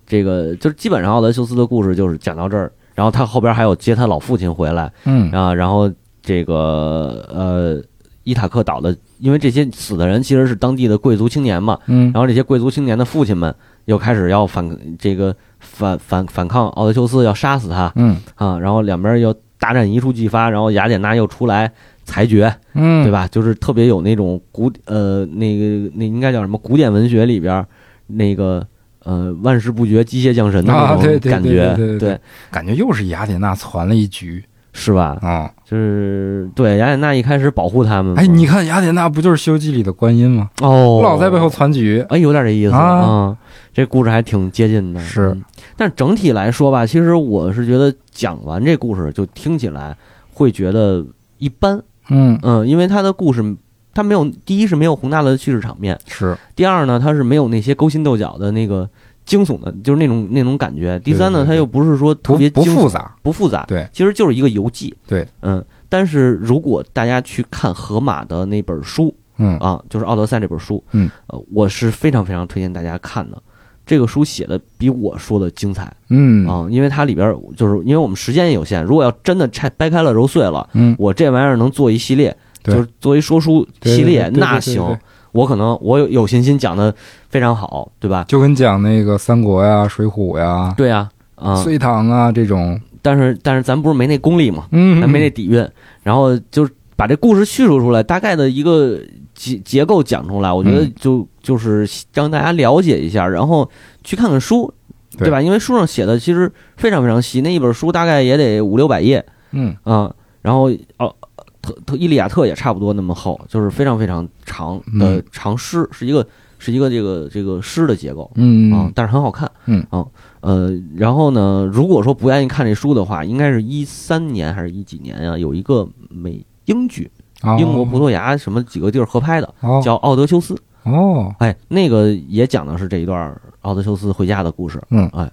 [0.06, 5.90] 这个就是基本上奥德修斯的故事就是讲到这儿，然后他后边还有接他老父亲回来，嗯啊，然后
[6.22, 7.82] 这个呃，
[8.24, 13.54] 伊塔克岛的，因为这些死的人其实是当地的贵族青年嘛，嗯然后这些贵族青年的父亲们
[13.86, 21.72] 又开始要反这个反反反抗奥德修斯，要杀死他嗯啊，然后两边又大战一触即发，然后雅典娜又出来
[22.04, 23.10] 裁决，嗯，对？
[23.10, 23.26] 吧？
[23.28, 27.64] 就是特别有那种古呃那个那应该叫什么古典文学里边
[28.06, 28.66] 那个。
[29.04, 32.20] 呃，万事不绝，机械降神的啊那对对对种感觉，对对对
[32.52, 34.40] 感觉又是雅典娜攒了一局
[34.72, 35.18] 是吧？
[35.22, 35.50] 啊！
[35.64, 40.50] 就是对雅典娜一开始保护他们嘛，哎，你看雅典娜不就是《西游记》里的观音吗？
[40.60, 42.04] 哦，老在背后攒局。
[42.08, 43.36] 哎，有点这意思啊嗯
[43.72, 45.00] 这故事还挺接近的。
[45.00, 45.44] 是嗯
[45.76, 49.96] 但整体来说吧，其实我是觉得讲完这故事就听起来
[50.32, 51.04] 会觉得
[51.38, 51.82] 一般。
[52.10, 53.56] 嗯，嗯，因为他的故事
[53.94, 58.88] 他没有，第一是没有宏大的叙事场面，是第二呢，他是没有那些勾心斗角的那个
[59.24, 60.98] 惊悚的，就是那种那种感觉。
[61.00, 63.14] 第三呢，它又不是说特别不别复杂。
[63.22, 64.94] 不复杂，对，其实就是一个游记。
[65.06, 69.56] 对，嗯，但是如果大家去看河马的那本书，嗯。
[69.58, 73.40] 啊，就是《奥德赛》这本书，嗯，呃，我是非常非常推荐大家看的。
[73.84, 75.92] 这个书写的比我说的精彩。
[76.08, 76.46] 嗯。
[76.48, 84.96] 啊，因为它里边就是因为我们时间也有限，如果要真的拆掰开了揉碎了，嗯，我这玩意儿能做一系列，就是作为说书系列，那行
[85.32, 86.94] 我可能我有有信心讲的
[87.28, 88.24] 非常好，对吧？
[88.28, 95.66] 就跟讲那个三国呀、水浒呀、对呀，啊，隋唐啊这种，但是但是咱不是没那功力嘛，嗯，咱没那底蕴，
[96.02, 98.98] 然后就是把这故事叙述出来，大概的一个
[99.34, 103.68] 结结构讲出来，我觉得嗯就就是让大家了解一下，然后
[104.04, 104.72] 去看看书，
[105.16, 105.40] 对对吧？
[105.40, 111.14] 因为书上写的其实非常非常细，那一本书大概也得五六百页嗯啊、然后哦。
[111.62, 116.26] 特特《伊利亚特》也差不多那么厚，就是非常非常长的嗯长诗，是一个
[116.58, 120.04] 是一个这个这个诗的结构嗯啊、嗯但是很好看，嗯啊
[120.40, 127.10] 呃，然后呢，如果说不愿意看这书的话，应该是一三年还是一几年啊、有一个美英剧，
[127.42, 130.54] 哦英国葡萄牙什么几个地儿合拍的，哦叫《奥德修斯》。
[130.84, 134.82] 哦，哎，那个也讲的是这一段奥德修斯回家的故事。
[134.90, 135.30] 嗯哎，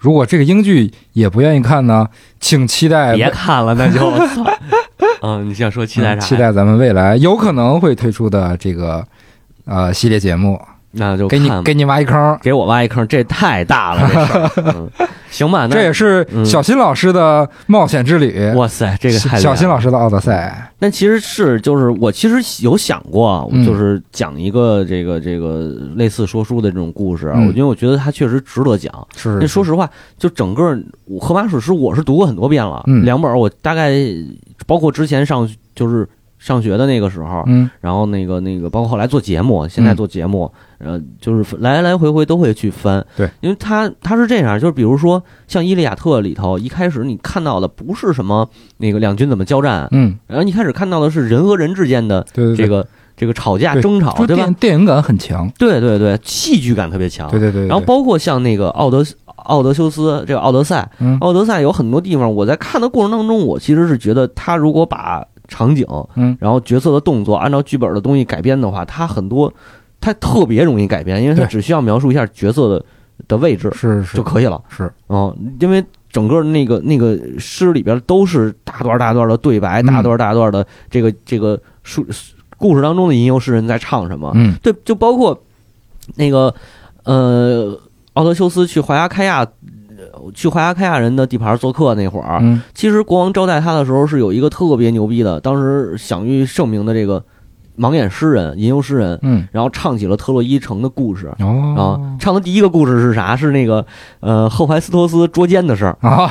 [0.00, 2.08] 如果这个英剧也不愿意看呢，
[2.40, 3.98] 请期待别看了，那就
[4.28, 4.44] 操。
[5.22, 6.20] 嗯，你想说期待啥？
[6.20, 9.06] 嗯期，待咱们未来有可能会推出的这个
[9.66, 10.58] 呃系列节目，
[10.92, 12.38] 那就给你给你挖一坑。
[12.42, 14.50] 给我挖一坑，这太大了，这事儿。
[14.76, 14.90] 嗯，
[15.30, 18.52] 行吧，那这也是嗯小新老师的冒险之旅。
[18.54, 28.92] 哇塞，这个太小新老师的奥德赛，那其实是就是我其实有想过，嗯就是讲一个这个这个类似说书的这种故事啊，嗯我因为我觉得它确实值得讲。
[29.14, 29.88] 是那说实话，
[30.18, 30.74] 就整个
[31.20, 33.92] 《荷马史诗》我是读过很多遍了，嗯两本我大概
[34.66, 36.08] 包括之前上就是
[36.38, 40.50] 上学的那个时候，嗯然后那个那个包括后来做节目，现在做节目，
[40.82, 43.04] 呃，就是来来回回都会去翻。
[43.16, 48.48] 对，因为它它是这样，就是比如说像《伊利亚特》里头，一开始你看到的不是什么
[48.78, 52.86] 那个两军怎么交战，嗯，然后一开始看到的是人和人之间的对对对，这个
[53.16, 54.54] 这个吵架争吵，就对吧电？
[54.54, 55.50] 电影感很强。
[55.58, 57.30] 对对对，戏剧感特别强。
[57.30, 59.04] 对对对，对然后包括像那个奥德
[59.36, 69.52] 奥德修斯这个奥德赛，嗯奥德赛有很多地方，我在看的过程当中，我其实是觉得他如果把场景，嗯然后角色的动作按照剧本的东西改编的话，他很多
[70.00, 72.84] 他特别容易改编，因为他只需要描述一下角色的
[73.28, 74.16] 的位置是是。
[74.16, 74.60] 就可以了。
[74.68, 79.86] 是，嗯，因为整个那个那个诗里边都是大段大段的对白，嗯。
[79.86, 82.04] 大段大段的这个这个书
[82.56, 84.54] 故事当中的吟游诗人在唱什么，嗯。
[84.62, 85.38] 对，就包括
[86.16, 86.54] 那个
[87.04, 87.78] 呃，
[88.14, 92.60] 奥德修斯去怀亚开亚，呃去怀亚开亚人的地盘做客那会儿，嗯。
[92.74, 97.22] 其实国王招待他的时候是有一个特别牛逼的，当时享誉盛名的这个
[97.80, 101.28] 盲眼诗人、吟游诗人，嗯然后唱起了特洛伊城的故事。
[101.28, 103.34] 啊哦，唱的第一个故事是啥？
[103.34, 103.84] 是那个
[104.20, 105.96] 呃赫淮斯托斯捉奸的事儿。
[106.02, 106.30] 啊，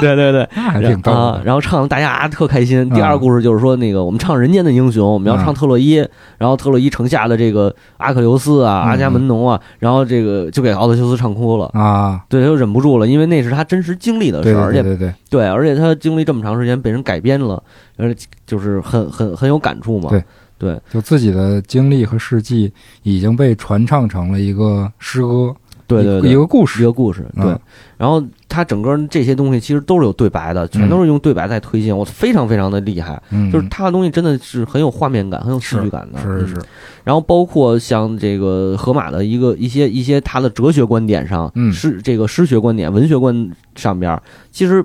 [0.00, 1.44] 对 对对， 那还挺逗啊，的。
[1.44, 2.80] 然后唱的大家特开心。
[2.80, 6.04] 嗯第二个故事就是说，那个我们唱人间的英雄，我们要唱特洛伊，
[6.38, 11.66] 然后特洛伊城下的这个阿克琉斯啊、嗯阿伽门农啊，然后这个就给奥德修斯唱哭了。
[11.74, 17.62] 啊，对，他就忍不住了，因为那是他真实经历的事儿，而且对对对对，对，而且他经历这么长时间被人改编了，
[17.96, 20.08] 而且就是很很很有感触嘛。
[20.10, 20.24] 对
[20.58, 22.72] 对就自己的经历和事迹
[23.04, 25.54] 已经被传唱成了一个诗歌，
[25.86, 26.82] 对对对，一个故事。
[26.82, 27.24] 一个故事。
[27.36, 27.60] 对嗯，
[27.96, 33.22] 然后他整个这些东西其实都是有对白的，全都是用对白在推进，我非常非常的厉害。
[33.30, 36.18] 嗯，就是他的东西真的是很有画面感，很有戏剧感的。
[36.24, 36.62] 嗯是是是，
[37.04, 44.20] 然后包括像这个河马的一个一些一些他的哲学观点上，嗯诗这个诗学观点、文学观上边，
[44.50, 44.84] 其实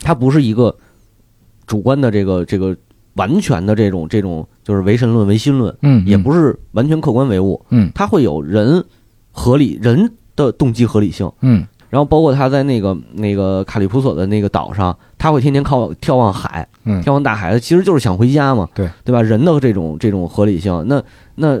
[0.00, 0.76] 他不是一个
[1.66, 2.76] 主观的这个这个
[3.14, 7.90] 完全的这种这种就是唯神论、唯心论，嗯，也不是完全客观唯物，嗯。
[7.94, 8.84] 它会有人
[9.30, 11.30] 合理人的动机合理性。
[11.40, 11.66] 嗯。
[11.90, 17.02] 然后包括他在那个那个卡利普索的那个岛上，他会天天靠眺望海，嗯。
[17.02, 18.88] 眺望大海，其实就是想回家嘛，对。
[19.04, 19.20] 对吧？
[19.20, 21.02] 人的这种这种合理性，那
[21.34, 21.60] 那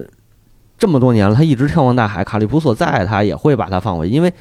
[0.78, 4.32] 这么多年了，他一直眺望大海，卡利普索再爱他也会把他放回去，因为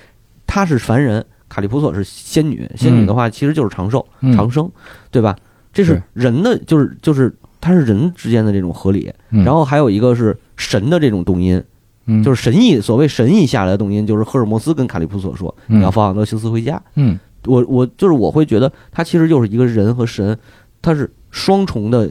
[0.47, 4.33] 他是凡人，卡利普索是仙女，仙女的话其实就是长寿、嗯。
[4.33, 4.71] 长生，
[5.11, 5.35] 对吧？
[5.73, 11.63] 这是人的，就是就是它是人之间的这种合理，嗯，然后还有一个是神的这种动因，
[12.05, 12.23] 嗯。
[12.23, 15.79] 就是神意，所谓神意下来的动因，就是赫尔墨斯跟卡利普索说，嗯。
[15.79, 16.81] 你要放奥德修斯回家。
[16.95, 17.17] 嗯。
[17.45, 20.37] 我我就是我会觉得他其实就是一个人和神，
[20.81, 22.09] 他是双重的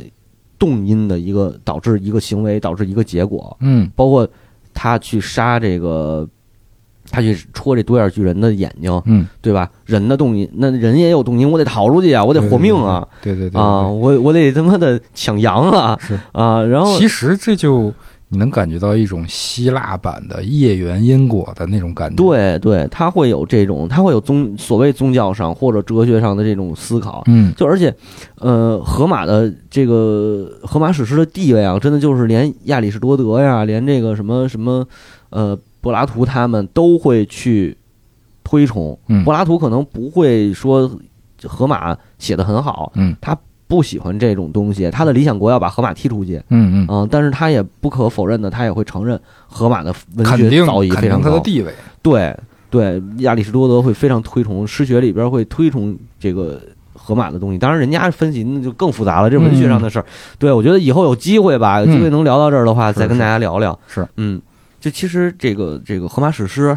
[0.58, 3.90] 动因的一个导致一个行为导致一个结果，嗯。
[3.94, 4.28] 包括
[4.72, 6.28] 他去杀这个，
[7.10, 9.68] 他去戳这独眼巨人的眼睛，嗯，对吧？
[9.84, 15.98] 人的动因，那人也有动因，我得逃出去啊，我得活命啊，对对对啊，，我我得他妈的抢羊啊。
[16.00, 16.18] 是。
[16.32, 17.92] 啊，然后其实这就
[18.28, 27.52] 你能感觉到一种希腊版的业缘因果的那种感觉。，对对，他会有这种，他会有宗所谓宗教上或者哲学上的这种思考，嗯。
[27.56, 27.92] 就而且，
[28.36, 34.86] 呃，荷马的这个荷马史诗的地位啊，真的就是连亚里士多德呀，连这个什么什么，
[35.30, 37.76] 呃，柏拉图他们都会去
[38.44, 38.98] 推崇。
[39.08, 40.90] 嗯柏拉图可能不会说
[41.44, 43.36] 荷马写的很好，嗯他
[43.66, 46.36] 不喜欢这种东西，他的理想国要把荷马踢出去。
[46.48, 51.42] 嗯嗯，嗯，但是他也不可否认的，他也会承认荷马的文学造诣非常高他的。
[51.42, 51.72] 地位。
[52.02, 52.36] 对
[52.68, 56.60] 对，亚里士多德会非常推崇诗学里边会推崇这个
[56.92, 57.58] 河马的东西。
[57.58, 60.04] 当然，人家分析那就更复杂了，这是文学上的事儿。
[60.38, 63.76] 对我觉得以后有机会吧，有机会能聊到这儿的话，嗯再跟大家聊聊。
[63.88, 64.40] 是，嗯，
[64.80, 66.76] 就其实这个这个荷马史诗。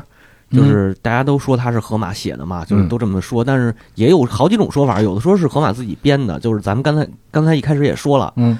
[0.51, 8.55] 就是大家都说他是荷马写的嘛，就是嗯都这么说，但是也有好几种说法，有的说是荷马自己编的，就是咱们刚才刚才一开始也说了，嗯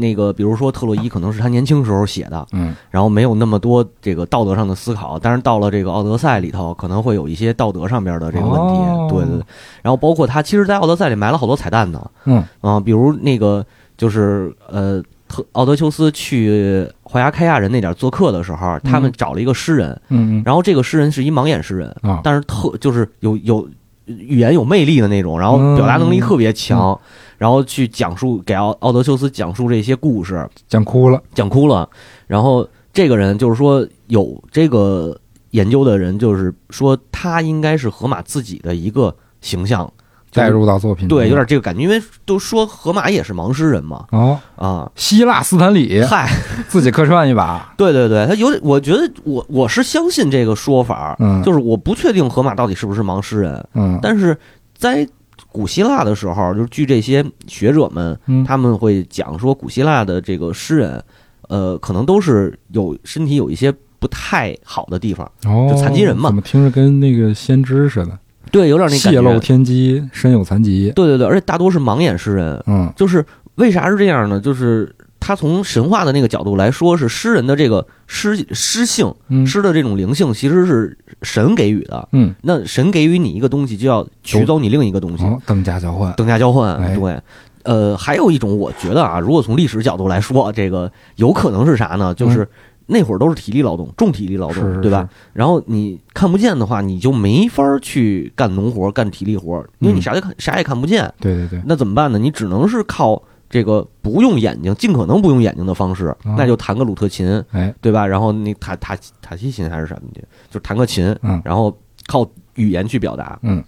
[0.00, 8.78] 那个比如说特洛伊可能是他年轻时候写的，嗯然后没有那么多这个道德上的思考，但是到了这个奥德赛里头，可能会有一些道德上边的这个问题。
[8.78, 9.44] 哦对对对，
[9.82, 13.62] 然后包括他其实，在奥德赛里埋了好多彩蛋呢，嗯啊、比如那个
[13.98, 21.94] 就是呃，特奥德修斯去怀亚开亚人那点儿做客的时候，他们找了一个诗人，嗯然后这个诗人是一盲眼诗人，
[22.24, 23.68] 但是特就是有有
[24.06, 26.98] 语言有魅力的那种，然后表达能力特别强，
[27.36, 31.22] 然后去讲述给奥奥德修斯讲述这些故事，讲哭了。
[31.34, 31.88] 讲哭了。
[32.26, 35.18] 然后这个人就是说有这个
[35.50, 39.97] 研究的人，就是说他应该是荷马自己的一个形象，就是
[40.32, 46.30] 带入到作品中对，有点这个感觉，因为都说荷马也是盲诗人嘛，哦，啊，希腊斯坦李嗨，
[46.68, 54.36] 自己客串一把， 对对对，他有点，我觉得我我是相信这个说法，嗯，就是我不确定荷马到底是不是盲诗人，嗯，但是
[54.76, 55.06] 在
[55.50, 61.02] 古希腊的时候，就是据这些学者们嗯他们会讲说，古希腊的这个诗人，
[61.48, 68.18] 呃，可能都是有身体有一些不太好的地方，哦，就残疾人嘛怎么听着跟那个先知似的？
[68.50, 69.38] 对，有点泄露。
[69.38, 70.92] 天机，身有残疾。
[70.94, 73.24] 对对对，而且大多是盲眼诗人，嗯就是
[73.56, 74.40] 为啥是这样呢？
[74.40, 82.08] 就是他从神话的那个角度来说，是诗人的这个诗诗性、嗯诗的这种灵性，其实是神给予的。
[82.12, 85.24] 嗯，那神给予你一个东西，就要取走你另一个东西。
[85.24, 86.12] 哦，等价交换。
[86.14, 87.20] 等价交换，哎对。
[87.64, 92.14] 呃，还有一种，我觉得啊，如果从历史角度来说，这个有可能是啥呢？
[92.14, 92.48] 就是
[92.90, 95.08] 那会儿都是体力劳动，重体力劳动，嗯是是对吧？
[95.34, 101.12] 然后你看不见的话，你就没法去干农活、干体力活，因为你嗯啥也看、啥也看不见。
[101.20, 102.18] 对对对，那怎么办呢？
[102.18, 106.34] 你只能是靠这个不用眼睛，尽可能不用眼睛的方式，啊。
[106.38, 108.06] 那就弹个鲁特琴，哎，对吧？
[108.06, 110.08] 然后那塔塔塔西琴还是什么？
[110.14, 111.40] 的，就弹个琴，嗯。
[111.44, 113.62] 然后靠语言去表达，嗯，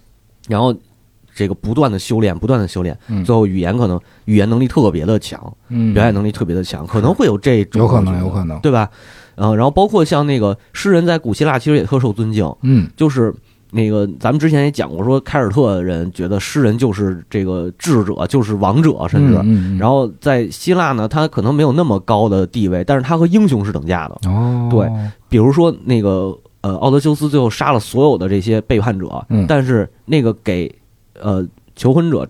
[0.47, 0.75] 然后
[1.41, 3.25] 这个不断的修炼，不断的修炼，嗯。
[3.25, 8.87] 最后语言可能语言能力特别的强，嗯，表演能力特别的强，可能会有这种，有可能，有可能，对吧？
[9.33, 12.87] 呃，然后包括像那个诗人在古希腊其实也特受尊敬，嗯。
[12.95, 13.33] 就是
[13.71, 19.35] 那个咱们之前也讲过，说凯尔特人觉得诗人就是这个智者，就是王者，甚至。
[19.37, 19.77] 嗯，嗯。
[19.79, 24.29] 然后在希腊呢，他可能没有那么高的地位，但是他和英雄是等价的。
[24.29, 24.87] 哦，对
[25.27, 29.45] 比如说那个呃，奥德修斯最后杀了所有的这些背叛者，嗯。
[29.47, 30.71] 但是那个给
[31.21, 31.45] 呃
[31.75, 32.27] 求婚者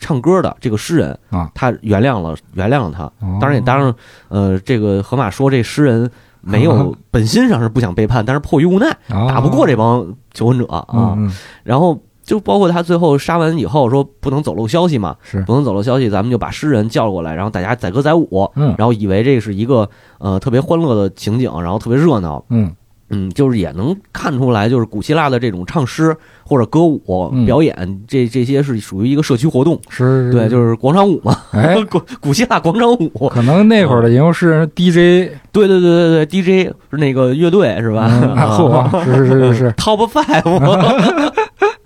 [0.00, 3.04] 唱歌的这个诗人啊，他原谅了原谅了他。
[3.26, 3.94] 哦当然也当然，
[4.28, 6.10] 呃，这个河马说这诗人
[6.40, 11.16] 没有 本心上是不想背叛，但是迫于无奈打不过这帮求婚者啊。
[11.64, 22.44] 然后就包括他最后杀完以后说不能走漏消息嘛，是，不能走漏消息，咱们就把诗人叫过来，然后大家载歌载舞，嗯然后以为这是一个呃特别欢乐的情景，然后特别热闹。
[22.50, 22.72] 嗯
[23.10, 26.14] 嗯，就是也能看出来，就是古希腊的这种唱诗
[26.44, 27.00] 或者歌舞
[27.32, 38.08] 嗯表演，这这些是属于一个社区活动，是，对，就是广场舞嘛，哎， 古古希腊广场舞，可能那会儿的吟游诗人 DJ 对对对对对，DJ 是那个乐队是吧？
[38.22, 41.32] 嗯啊嚯，是是是是， Top Five。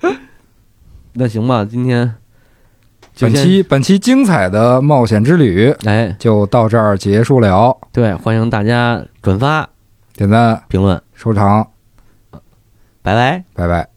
[1.15, 2.15] 那行吧，今天
[3.21, 9.69] 本期本期精彩的冒险之旅哎，就到这儿结束了，对，欢迎大家转发、
[10.15, 11.67] 点赞、评论，收藏，
[13.03, 13.45] 拜拜。
[13.55, 13.92] 拜拜。